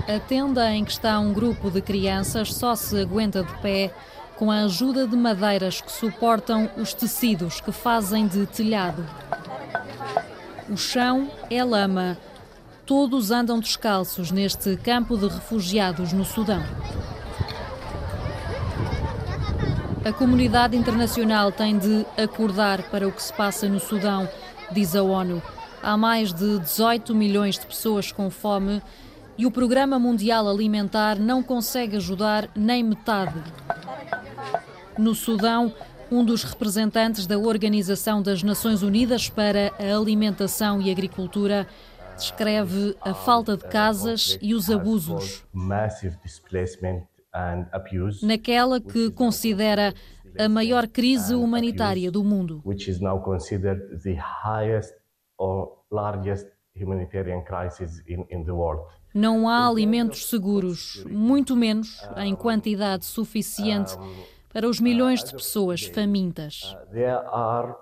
A 0.08 0.18
tenda 0.22 0.72
em 0.72 0.86
que 0.86 0.92
está 0.92 1.20
um 1.20 1.34
grupo 1.34 1.70
de 1.70 1.82
crianças 1.82 2.54
só 2.54 2.74
se 2.74 3.02
aguenta 3.02 3.44
de 3.44 3.54
pé 3.62 3.94
com 4.38 4.50
a 4.50 4.64
ajuda 4.64 5.06
de 5.06 5.18
madeiras 5.18 5.82
que 5.82 5.92
suportam 5.92 6.70
os 6.78 6.94
tecidos 6.94 7.60
que 7.60 7.74
fazem 7.74 8.28
de 8.28 8.46
telhado. 8.46 9.06
O 10.68 10.76
chão 10.76 11.30
é 11.50 11.64
lama. 11.64 12.18
Todos 12.88 13.30
andam 13.30 13.60
descalços 13.60 14.32
neste 14.32 14.76
campo 14.78 15.16
de 15.16 15.28
refugiados 15.28 16.12
no 16.12 16.26
Sudão. 16.26 16.64
A 20.04 20.12
comunidade 20.12 20.76
internacional 20.76 21.52
tem 21.52 21.78
de 21.78 22.04
acordar 22.18 22.82
para 22.90 23.08
o 23.08 23.12
que 23.12 23.22
se 23.22 23.32
passa 23.32 23.70
no 23.70 23.80
Sudão, 23.80 24.28
diz 24.72 24.96
a 24.96 25.04
ONU. 25.04 25.42
Há 25.84 25.96
mais 25.96 26.34
de 26.34 26.58
18 26.58 27.14
milhões 27.14 27.60
de 27.60 27.66
pessoas 27.68 28.12
com 28.12 28.32
fome 28.32 28.82
e 29.38 29.46
o 29.46 29.52
Programa 29.52 30.00
Mundial 30.00 30.50
Alimentar 30.50 31.20
não 31.20 31.44
consegue 31.44 31.98
ajudar 31.98 32.50
nem 32.56 32.84
metade. 32.84 33.40
No 34.98 35.14
Sudão, 35.14 35.72
um 36.16 36.24
dos 36.24 36.44
representantes 36.44 37.28
da 37.28 37.38
Organização 37.38 38.22
das 38.22 38.42
Nações 38.42 38.82
Unidas 38.82 39.30
para 39.30 39.74
a 39.78 39.98
Alimentação 39.98 40.82
e 40.82 40.90
Agricultura 40.90 41.68
descreve 42.16 42.96
a 43.02 43.14
falta 43.14 43.58
de 43.58 43.66
casas 43.66 44.38
e 44.42 44.54
os 44.54 44.70
abusos. 44.70 45.46
Naquela 48.24 48.80
que 48.80 49.12
considera 49.12 49.94
a 50.40 50.48
maior 50.48 50.88
crise 50.88 51.36
humanitária 51.36 52.10
do 52.10 52.24
mundo. 52.24 52.62
Não 59.14 59.50
há 59.50 59.68
alimentos 59.68 60.30
seguros, 60.30 61.06
muito 61.10 61.58
menos 61.58 62.02
em 62.18 62.34
quantidade 62.36 63.04
suficiente 63.04 63.98
para 64.56 64.70
os 64.70 64.80
milhões 64.80 65.22
de 65.22 65.34
pessoas 65.34 65.84
famintas. 65.84 66.74
Uh, 66.94 67.76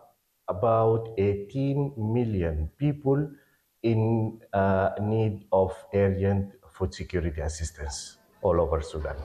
about 0.47 1.13
18 1.15 1.93
million 1.99 2.67
people 2.79 3.29
in 3.83 4.39
uh, 4.55 4.99
need 4.99 5.45
of 5.51 5.71
urgent 5.93 6.51
food 6.71 6.95
security 6.95 7.41
assistance 7.41 8.17
all 8.41 8.59
over 8.59 8.83
Sudan. 8.83 9.15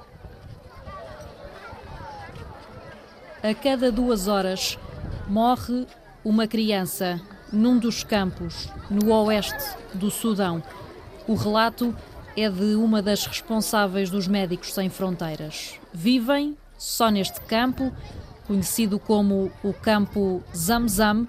A 3.42 3.54
cada 3.54 3.90
duas 3.90 4.28
horas 4.28 4.78
morre 5.26 5.86
uma 6.22 6.46
criança 6.46 7.18
num 7.50 7.78
dos 7.78 8.04
campos 8.04 8.68
no 8.90 9.10
oeste 9.24 9.74
do 9.94 10.10
Sudão. 10.10 10.62
O 11.26 11.34
relato 11.34 11.96
é 12.36 12.50
de 12.50 12.74
uma 12.74 13.00
das 13.00 13.24
responsáveis 13.24 14.10
dos 14.10 14.28
Médicos 14.28 14.74
Sem 14.74 14.90
Fronteiras. 14.90 15.80
Vivem 15.94 16.54
só 16.78 17.10
neste 17.10 17.40
campo, 17.42 17.92
conhecido 18.46 18.98
como 18.98 19.52
o 19.62 19.74
Campo 19.74 20.42
Zamzam, 20.56 21.26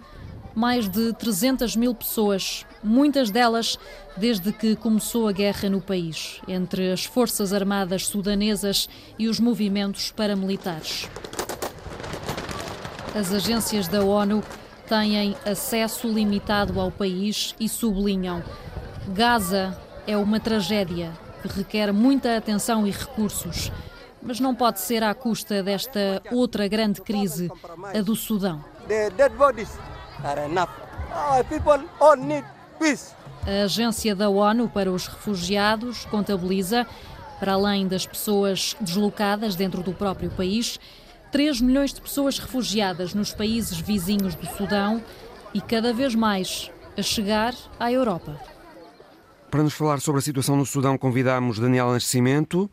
mais 0.55 0.87
de 0.87 1.13
300 1.13 1.75
mil 1.75 1.93
pessoas, 1.93 2.65
muitas 2.83 3.29
delas 3.29 3.77
desde 4.15 4.51
que 4.51 4.75
começou 4.75 5.27
a 5.27 5.31
guerra 5.31 5.69
no 5.69 5.81
país, 5.81 6.41
entre 6.47 6.91
as 6.91 7.05
Forças 7.05 7.53
Armadas 7.53 8.07
Sudanesas 8.07 8.87
e 9.17 9.27
os 9.27 9.39
movimentos 9.39 10.11
paramilitares. 10.11 11.09
As 13.15 13.33
agências 13.33 13.87
da 13.87 14.03
ONU 14.03 14.43
têm 14.87 15.35
acesso 15.45 16.07
limitado 16.07 16.79
ao 16.79 16.91
país 16.91 17.55
e 17.59 17.67
sublinham: 17.67 18.43
Gaza 19.09 19.77
é 20.05 20.15
uma 20.15 20.39
tragédia 20.39 21.11
que 21.41 21.47
requer 21.47 21.91
muita 21.91 22.35
atenção 22.35 22.85
e 22.85 22.91
recursos 22.91 23.71
mas 24.21 24.39
não 24.39 24.53
pode 24.53 24.79
ser 24.79 25.03
à 25.03 25.13
custa 25.13 25.63
desta 25.63 26.21
outra 26.31 26.67
grande 26.67 27.01
crise, 27.01 27.51
a 27.95 28.01
do 28.01 28.15
Sudão. 28.15 28.63
A 33.45 33.63
Agência 33.63 34.15
da 34.15 34.29
ONU 34.29 34.69
para 34.69 34.91
os 34.91 35.07
Refugiados 35.07 36.05
contabiliza, 36.05 36.85
para 37.39 37.53
além 37.53 37.87
das 37.87 38.05
pessoas 38.05 38.75
deslocadas 38.81 39.55
dentro 39.55 39.81
do 39.81 39.93
próprio 39.93 40.29
país, 40.29 40.79
3 41.31 41.61
milhões 41.61 41.93
de 41.93 42.01
pessoas 42.01 42.39
refugiadas 42.39 43.13
nos 43.13 43.33
países 43.33 43.79
vizinhos 43.79 44.35
do 44.35 44.47
Sudão 44.47 45.01
e 45.53 45.61
cada 45.61 45.93
vez 45.93 46.15
mais 46.15 46.71
a 46.97 47.01
chegar 47.01 47.53
à 47.79 47.91
Europa. 47.91 48.39
Para 49.49 49.63
nos 49.63 49.73
falar 49.73 49.99
sobre 49.99 50.19
a 50.19 50.21
situação 50.21 50.55
no 50.55 50.65
Sudão, 50.65 50.97
convidamos 50.97 51.59
Daniel 51.59 51.91
Nascimento, 51.91 52.69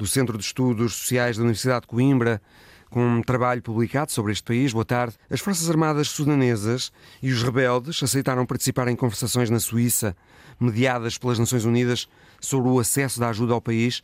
do 0.00 0.06
Centro 0.06 0.38
de 0.38 0.44
Estudos 0.44 0.94
Sociais 0.94 1.36
da 1.36 1.42
Universidade 1.42 1.82
de 1.82 1.88
Coimbra, 1.88 2.40
com 2.88 3.06
um 3.06 3.22
trabalho 3.22 3.60
publicado 3.60 4.10
sobre 4.10 4.32
este 4.32 4.42
país. 4.42 4.72
Boa 4.72 4.84
tarde. 4.84 5.14
As 5.28 5.40
Forças 5.40 5.68
Armadas 5.68 6.08
sudanesas 6.08 6.90
e 7.22 7.30
os 7.30 7.42
rebeldes 7.42 8.02
aceitaram 8.02 8.46
participar 8.46 8.88
em 8.88 8.96
conversações 8.96 9.50
na 9.50 9.60
Suíça, 9.60 10.16
mediadas 10.58 11.18
pelas 11.18 11.38
Nações 11.38 11.66
Unidas, 11.66 12.08
sobre 12.40 12.70
o 12.70 12.80
acesso 12.80 13.20
da 13.20 13.28
ajuda 13.28 13.52
ao 13.52 13.60
país. 13.60 14.02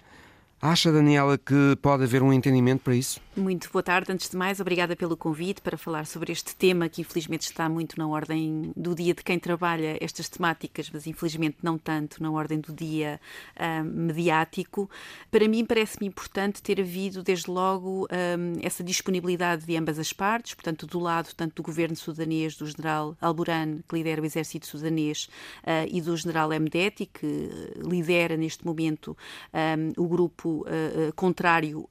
Acha, 0.60 0.92
Daniela, 0.92 1.38
que 1.38 1.78
pode 1.80 2.04
haver 2.04 2.22
um 2.22 2.30
entendimento 2.30 2.84
para 2.84 2.94
isso? 2.94 3.18
Muito 3.36 3.68
boa 3.70 3.82
tarde. 3.82 4.10
Antes 4.10 4.30
de 4.30 4.36
mais, 4.36 4.60
obrigada 4.60 4.96
pelo 4.96 5.14
convite 5.14 5.60
para 5.60 5.76
falar 5.76 6.06
sobre 6.06 6.32
este 6.32 6.56
tema 6.56 6.88
que 6.88 7.02
infelizmente 7.02 7.42
está 7.42 7.68
muito 7.68 7.98
na 7.98 8.08
ordem 8.08 8.72
do 8.74 8.94
dia 8.94 9.12
de 9.12 9.22
quem 9.22 9.38
trabalha 9.38 9.98
estas 10.00 10.26
temáticas, 10.26 10.88
mas 10.90 11.06
infelizmente 11.06 11.58
não 11.62 11.76
tanto 11.76 12.22
na 12.22 12.30
ordem 12.30 12.60
do 12.60 12.72
dia 12.72 13.20
um, 13.60 13.84
mediático. 13.84 14.88
Para 15.30 15.46
mim, 15.48 15.66
parece-me 15.66 16.06
importante 16.06 16.62
ter 16.62 16.80
havido, 16.80 17.22
desde 17.22 17.50
logo, 17.50 18.08
um, 18.10 18.58
essa 18.62 18.82
disponibilidade 18.82 19.66
de 19.66 19.76
ambas 19.76 19.98
as 19.98 20.14
partes, 20.14 20.54
portanto, 20.54 20.86
do 20.86 20.98
lado 20.98 21.28
tanto 21.36 21.56
do 21.56 21.62
governo 21.62 21.94
sudanês, 21.94 22.56
do 22.56 22.66
general 22.66 23.14
Al-Burhan, 23.20 23.80
que 23.86 23.96
lidera 23.96 24.22
o 24.22 24.24
exército 24.24 24.66
sudanês, 24.66 25.28
uh, 25.62 25.86
e 25.90 26.00
do 26.00 26.16
general 26.16 26.48
Mdeti, 26.58 27.04
que 27.04 27.50
lidera 27.84 28.34
neste 28.34 28.64
momento 28.64 29.14
um, 29.52 30.02
o 30.02 30.08
grupo 30.08 30.64
uh, 30.66 31.12
contrário 31.14 31.80
uh, 31.80 31.86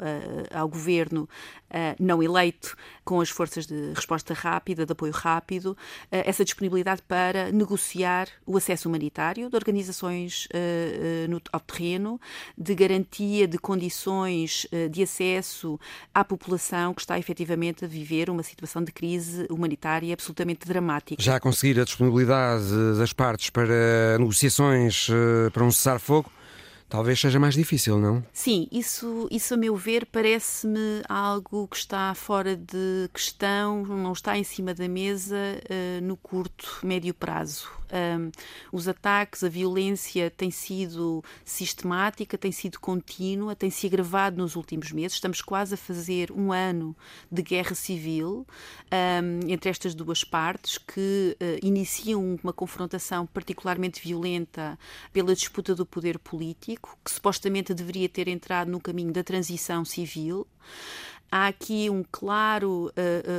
ao 0.51 0.67
governo 0.67 1.29
não 1.99 2.23
eleito, 2.23 2.75
com 3.03 3.19
as 3.19 3.29
forças 3.29 3.65
de 3.65 3.91
resposta 3.93 4.33
rápida, 4.33 4.85
de 4.85 4.91
apoio 4.91 5.11
rápido, 5.11 5.77
essa 6.09 6.45
disponibilidade 6.45 7.01
para 7.01 7.51
negociar 7.51 8.27
o 8.45 8.55
acesso 8.55 8.87
humanitário 8.87 9.49
de 9.49 9.55
organizações 9.55 10.47
no, 11.27 11.41
ao 11.51 11.59
terreno, 11.59 12.19
de 12.57 12.73
garantia 12.73 13.47
de 13.47 13.57
condições 13.57 14.67
de 14.89 15.03
acesso 15.03 15.79
à 16.13 16.23
população 16.23 16.93
que 16.93 17.01
está 17.01 17.19
efetivamente 17.19 17.83
a 17.83 17.87
viver 17.87 18.29
uma 18.29 18.43
situação 18.43 18.83
de 18.83 18.91
crise 18.91 19.45
humanitária 19.49 20.13
absolutamente 20.13 20.67
dramática. 20.67 21.21
Já 21.21 21.35
a 21.35 21.39
conseguir 21.39 21.79
a 21.79 21.83
disponibilidade 21.83 22.65
das 22.97 23.11
partes 23.11 23.49
para 23.49 24.17
negociações 24.17 25.07
para 25.51 25.63
um 25.63 25.71
cessar-fogo, 25.71 26.31
talvez 26.89 27.19
seja 27.19 27.39
mais 27.39 27.55
difícil, 27.55 27.97
não? 27.97 28.23
Sim, 28.31 28.67
isso, 28.71 29.27
isso 29.31 29.53
a 29.53 29.57
meu 29.57 29.75
ver 29.75 30.05
parece-me 30.05 31.01
algo 31.07 31.67
que 31.67 31.77
está 31.77 32.13
fora 32.13 32.55
de 32.55 33.09
questão, 33.13 33.83
não 33.85 34.13
está 34.13 34.37
em 34.37 34.43
cima 34.43 34.73
da 34.73 34.87
mesa 34.87 35.35
uh, 35.35 36.03
no 36.03 36.15
curto, 36.17 36.79
médio 36.83 37.13
prazo. 37.13 37.69
Um, 37.91 38.31
os 38.71 38.87
ataques, 38.87 39.43
a 39.43 39.49
violência 39.49 40.29
tem 40.29 40.49
sido 40.49 41.23
sistemática, 41.43 42.37
tem 42.37 42.51
sido 42.51 42.79
contínua, 42.79 43.55
tem 43.55 43.69
se 43.69 43.85
agravado 43.87 44.37
nos 44.37 44.55
últimos 44.55 44.91
meses. 44.91 45.13
Estamos 45.13 45.41
quase 45.41 45.75
a 45.75 45.77
fazer 45.77 46.31
um 46.31 46.51
ano 46.51 46.95
de 47.31 47.41
guerra 47.41 47.75
civil 47.75 48.45
um, 48.91 49.49
entre 49.49 49.69
estas 49.69 49.93
duas 49.93 50.23
partes 50.23 50.77
que 50.77 51.37
uh, 51.39 51.65
iniciam 51.65 52.37
uma 52.43 52.51
confrontação 52.51 53.25
particularmente 53.25 54.01
violenta 54.01 54.77
pela 55.13 55.33
disputa 55.35 55.75
do 55.75 55.85
poder 55.85 56.17
político, 56.19 56.74
que 56.75 57.11
supostamente 57.11 57.73
deveria 57.73 58.09
ter 58.09 58.27
entrado 58.27 58.69
no 58.69 58.79
caminho 58.79 59.11
da 59.11 59.23
transição 59.23 59.83
civil. 59.85 60.47
Há 61.31 61.47
aqui 61.47 61.89
um 61.89 62.03
claro, 62.09 62.91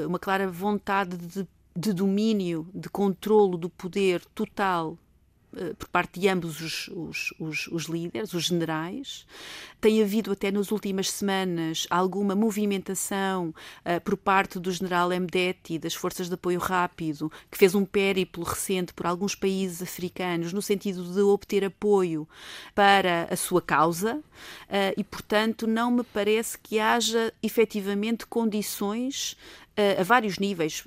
uma 0.07 0.19
clara 0.19 0.49
vontade 0.49 1.17
de 1.17 1.47
de 1.77 1.93
domínio, 1.93 2.67
de 2.75 2.89
controlo 2.89 3.59
do 3.59 3.69
poder 3.69 4.25
total 4.35 4.97
eh, 4.97 5.06
por 5.79 5.89
parte 5.89 6.21
de 6.21 6.29
ambos 6.29 6.61
os, 6.61 6.89
os, 6.89 7.35
os, 7.39 7.67
os, 7.69 7.85
líderes, 7.85 8.33
os 8.35 8.45
generais. 8.45 9.27
Tem 9.81 10.03
havido 10.03 10.33
até 10.33 10.51
nas 10.51 10.71
últimas 10.71 11.11
semanas 11.11 11.87
alguma 11.91 12.35
movimentação 12.35 13.55
uh, 13.85 14.01
por 14.03 14.17
parte 14.17 14.59
do 14.59 14.71
general 14.71 15.09
Mdeti, 15.11 15.79
das 15.79 15.95
Forças 15.95 16.29
de 16.29 16.35
Apoio 16.35 16.59
Rápido, 16.59 17.31
que 17.51 17.59
fez 17.59 17.75
um 17.75 17.85
périplo 17.85 18.45
recente 18.45 18.93
por 18.93 19.07
alguns 19.07 19.35
países 19.35 19.83
africanos 19.83 20.53
no 20.53 20.63
sentido 20.63 21.03
de 21.05 21.21
obter 21.21 21.65
apoio 21.65 22.29
para 22.75 23.29
a 23.31 23.37
sua 23.37 23.63
causa 23.63 24.17
uh, 24.17 24.23
e, 24.97 25.05
portanto, 25.05 25.67
não 25.67 25.91
me 25.91 26.03
parece 26.05 26.59
que 26.59 26.79
haja 26.79 27.33
efetivamente 27.43 28.27
condições 28.27 29.37
a 29.99 30.03
vários 30.03 30.39
níveis 30.39 30.85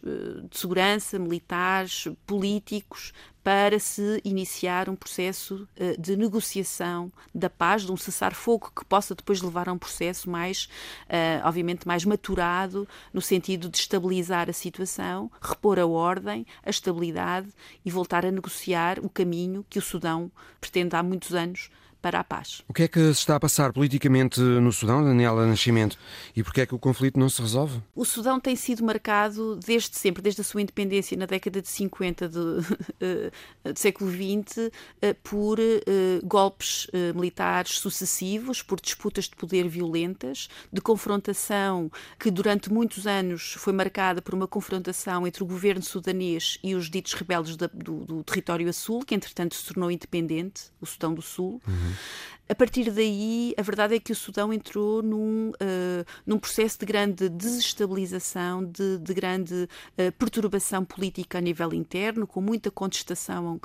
de 0.49 0.57
segurança, 0.57 1.19
militares, 1.19 2.07
políticos, 2.25 3.13
para 3.43 3.79
se 3.79 4.21
iniciar 4.23 4.89
um 4.89 4.95
processo 4.95 5.67
uh, 5.79 5.99
de 5.99 6.15
negociação 6.15 7.11
da 7.33 7.49
paz, 7.49 7.83
de 7.83 7.91
um 7.91 7.97
cessar-fogo 7.97 8.71
que 8.75 8.85
possa 8.85 9.15
depois 9.15 9.41
levar 9.41 9.69
a 9.69 9.73
um 9.73 9.77
processo 9.77 10.29
mais, 10.29 10.69
uh, 11.05 11.47
obviamente, 11.47 11.87
mais 11.87 12.05
maturado, 12.05 12.87
no 13.13 13.21
sentido 13.21 13.69
de 13.69 13.77
estabilizar 13.77 14.49
a 14.49 14.53
situação, 14.53 15.31
repor 15.41 15.79
a 15.79 15.87
ordem, 15.87 16.45
a 16.63 16.69
estabilidade 16.69 17.49
e 17.83 17.89
voltar 17.89 18.25
a 18.25 18.31
negociar 18.31 18.99
o 18.99 19.09
caminho 19.09 19.65
que 19.69 19.79
o 19.79 19.81
Sudão 19.81 20.31
pretende 20.59 20.95
há 20.95 21.01
muitos 21.01 21.33
anos 21.33 21.71
para 22.01 22.19
a 22.19 22.23
paz. 22.23 22.61
O 22.67 22.73
que 22.73 22.83
é 22.83 22.87
que 22.87 22.99
se 23.13 23.19
está 23.19 23.35
a 23.35 23.39
passar 23.39 23.73
politicamente 23.73 24.39
no 24.39 24.71
Sudão, 24.71 25.03
Daniela 25.03 25.45
Nascimento, 25.45 25.97
e 26.35 26.43
porquê 26.43 26.61
é 26.61 26.65
que 26.65 26.75
o 26.75 26.79
conflito 26.79 27.19
não 27.19 27.29
se 27.29 27.41
resolve? 27.41 27.81
O 27.95 28.05
Sudão 28.05 28.39
tem 28.39 28.55
sido 28.55 28.83
marcado 28.83 29.57
desde 29.57 29.97
sempre, 29.97 30.21
desde 30.21 30.41
a 30.41 30.43
sua 30.43 30.61
independência 30.61 31.17
na 31.17 31.25
década 31.25 31.61
de 31.61 31.67
50 31.67 32.29
do, 32.29 32.61
do 32.61 33.79
século 33.79 34.09
XX, 34.11 34.71
eh, 35.01 35.13
por 35.13 35.59
eh, 35.59 35.81
golpes 36.23 36.87
eh, 36.93 37.13
militares 37.13 37.79
sucessivos, 37.79 38.61
por 38.61 38.79
disputas 38.79 39.25
de 39.25 39.35
poder 39.35 39.67
violentas, 39.67 40.47
de 40.71 40.81
confrontação 40.81 41.91
que 42.19 42.31
durante 42.31 42.71
muitos 42.71 43.05
anos 43.07 43.53
foi 43.57 43.73
marcada 43.73 44.21
por 44.21 44.33
uma 44.33 44.47
confrontação 44.47 45.27
entre 45.27 45.43
o 45.43 45.45
governo 45.45 45.83
sudanês 45.83 46.57
e 46.63 46.75
os 46.75 46.89
ditos 46.89 47.13
rebeldes 47.13 47.55
do, 47.55 47.67
do 47.67 48.23
território 48.23 48.69
a 48.69 48.73
sul, 48.73 49.03
que 49.05 49.15
entretanto 49.15 49.55
se 49.55 49.65
tornou 49.65 49.91
independente, 49.91 50.63
o 50.79 50.85
Sudão 50.85 51.13
do 51.13 51.21
Sul. 51.21 51.61
Uhum. 51.67 51.88
Mm-hmm. 51.89 52.38
A 52.51 52.55
partir 52.55 52.89
daí, 52.89 53.53
a 53.59 53.61
verdade 53.61 53.93
é 53.93 53.99
que 53.99 54.11
o 54.11 54.15
Sudão 54.15 54.51
entrou 54.51 55.03
num, 55.03 55.51
uh, 55.51 56.05
num 56.25 56.39
processo 56.39 56.79
de 56.79 56.85
grande 56.87 57.29
desestabilização, 57.29 58.65
de, 58.65 58.97
de 58.97 59.13
grande 59.13 59.53
uh, 59.53 60.11
perturbação 60.13 60.83
política 60.83 61.37
a 61.37 61.41
nível 61.41 61.71
interno, 61.75 62.25
com 62.25 62.41
muita 62.41 62.71
contestação 62.71 63.57
uh, 63.57 63.61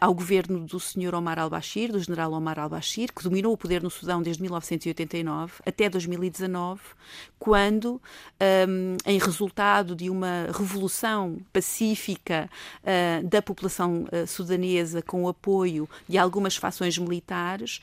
ao 0.00 0.14
governo 0.14 0.60
do 0.60 0.78
Sr. 0.78 1.12
Omar 1.12 1.40
al-Bashir, 1.40 1.90
do 1.90 1.98
general 1.98 2.32
Omar 2.32 2.60
al-Bashir, 2.60 3.12
que 3.12 3.24
dominou 3.24 3.52
o 3.52 3.56
poder 3.56 3.82
no 3.82 3.90
Sudão 3.90 4.22
desde 4.22 4.40
1989 4.42 5.54
até 5.66 5.90
2019, 5.90 6.80
quando, 7.36 8.00
um, 8.68 8.96
em 9.06 9.18
resultado 9.18 9.96
de 9.96 10.08
uma 10.08 10.46
revolução 10.56 11.38
pacífica 11.52 12.48
da 13.24 13.40
população 13.40 14.04
sudanesa 14.26 15.00
com 15.02 15.24
o 15.24 15.28
apoio 15.28 15.88
de 16.06 16.18
algumas 16.18 16.56
fações 16.56 16.98
militares, 16.98 17.80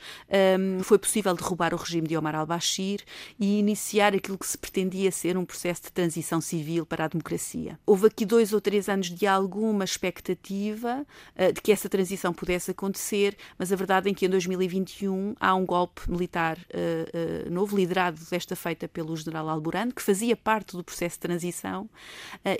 um, 0.58 0.82
foi 0.82 0.98
possível 0.98 1.34
derrubar 1.34 1.74
o 1.74 1.76
regime 1.76 2.06
de 2.06 2.16
Omar 2.16 2.34
al-Bashir 2.34 3.00
e 3.38 3.58
iniciar 3.58 4.14
aquilo 4.14 4.38
que 4.38 4.46
se 4.46 4.58
pretendia 4.58 5.10
ser 5.10 5.36
um 5.36 5.44
processo 5.44 5.82
de 5.82 5.92
transição 5.92 6.40
civil 6.40 6.84
para 6.84 7.04
a 7.04 7.08
democracia. 7.08 7.78
Houve 7.86 8.06
aqui 8.06 8.24
dois 8.24 8.52
ou 8.52 8.60
três 8.60 8.88
anos 8.88 9.10
de 9.10 9.26
alguma 9.26 9.84
expectativa 9.84 11.06
uh, 11.36 11.52
de 11.52 11.60
que 11.60 11.72
essa 11.72 11.88
transição 11.88 12.32
pudesse 12.32 12.70
acontecer, 12.70 13.36
mas 13.58 13.72
a 13.72 13.76
verdade 13.76 14.10
é 14.10 14.14
que 14.14 14.26
em 14.26 14.28
2021 14.28 15.34
há 15.40 15.54
um 15.54 15.64
golpe 15.64 16.10
militar 16.10 16.58
uh, 16.58 17.46
uh, 17.48 17.50
novo, 17.50 17.76
liderado 17.76 18.20
desta 18.30 18.54
feita 18.56 18.88
pelo 18.88 19.16
general 19.16 19.48
Al-Burhan, 19.48 19.90
que 19.90 20.02
fazia 20.02 20.36
parte 20.36 20.76
do 20.76 20.84
processo 20.84 21.16
de 21.16 21.20
transição 21.20 21.88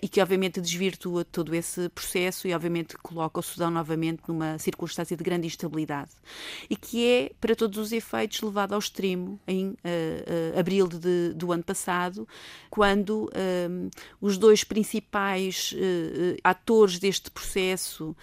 e 0.03 0.09
que 0.09 0.20
obviamente 0.20 0.61
desvirtua 0.61 1.24
todo 1.24 1.55
esse 1.55 1.89
processo 1.91 2.47
e 2.47 2.55
obviamente 2.55 2.97
coloca 2.99 3.41
o 3.41 3.43
Sudão 3.43 3.70
novamente 3.70 4.22
numa 4.26 4.59
circunstância 4.59 5.16
de 5.16 5.22
grande 5.22 5.47
instabilidade 5.47 6.11
e 6.68 6.76
que 6.76 7.07
é, 7.07 7.33
para 7.41 7.55
todos 7.55 7.67
os 7.76 7.92
efeitos, 7.92 8.40
levado 8.40 8.72
ao 8.72 8.78
extremo 8.78 9.38
em 9.46 9.68
uh, 9.68 9.74
uh, 9.74 10.58
abril 10.58 10.88
de, 10.88 11.32
do 11.34 11.52
ano 11.52 11.62
passado, 11.62 12.26
quando 12.70 13.30
um, 13.70 13.90
os 14.20 14.38
dois 14.38 14.64
principais 14.64 15.72
uh, 15.72 16.38
atores 16.42 16.98
deste 16.98 17.30
processo, 17.30 18.16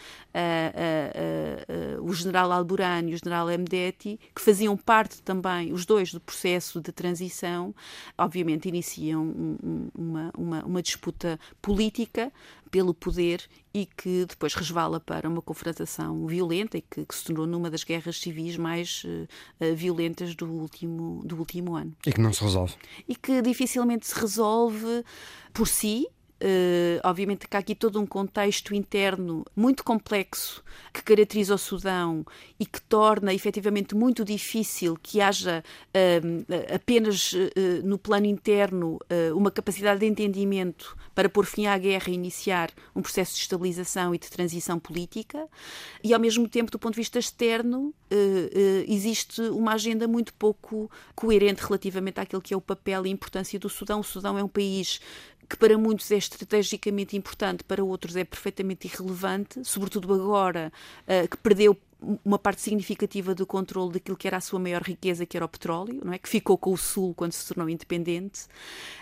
o 2.02 2.14
general 2.14 2.52
Alburani 2.52 3.12
e 3.12 3.16
o 3.16 3.18
general 3.18 3.48
Mdeti, 3.48 4.20
que 4.34 4.42
faziam 4.42 4.76
parte 4.76 5.22
também, 5.22 5.72
os 5.72 5.86
dois, 5.86 6.12
do 6.12 6.20
processo 6.20 6.82
de 6.82 6.92
transição, 6.92 7.74
obviamente 8.18 8.68
iniciam 8.68 9.24
um, 9.24 9.90
uma, 9.96 10.32
uma, 10.38 10.66
uma 10.66 10.82
disputa 10.82 11.40
política 11.62 12.32
pelo 12.76 12.94
poder 12.94 13.42
e 13.74 13.86
que 13.86 14.26
depois 14.26 14.54
resvala 14.54 15.00
para 15.00 15.30
uma 15.30 15.42
confrontação 15.42 16.28
violenta 16.28 16.78
e 16.78 16.82
que, 16.82 17.06
que 17.06 17.16
se 17.16 17.24
tornou 17.24 17.48
numa 17.48 17.70
das 17.70 17.86
guerras 17.86 18.20
civis 18.20 18.58
mais 18.58 19.06
uh, 19.06 19.74
violentas 19.78 20.36
do 20.36 20.46
último, 20.46 21.22
do 21.24 21.38
último 21.38 21.74
ano. 21.74 21.96
E 22.06 22.12
que 22.12 22.20
não 22.20 22.34
se 22.34 22.44
resolve. 22.44 22.74
E 23.08 23.16
que 23.16 23.42
dificilmente 23.42 24.06
se 24.06 24.20
resolve 24.20 25.06
por 25.54 25.70
si, 25.70 26.06
obviamente 27.04 27.48
que 27.48 27.56
há 27.56 27.60
aqui 27.60 27.76
todo 27.76 28.00
um 28.00 28.06
contexto 28.06 28.74
interno 28.74 29.46
muito 29.56 29.84
complexo 29.84 30.64
que 30.94 31.02
caracteriza 31.02 31.56
o 31.56 31.58
Sudão 31.58 32.26
e 32.60 32.66
que 32.66 32.82
torna 32.82 33.34
efetivamente 33.34 33.96
muito 33.96 34.24
difícil 34.24 34.98
que 35.02 35.22
haja 35.22 35.64
uh, 35.90 36.74
apenas 36.74 37.34
uh, 37.34 37.38
no 37.84 37.98
plano 37.98 38.26
interno 38.26 39.00
uma 39.36 39.52
capacidade 39.52 40.00
de 40.00 40.06
entendimento 40.06 40.96
para 41.14 41.30
pôr 41.30 41.46
fim 41.46 41.68
à 41.68 41.78
guerra 41.78 42.10
e 42.10 42.14
iniciar 42.14 42.72
um 42.96 43.02
processo 43.02 43.36
de 43.36 43.42
estabilização 43.42 44.14
e 44.14 44.18
de 44.18 44.30
transição 44.30 44.80
política, 44.80 45.48
e 46.04 46.14
ao 46.14 46.20
mesmo 46.20 46.48
tempo, 46.48 46.72
do 46.72 46.80
ponto 46.80 46.94
de 46.94 47.02
vista 47.02 47.20
externo, 47.20 47.94
existe 48.88 49.42
uma 49.42 49.74
agenda 49.74 50.08
muito 50.08 50.34
pouco 50.34 50.90
coerente 51.16 51.62
relativamente 51.64 52.20
àquilo 52.20 52.42
que 52.42 52.54
é 52.54 52.58
o 52.58 52.62
papel 52.62 53.06
e 53.06 53.10
a 53.10 53.12
importância 53.12 53.60
do 53.60 53.70
Sudão. 53.70 54.00
O 54.00 54.04
Sudão 54.04 54.38
é 54.38 54.44
um 54.44 54.48
país 54.48 55.00
que 55.50 55.58
para 55.58 55.78
muitos 55.78 56.10
é 56.12 56.18
estrategicamente 56.18 57.16
importante, 57.16 57.64
para 57.64 57.84
outros 57.84 58.16
é 58.16 58.24
perfeitamente 58.24 58.88
irrelevante, 58.88 59.64
sobretudo 59.64 60.14
agora 60.14 60.72
uh, 61.08 61.28
que 61.28 61.38
perdeu 61.38 61.78
uma 62.24 62.38
parte 62.38 62.62
significativa 62.62 63.34
do 63.34 63.46
controle 63.46 63.94
daquilo 63.94 64.18
que 64.18 64.28
era 64.28 64.38
a 64.38 64.42
sua 64.42 64.60
maior 64.60 64.82
riqueza, 64.82 65.26
que 65.26 65.36
era 65.36 65.46
o 65.46 65.50
petróleo, 65.50 66.02
não 66.04 66.14
é? 66.14 66.18
que 66.18 66.30
ficou 66.30 66.58
com 66.58 66.72
o 66.72 66.78
Sul 66.78 67.14
quando 67.14 67.32
se 67.32 67.48
tornou 67.48 67.70
independente. 67.70 68.46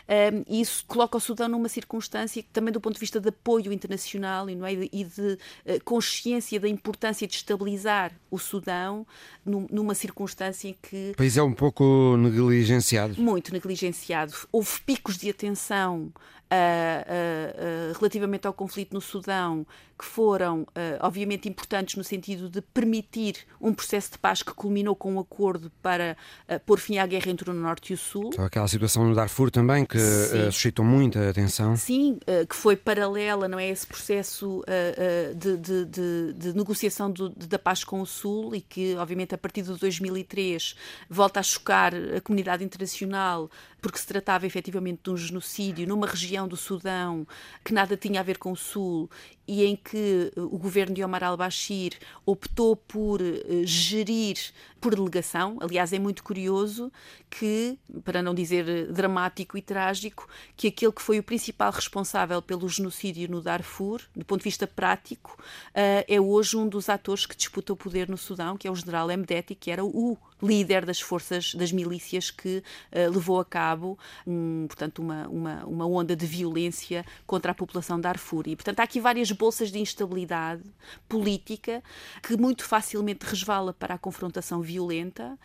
Um, 0.07 0.43
e 0.47 0.61
isso 0.61 0.85
coloca 0.87 1.17
o 1.17 1.19
Sudão 1.19 1.47
numa 1.47 1.69
circunstância 1.69 2.41
que, 2.41 2.49
também 2.49 2.71
do 2.71 2.79
ponto 2.79 2.93
de 2.93 2.99
vista 2.99 3.19
de 3.19 3.29
apoio 3.29 3.73
internacional 3.73 4.49
e, 4.49 4.55
não 4.55 4.65
é? 4.65 4.73
e 4.73 5.03
de 5.03 5.33
uh, 5.33 5.83
consciência 5.83 6.59
da 6.59 6.67
importância 6.67 7.27
de 7.27 7.33
estabilizar 7.35 8.11
o 8.29 8.37
Sudão 8.37 9.05
num, 9.45 9.67
numa 9.69 9.95
circunstância 9.95 10.67
em 10.69 10.77
que... 10.81 11.11
O 11.13 11.17
país 11.17 11.35
é 11.35 11.43
um 11.43 11.53
pouco 11.53 12.15
negligenciado. 12.17 13.21
Muito 13.21 13.51
negligenciado. 13.51 14.33
Houve 14.51 14.79
picos 14.85 15.17
de 15.17 15.29
atenção 15.29 16.11
uh, 16.53 17.91
uh, 17.91 17.97
relativamente 17.97 18.47
ao 18.47 18.53
conflito 18.53 18.93
no 18.93 19.01
Sudão, 19.01 19.65
que 19.97 20.05
foram, 20.05 20.65
obviamente, 21.01 21.47
importantes 21.47 21.95
no 21.95 22.03
sentido 22.03 22.49
de 22.49 22.61
permitir 22.61 23.37
um 23.61 23.73
processo 23.73 24.11
de 24.13 24.17
paz 24.17 24.41
que 24.41 24.53
culminou 24.53 24.95
com 24.95 25.13
um 25.13 25.19
acordo 25.19 25.71
para 25.81 26.17
pôr 26.65 26.79
fim 26.79 26.97
à 26.97 27.05
guerra 27.05 27.29
entre 27.29 27.49
o 27.49 27.53
Norte 27.53 27.91
e 27.91 27.93
o 27.93 27.97
Sul. 27.97 28.31
Só 28.33 28.43
aquela 28.43 28.67
situação 28.67 29.05
no 29.05 29.15
Darfur 29.15 29.51
também, 29.51 29.85
que 29.85 29.99
suscitou 30.51 30.83
muita 30.83 31.29
atenção. 31.29 31.75
Sim, 31.75 32.19
que 32.49 32.55
foi 32.55 32.75
paralela, 32.75 33.47
não 33.47 33.59
é? 33.59 33.69
Esse 33.69 33.85
processo 33.85 34.63
de, 35.35 35.57
de, 35.57 35.85
de, 35.85 36.33
de, 36.33 36.53
negociação 36.53 37.11
do, 37.11 37.29
da 37.29 37.59
paz 37.59 37.83
com 37.83 38.01
o 38.01 38.05
Sul 38.05 38.55
e 38.55 38.61
que, 38.61 38.95
obviamente, 38.95 39.35
a 39.35 39.37
partir 39.37 39.61
de 39.61 39.73
2003 39.77 40.75
volta 41.09 41.39
a 41.39 41.43
chocar 41.43 41.93
a 41.93 42.21
comunidade 42.21 42.63
internacional 42.63 43.49
porque 43.81 43.97
se 43.97 44.07
tratava 44.07 44.45
efetivamente 44.47 45.01
de 45.03 45.11
um 45.11 45.17
genocídio 45.17 45.87
numa 45.87 46.07
região 46.07 46.47
do 46.47 46.55
Sudão 46.55 47.27
que 47.63 47.73
nada 47.73 47.97
tinha 47.97 48.21
a 48.21 48.23
ver 48.23 48.37
com 48.37 48.51
o 48.53 48.55
Sul 48.55 49.09
e 49.47 49.65
em 49.65 49.75
que 49.83 50.31
eh, 50.35 50.39
o 50.39 50.57
governo 50.57 50.95
de 50.95 51.03
Omar 51.03 51.23
al-Bashir 51.23 51.93
optou 52.25 52.75
por 52.75 53.21
uh, 53.21 53.65
gerir 53.65 54.37
por 54.79 54.95
delegação. 54.95 55.57
Aliás, 55.61 55.93
é 55.93 55.99
muito 55.99 56.23
curioso 56.23 56.91
que, 57.29 57.77
para 58.03 58.21
não 58.21 58.33
dizer 58.33 58.67
eh, 58.67 58.83
dramático 58.85 59.57
e 59.57 59.61
trágico, 59.61 60.27
que 60.55 60.67
aquele 60.67 60.91
que 60.91 61.01
foi 61.01 61.19
o 61.19 61.23
principal 61.23 61.71
responsável 61.71 62.41
pelo 62.41 62.67
genocídio 62.67 63.29
no 63.29 63.41
Darfur, 63.41 64.01
do 64.15 64.25
ponto 64.25 64.39
de 64.39 64.45
vista 64.45 64.67
prático, 64.67 65.37
é 65.73 66.19
hoje 66.19 66.57
um 66.57 66.67
dos 66.67 66.89
atores 66.89 67.25
que 67.25 67.35
disputa 67.35 67.73
o 67.73 67.77
poder 67.77 68.09
no 68.09 68.17
Sudão, 68.17 68.57
que 68.57 68.67
é 68.67 68.71
o 68.71 68.75
general 68.75 69.07
Mdeti, 69.07 69.55
que 69.55 69.71
era 69.71 69.83
o 69.83 70.17
líder 70.43 70.85
das 70.85 70.99
forças 70.99 71.55
das 71.55 71.71
milícias 71.71 72.31
que 72.31 72.57
uh, 72.91 73.11
levou 73.11 73.39
a 73.39 73.45
cabo 73.45 73.97
um, 74.25 74.65
portanto 74.67 74.99
uma, 74.99 75.27
uma, 75.27 75.65
uma 75.65 75.85
onda 75.87 76.15
de 76.15 76.25
violência 76.25 77.05
contra 77.25 77.51
a 77.51 77.55
população 77.55 77.99
da 77.99 78.13
Darfur. 78.13 78.47
E, 78.47 78.55
portanto, 78.55 78.79
há 78.79 78.83
aqui 78.83 78.99
várias 78.99 79.31
bolsas 79.31 79.71
de 79.71 79.79
instabilidade 79.79 80.63
política 81.09 81.83
que 82.21 82.37
muito 82.37 82.63
facilmente 82.63 83.25
resvala 83.25 83.73
para 83.73 83.95
a 83.95 83.97
confrontação 83.97 84.61
violenta 84.61 85.37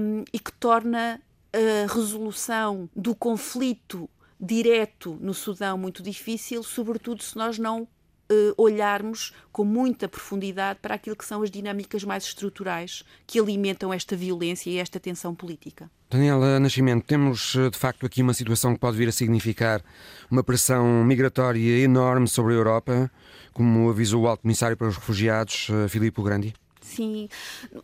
um, 0.00 0.24
e 0.32 0.38
que 0.38 0.52
torna 0.52 1.20
a 1.52 1.92
resolução 1.92 2.88
do 2.94 3.14
conflito 3.14 4.08
direto 4.38 5.18
no 5.20 5.34
Sudão 5.34 5.76
muito 5.78 6.02
difícil, 6.02 6.62
sobretudo 6.62 7.22
se 7.22 7.36
nós 7.36 7.58
não 7.58 7.88
Uh, 8.28 8.52
olharmos 8.60 9.32
com 9.52 9.64
muita 9.64 10.08
profundidade 10.08 10.80
para 10.82 10.96
aquilo 10.96 11.14
que 11.14 11.24
são 11.24 11.42
as 11.42 11.50
dinâmicas 11.50 12.02
mais 12.02 12.24
estruturais 12.24 13.04
que 13.24 13.38
alimentam 13.38 13.92
esta 13.92 14.16
violência 14.16 14.68
e 14.68 14.78
esta 14.78 14.98
tensão 14.98 15.32
política. 15.32 15.88
Daniela 16.10 16.60
Nascimento, 16.60 17.04
temos 17.04 17.54
eh, 17.56 17.68
de 17.68 17.76
facto 17.76 18.06
aqui 18.06 18.22
uma 18.22 18.32
situação 18.32 18.74
que 18.74 18.80
pode 18.80 18.96
vir 18.96 19.08
a 19.08 19.12
significar 19.12 19.82
uma 20.30 20.42
pressão 20.42 21.04
migratória 21.04 21.82
enorme 21.82 22.28
sobre 22.28 22.54
a 22.54 22.56
Europa, 22.56 23.10
como 23.52 23.90
avisou 23.90 24.22
o 24.22 24.28
Alto 24.28 24.42
Comissário 24.42 24.76
para 24.76 24.88
os 24.88 24.96
Refugiados, 24.96 25.68
eh, 25.70 25.88
Filipe 25.88 26.22
Grandi? 26.22 26.54
Sim. 26.86 27.28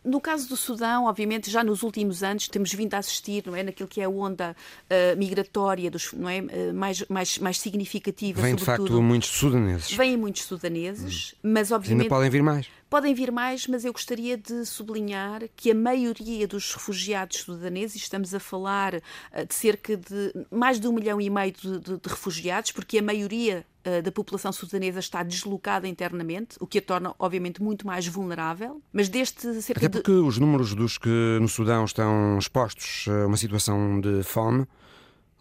No 0.05 0.21
caso 0.21 0.49
do 0.49 0.57
Sudão, 0.57 1.07
obviamente, 1.07 1.51
já 1.51 1.65
nos 1.65 1.83
últimos 1.83 2.23
anos 2.23 2.49
temos 2.49 2.73
vindo 2.73 2.95
a 2.95 2.99
assistir, 2.99 3.43
não 3.47 3.57
é, 3.57 3.63
naquilo 3.63 3.89
que 3.89 4.01
é 4.01 4.05
a 4.05 4.09
onda 4.09 4.55
uh, 4.55 5.19
migratória 5.19 5.91
dos, 5.91 6.13
não 6.13 6.29
é, 6.29 6.41
uh, 6.41 6.75
mais, 6.75 7.05
mais, 7.09 7.39
mais 7.39 7.59
significativa. 7.59 8.41
Vêm 8.41 8.55
de 8.55 8.65
facto 8.65 9.03
muitos 9.03 9.29
sudaneses. 9.31 9.93
Vêm 9.93 10.17
muitos 10.17 10.45
sudaneses, 10.45 11.35
hum. 11.35 11.51
mas 11.53 11.73
obviamente. 11.73 12.05
Ainda 12.05 12.15
podem 12.15 12.31
vir 12.31 12.43
mais. 12.43 12.67
Podem 12.93 13.15
vir 13.15 13.33
mais, 13.33 13.67
mas 13.67 13.87
eu 13.87 13.93
gostaria 13.95 14.37
de 14.37 14.67
sublinhar 14.67 15.41
que 15.57 15.71
a 15.71 15.75
maioria 15.75 16.47
dos 16.47 16.75
refugiados 16.75 17.39
sudaneses, 17.39 17.97
estamos 17.97 18.35
a 18.35 18.39
falar 18.39 18.97
uh, 18.97 19.47
de 19.49 19.55
cerca 19.55 19.97
de 19.97 20.31
mais 20.51 20.79
de 20.79 20.87
um 20.87 20.93
milhão 20.93 21.19
e 21.19 21.31
meio 21.31 21.53
de, 21.53 21.79
de, 21.79 21.97
de 21.97 22.07
refugiados, 22.07 22.71
porque 22.71 22.99
a 22.99 23.03
maioria 23.03 23.65
uh, 23.87 24.03
da 24.03 24.13
população 24.13 24.53
sudanesa 24.53 24.99
está 24.99 25.23
deslocada 25.23 25.89
internamente, 25.89 26.59
o 26.61 26.67
que 26.67 26.77
a 26.77 26.83
torna, 26.83 27.15
obviamente, 27.19 27.63
muito 27.63 27.87
mais 27.87 28.07
vulnerável. 28.07 28.83
Mas 28.93 29.09
deste 29.09 29.63
cerca 29.63 29.87
Até 29.87 29.89
porque 29.89 30.13
de... 30.13 30.19
os 30.19 30.37
números 30.37 30.75
dos 30.75 30.99
que 30.99 31.39
no 31.41 31.49
Sudão 31.49 31.87
estão 31.87 32.37
expostos 32.39 33.07
a 33.09 33.27
uma 33.27 33.39
situação 33.39 34.03
de 34.03 34.23
fome 34.23 34.67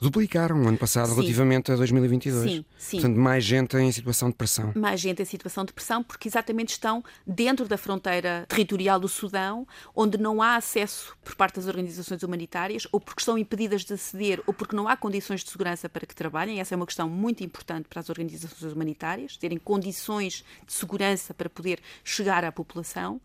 duplicaram 0.01 0.57
no 0.57 0.67
ano 0.67 0.77
passado 0.79 1.09
sim. 1.09 1.15
relativamente 1.15 1.71
a 1.71 1.75
2022. 1.75 2.51
Sim, 2.51 2.65
sim. 2.75 2.97
Portanto, 2.97 3.17
mais 3.17 3.43
gente 3.43 3.77
em 3.77 3.91
situação 3.91 4.29
de 4.31 4.35
pressão. 4.35 4.73
Mais 4.75 4.99
gente 4.99 5.21
em 5.21 5.25
situação 5.25 5.63
de 5.63 5.71
pressão, 5.71 6.01
porque 6.01 6.27
exatamente 6.27 6.69
estão 6.69 7.03
dentro 7.25 7.67
da 7.67 7.77
fronteira 7.77 8.45
territorial 8.49 8.99
do 8.99 9.07
Sudão, 9.07 9.67
onde 9.95 10.17
não 10.17 10.41
há 10.41 10.55
acesso 10.55 11.15
por 11.23 11.35
parte 11.35 11.57
das 11.57 11.67
organizações 11.67 12.23
humanitárias, 12.23 12.87
ou 12.91 12.99
porque 12.99 13.21
estão 13.21 13.37
impedidas 13.37 13.85
de 13.85 13.93
aceder, 13.93 14.41
ou 14.47 14.53
porque 14.55 14.75
não 14.75 14.87
há 14.87 14.97
condições 14.97 15.43
de 15.43 15.51
segurança 15.51 15.87
para 15.87 16.07
que 16.07 16.15
trabalhem. 16.15 16.59
Essa 16.59 16.73
é 16.73 16.77
uma 16.77 16.87
questão 16.87 17.07
muito 17.07 17.43
importante 17.43 17.87
para 17.87 17.99
as 17.99 18.09
organizações 18.09 18.73
humanitárias, 18.73 19.37
terem 19.37 19.59
condições 19.59 20.43
de 20.65 20.73
segurança 20.73 21.31
para 21.31 21.47
poder 21.47 21.79
chegar 22.03 22.43
à 22.43 22.51
população. 22.51 23.21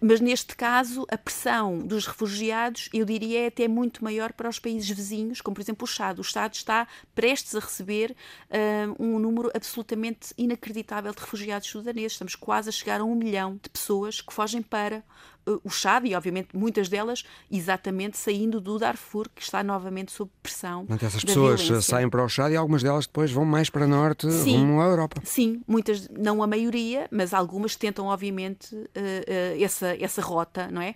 Mas 0.00 0.20
neste 0.20 0.56
caso, 0.56 1.06
a 1.08 1.16
pressão 1.16 1.78
dos 1.78 2.04
refugiados, 2.04 2.88
eu 2.92 3.04
diria, 3.04 3.44
é 3.44 3.46
até 3.46 3.68
muito 3.68 4.02
maior 4.02 4.32
para 4.32 4.48
os 4.48 4.58
países 4.58 4.90
vizinhos, 4.90 5.40
como 5.40 5.54
por 5.54 5.60
exemplo 5.60 5.84
o 5.84 5.86
Chad. 5.86 6.15
O 6.20 6.22
Estado 6.22 6.54
está 6.54 6.86
prestes 7.14 7.54
a 7.54 7.60
receber 7.60 8.14
uh, 8.50 9.02
um 9.02 9.18
número 9.18 9.50
absolutamente 9.54 10.32
inacreditável 10.36 11.12
de 11.12 11.20
refugiados 11.20 11.68
sudaneses. 11.68 12.12
Estamos 12.12 12.34
quase 12.34 12.68
a 12.68 12.72
chegar 12.72 13.00
a 13.00 13.04
um 13.04 13.14
milhão 13.14 13.58
de 13.62 13.68
pessoas 13.68 14.20
que 14.20 14.32
fogem 14.32 14.62
para 14.62 15.02
uh, 15.46 15.60
o 15.64 15.70
Chad 15.70 16.04
e, 16.06 16.14
obviamente, 16.14 16.56
muitas 16.56 16.88
delas 16.88 17.24
exatamente 17.50 18.16
saindo 18.18 18.60
do 18.60 18.78
Darfur, 18.78 19.28
que 19.34 19.42
está 19.42 19.62
novamente 19.62 20.12
sob 20.12 20.30
pressão. 20.42 20.84
Então, 20.88 21.06
essas 21.06 21.24
pessoas 21.24 21.60
violência. 21.60 21.88
saem 21.88 22.08
para 22.08 22.24
o 22.24 22.28
Chad 22.28 22.52
e 22.52 22.56
algumas 22.56 22.82
delas 22.82 23.06
depois 23.06 23.30
vão 23.30 23.44
mais 23.44 23.70
para 23.70 23.86
norte, 23.86 24.30
sim, 24.30 24.58
rumo 24.58 24.80
à 24.80 24.86
Europa. 24.86 25.20
Sim, 25.24 25.62
muitas, 25.66 26.08
não 26.08 26.42
a 26.42 26.46
maioria, 26.46 27.08
mas 27.10 27.32
algumas 27.32 27.76
tentam, 27.76 28.06
obviamente, 28.06 28.74
uh, 28.74 29.62
essa, 29.62 29.96
essa 30.00 30.20
rota, 30.20 30.68
não 30.70 30.82
é? 30.82 30.94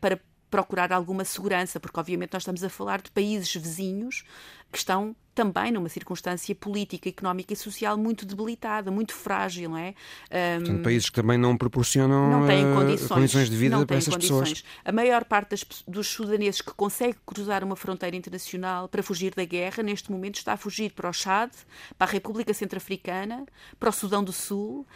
para 0.00 0.18
procurar 0.50 0.92
alguma 0.92 1.24
segurança, 1.24 1.78
porque 1.78 1.98
obviamente 1.98 2.32
nós 2.32 2.42
estamos 2.42 2.64
a 2.64 2.68
falar 2.68 3.00
de 3.00 3.10
países 3.10 3.54
vizinhos 3.54 4.24
que 4.70 4.78
estão 4.78 5.14
também 5.34 5.72
numa 5.72 5.88
circunstância 5.88 6.54
política, 6.54 7.08
económica 7.08 7.52
e 7.52 7.56
social 7.56 7.96
muito 7.96 8.26
debilitada, 8.26 8.90
muito 8.90 9.14
frágil, 9.14 9.70
não 9.70 9.78
é? 9.78 9.94
Um, 10.30 10.64
Portanto, 10.64 10.82
países 10.82 11.08
que 11.08 11.14
também 11.14 11.38
não 11.38 11.56
proporcionam 11.56 12.30
não 12.30 12.46
têm 12.46 12.70
eh, 12.70 12.74
condições, 12.74 13.08
condições 13.08 13.50
de 13.50 13.56
vida 13.56 13.86
para 13.86 13.96
essas 13.96 14.14
condições. 14.14 14.52
pessoas. 14.52 14.64
A 14.84 14.92
maior 14.92 15.24
parte 15.24 15.50
das, 15.50 15.64
dos 15.88 16.08
sudaneses 16.08 16.60
que 16.60 16.72
consegue 16.74 17.16
cruzar 17.24 17.64
uma 17.64 17.74
fronteira 17.74 18.16
internacional 18.16 18.88
para 18.88 19.02
fugir 19.02 19.34
da 19.34 19.44
guerra, 19.44 19.82
neste 19.82 20.12
momento 20.12 20.36
está 20.36 20.52
a 20.52 20.56
fugir 20.56 20.92
para 20.92 21.08
o 21.08 21.12
Chad, 21.12 21.50
para 21.96 22.08
a 22.08 22.12
República 22.12 22.52
Centro-Africana, 22.52 23.46
para 23.78 23.88
o 23.88 23.92
Sudão 23.92 24.22
do 24.22 24.32
Sul, 24.32 24.86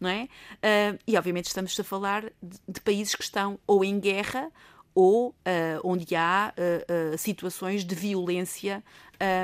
não 0.00 0.08
é? 0.08 0.28
Uh, 0.56 0.98
e 1.06 1.16
obviamente 1.18 1.46
estamos 1.46 1.78
a 1.78 1.84
falar 1.84 2.22
de, 2.42 2.58
de 2.66 2.80
países 2.80 3.14
que 3.14 3.22
estão 3.22 3.58
ou 3.66 3.84
em 3.84 4.00
guerra 4.00 4.50
ou 4.94 5.28
uh, 5.28 5.34
onde 5.84 6.14
há 6.14 6.52
uh, 6.56 7.14
uh, 7.14 7.18
situações 7.18 7.84
de 7.84 7.94
violência 7.94 8.82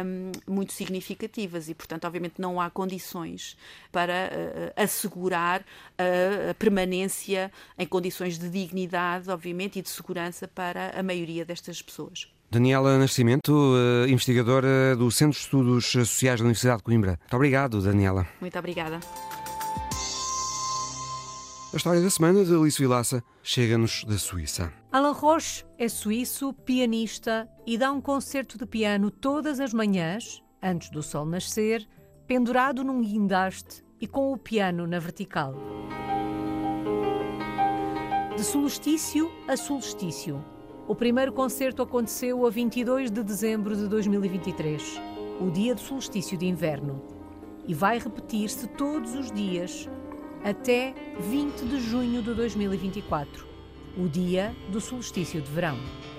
um, 0.05 0.33
muito 0.51 0.73
significativas 0.73 1.69
e, 1.69 1.75
portanto, 1.75 2.07
obviamente 2.07 2.35
não 2.39 2.61
há 2.61 2.71
condições 2.71 3.57
para 3.93 4.31
assegurar 4.75 5.65
a, 5.99 6.51
a, 6.51 6.55
permanência 6.55 7.53
em 7.79 7.87
condições 7.87 8.39
de 8.39 8.49
dignidade, 8.49 9.31
obviamente, 9.31 9.79
e 9.79 9.83
de 9.83 9.91
segurança 9.91 10.49
para 10.49 10.99
a 10.99 11.03
maioria 11.03 11.45
destas 11.45 11.83
pessoas. 11.83 12.29
Daniela 12.51 12.97
Nascimento, 12.97 13.75
eh, 13.77 14.11
investigadora 14.11 14.95
do 14.97 15.11
Centro 15.11 15.37
de 15.37 15.45
Estudos 15.45 15.87
Sociais 15.87 16.39
da 16.39 16.45
Universidade 16.45 16.79
de 16.79 16.85
Coimbra. 16.85 17.19
Muito 17.21 17.37
obrigado, 17.37 17.83
Daniela. 17.83 18.27
Muito 18.41 18.59
obrigada. 18.59 19.01
A 21.73 21.77
história 21.77 22.01
da 22.01 22.09
semana 22.09 22.45
de 22.45 22.55
Alice 22.55 22.79
Vilaça 22.79 23.23
chega-nos 23.43 24.05
da 24.05 24.17
Suíça. 24.17 24.73
Alain 24.97 25.13
Roche 25.13 25.63
é 25.77 25.91
suíço, 25.91 26.55
pianista 26.55 27.47
e 27.67 27.77
dá 27.77 27.93
um 27.93 28.01
concerto 28.01 28.57
de 28.57 28.65
piano 28.65 29.11
todas 29.11 29.61
as 29.61 29.75
manhãs, 29.75 30.43
antes 30.63 30.89
do 30.89 31.03
sol 31.03 31.27
nascer, 31.27 31.87
pendurado 32.27 32.83
num 32.83 33.03
guindaste 33.03 33.85
e 34.01 34.07
com 34.07 34.33
o 34.33 34.39
piano 34.39 34.87
na 34.87 34.99
vertical. 34.99 35.53
De 38.35 38.43
solstício 38.43 39.31
a 39.47 39.55
solstício. 39.55 40.43
O 40.89 40.95
primeiro 40.95 41.31
concerto 41.31 41.83
aconteceu 41.83 42.47
a 42.47 42.49
22 42.49 43.11
de 43.11 43.23
dezembro 43.23 43.77
de 43.77 43.87
2023, 43.89 44.99
o 45.43 45.51
dia 45.51 45.75
do 45.75 45.81
solstício 45.83 46.39
de 46.39 46.47
inverno, 46.47 47.03
e 47.69 47.75
vai 47.75 47.99
repetir-se 47.99 48.67
todos 48.67 49.15
os 49.15 49.31
dias 49.31 49.91
até 50.43 50.95
20 51.21 51.67
de 51.67 51.81
junho 51.81 52.23
de 52.23 52.33
2024, 52.33 53.46
o 53.97 54.09
dia 54.09 54.55
do 54.71 54.81
solstício 54.81 55.41
de 55.41 55.51
verão. 55.51 55.77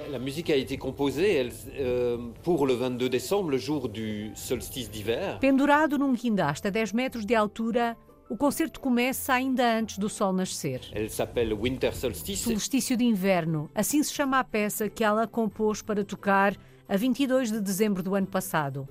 La 0.10 0.20
musique 0.20 0.52
a 0.52 0.56
été 0.56 0.78
composée 0.78 1.36
elle, 1.36 1.52
euh, 1.78 2.18
pour 2.44 2.66
le 2.66 2.74
22 2.76 3.10
décembre, 3.10 3.50
le 3.52 3.58
jour 3.58 3.90
du 3.90 4.32
solstice 4.36 4.90
d'hiver. 4.90 5.38
Pendurado 5.40 5.98
num 5.98 6.14
guindaste 6.14 6.68
a 6.68 6.72
10 6.72 6.94
metros 6.94 7.26
de 7.26 7.36
altura, 7.36 7.98
o 8.30 8.36
concerto 8.36 8.80
começa 8.80 9.34
ainda 9.34 9.78
antes 9.78 9.98
do 9.98 10.10
sol 10.10 10.34
nascer. 10.34 10.82
Elle 10.94 11.10
s'appelle 11.10 11.54
Winter 11.54 11.96
Solstice. 11.96 12.44
Solstício 12.44 12.98
de 12.98 13.04
inverno, 13.04 13.70
assim 13.76 14.02
se 14.02 14.14
chama 14.14 14.40
a 14.40 14.44
peça 14.44 14.90
que 14.90 15.04
ela 15.04 15.28
compôs 15.28 15.82
para 15.82 16.04
tocar 16.04 16.56
a 16.88 16.98
22 16.98 17.52
de 17.52 17.62
dezembro 17.62 18.02
do 18.02 18.16
ano 18.16 18.28
passado. 18.28 18.88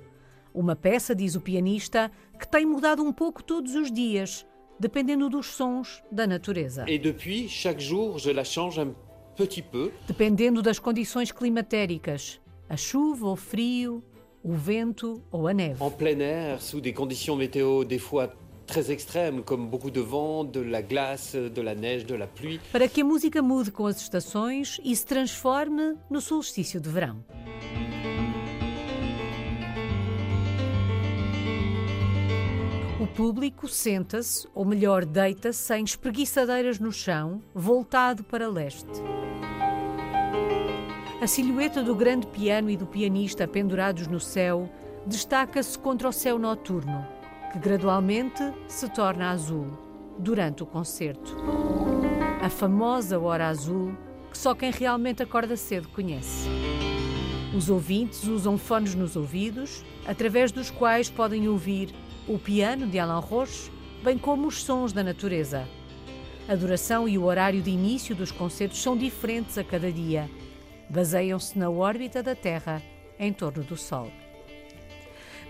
Uma 0.53 0.75
peça, 0.75 1.13
diz 1.13 1.35
o 1.35 1.41
pianista, 1.41 2.11
que 2.39 2.47
tem 2.47 2.65
mudado 2.65 3.03
um 3.03 3.13
pouco 3.13 3.43
todos 3.43 3.75
os 3.75 3.91
dias, 3.91 4.45
dependendo 4.79 5.29
dos 5.29 5.47
sons 5.47 6.03
da 6.11 6.27
natureza. 6.27 6.85
Et 6.87 6.99
depuis, 6.99 7.47
chaque 7.49 7.79
jour, 7.79 8.17
je 8.17 8.31
la 8.31 8.43
change 8.43 8.79
un 8.79 8.93
petit 9.35 9.61
peu. 9.61 9.91
Dependendo 10.07 10.61
das 10.61 10.79
condições 10.79 11.31
climatéricas, 11.31 12.39
a 12.69 12.75
chuva, 12.75 13.27
o 13.27 13.35
frio, 13.35 14.03
o 14.43 14.53
vento 14.53 15.21
ou 15.31 15.47
a 15.47 15.53
neve. 15.53 15.81
En 15.81 15.91
plein 15.91 16.19
air, 16.19 16.61
sous 16.61 16.81
des 16.81 16.93
conditions 16.93 17.35
météo 17.35 17.83
des 17.83 17.99
fois 17.99 18.33
très 18.65 18.91
extrêmes, 18.91 19.43
comme 19.43 19.69
beaucoup 19.69 19.91
de 19.91 20.01
vent, 20.01 20.43
de 20.43 20.59
la 20.59 20.81
glace, 20.81 21.35
de 21.35 21.61
la 21.61 21.73
neige, 21.73 22.05
de 22.05 22.15
la 22.15 22.27
pluie. 22.27 22.59
Para 22.71 22.87
que 22.87 23.01
a 23.01 23.03
música 23.03 23.41
mude 23.41 23.71
com 23.71 23.85
as 23.85 24.01
estações 24.01 24.79
e 24.83 24.95
se 24.95 25.05
transforme 25.05 25.95
no 26.09 26.19
solstício 26.19 26.79
de 26.79 26.89
verão. 26.89 27.23
Público 33.17 33.67
senta-se, 33.67 34.47
ou 34.53 34.63
melhor, 34.63 35.03
deita-se 35.03 35.75
em 35.75 35.83
espreguiçadeiras 35.83 36.77
no 36.77 36.91
chão, 36.91 37.41
voltado 37.51 38.23
para 38.23 38.47
leste. 38.47 39.01
A 41.19 41.25
silhueta 41.25 41.81
do 41.81 41.95
grande 41.95 42.27
piano 42.27 42.69
e 42.69 42.77
do 42.77 42.85
pianista 42.85 43.47
pendurados 43.47 44.05
no 44.05 44.19
céu 44.19 44.69
destaca-se 45.07 45.79
contra 45.79 46.07
o 46.07 46.13
céu 46.13 46.37
noturno, 46.37 47.07
que 47.51 47.57
gradualmente 47.57 48.53
se 48.67 48.87
torna 48.87 49.31
azul 49.31 49.65
durante 50.19 50.61
o 50.61 50.67
concerto. 50.67 51.35
A 52.39 52.49
famosa 52.51 53.17
hora 53.17 53.47
azul 53.47 53.97
que 54.29 54.37
só 54.37 54.53
quem 54.53 54.69
realmente 54.69 55.23
acorda 55.23 55.57
cedo 55.57 55.87
conhece. 55.87 56.47
Os 57.57 57.67
ouvintes 57.67 58.25
usam 58.25 58.59
fones 58.59 58.93
nos 58.93 59.15
ouvidos, 59.15 59.83
através 60.05 60.51
dos 60.51 60.69
quais 60.69 61.09
podem 61.09 61.47
ouvir 61.47 61.91
o 62.27 62.37
piano 62.37 62.87
de 62.87 62.99
Alain 62.99 63.21
Roche, 63.21 63.71
bem 64.03 64.17
como 64.17 64.47
os 64.47 64.61
sons 64.61 64.91
da 64.91 65.03
natureza. 65.03 65.67
A 66.47 66.55
duração 66.55 67.07
e 67.07 67.17
o 67.17 67.23
horário 67.23 67.61
de 67.61 67.69
início 67.69 68.15
dos 68.15 68.31
concertos 68.31 68.81
são 68.81 68.97
diferentes 68.97 69.57
a 69.57 69.63
cada 69.63 69.91
dia. 69.91 70.29
Baseiam-se 70.89 71.57
na 71.57 71.69
órbita 71.69 72.21
da 72.21 72.35
Terra 72.35 72.81
em 73.19 73.31
torno 73.33 73.63
do 73.63 73.75
Sol. 73.75 74.11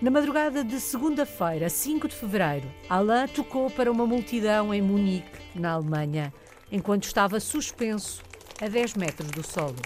Na 0.00 0.10
madrugada 0.10 0.62
de 0.62 0.78
segunda-feira, 0.78 1.68
5 1.68 2.08
de 2.08 2.14
fevereiro, 2.14 2.68
Alain 2.88 3.26
tocou 3.26 3.68
para 3.68 3.90
uma 3.90 4.06
multidão 4.06 4.72
em 4.72 4.80
Munique, 4.80 5.38
na 5.56 5.72
Alemanha, 5.72 6.32
enquanto 6.70 7.04
estava 7.04 7.40
suspenso 7.40 8.22
a 8.60 8.68
10 8.68 8.94
metros 8.94 9.30
do 9.30 9.42
solo. 9.42 9.76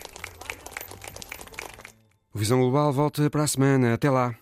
O 2.35 2.39
Visão 2.39 2.61
Global 2.61 2.93
volta 2.93 3.29
para 3.31 3.45
a 3.45 3.47
semana. 3.47 3.95
Até 3.95 4.11
lá. 4.11 4.42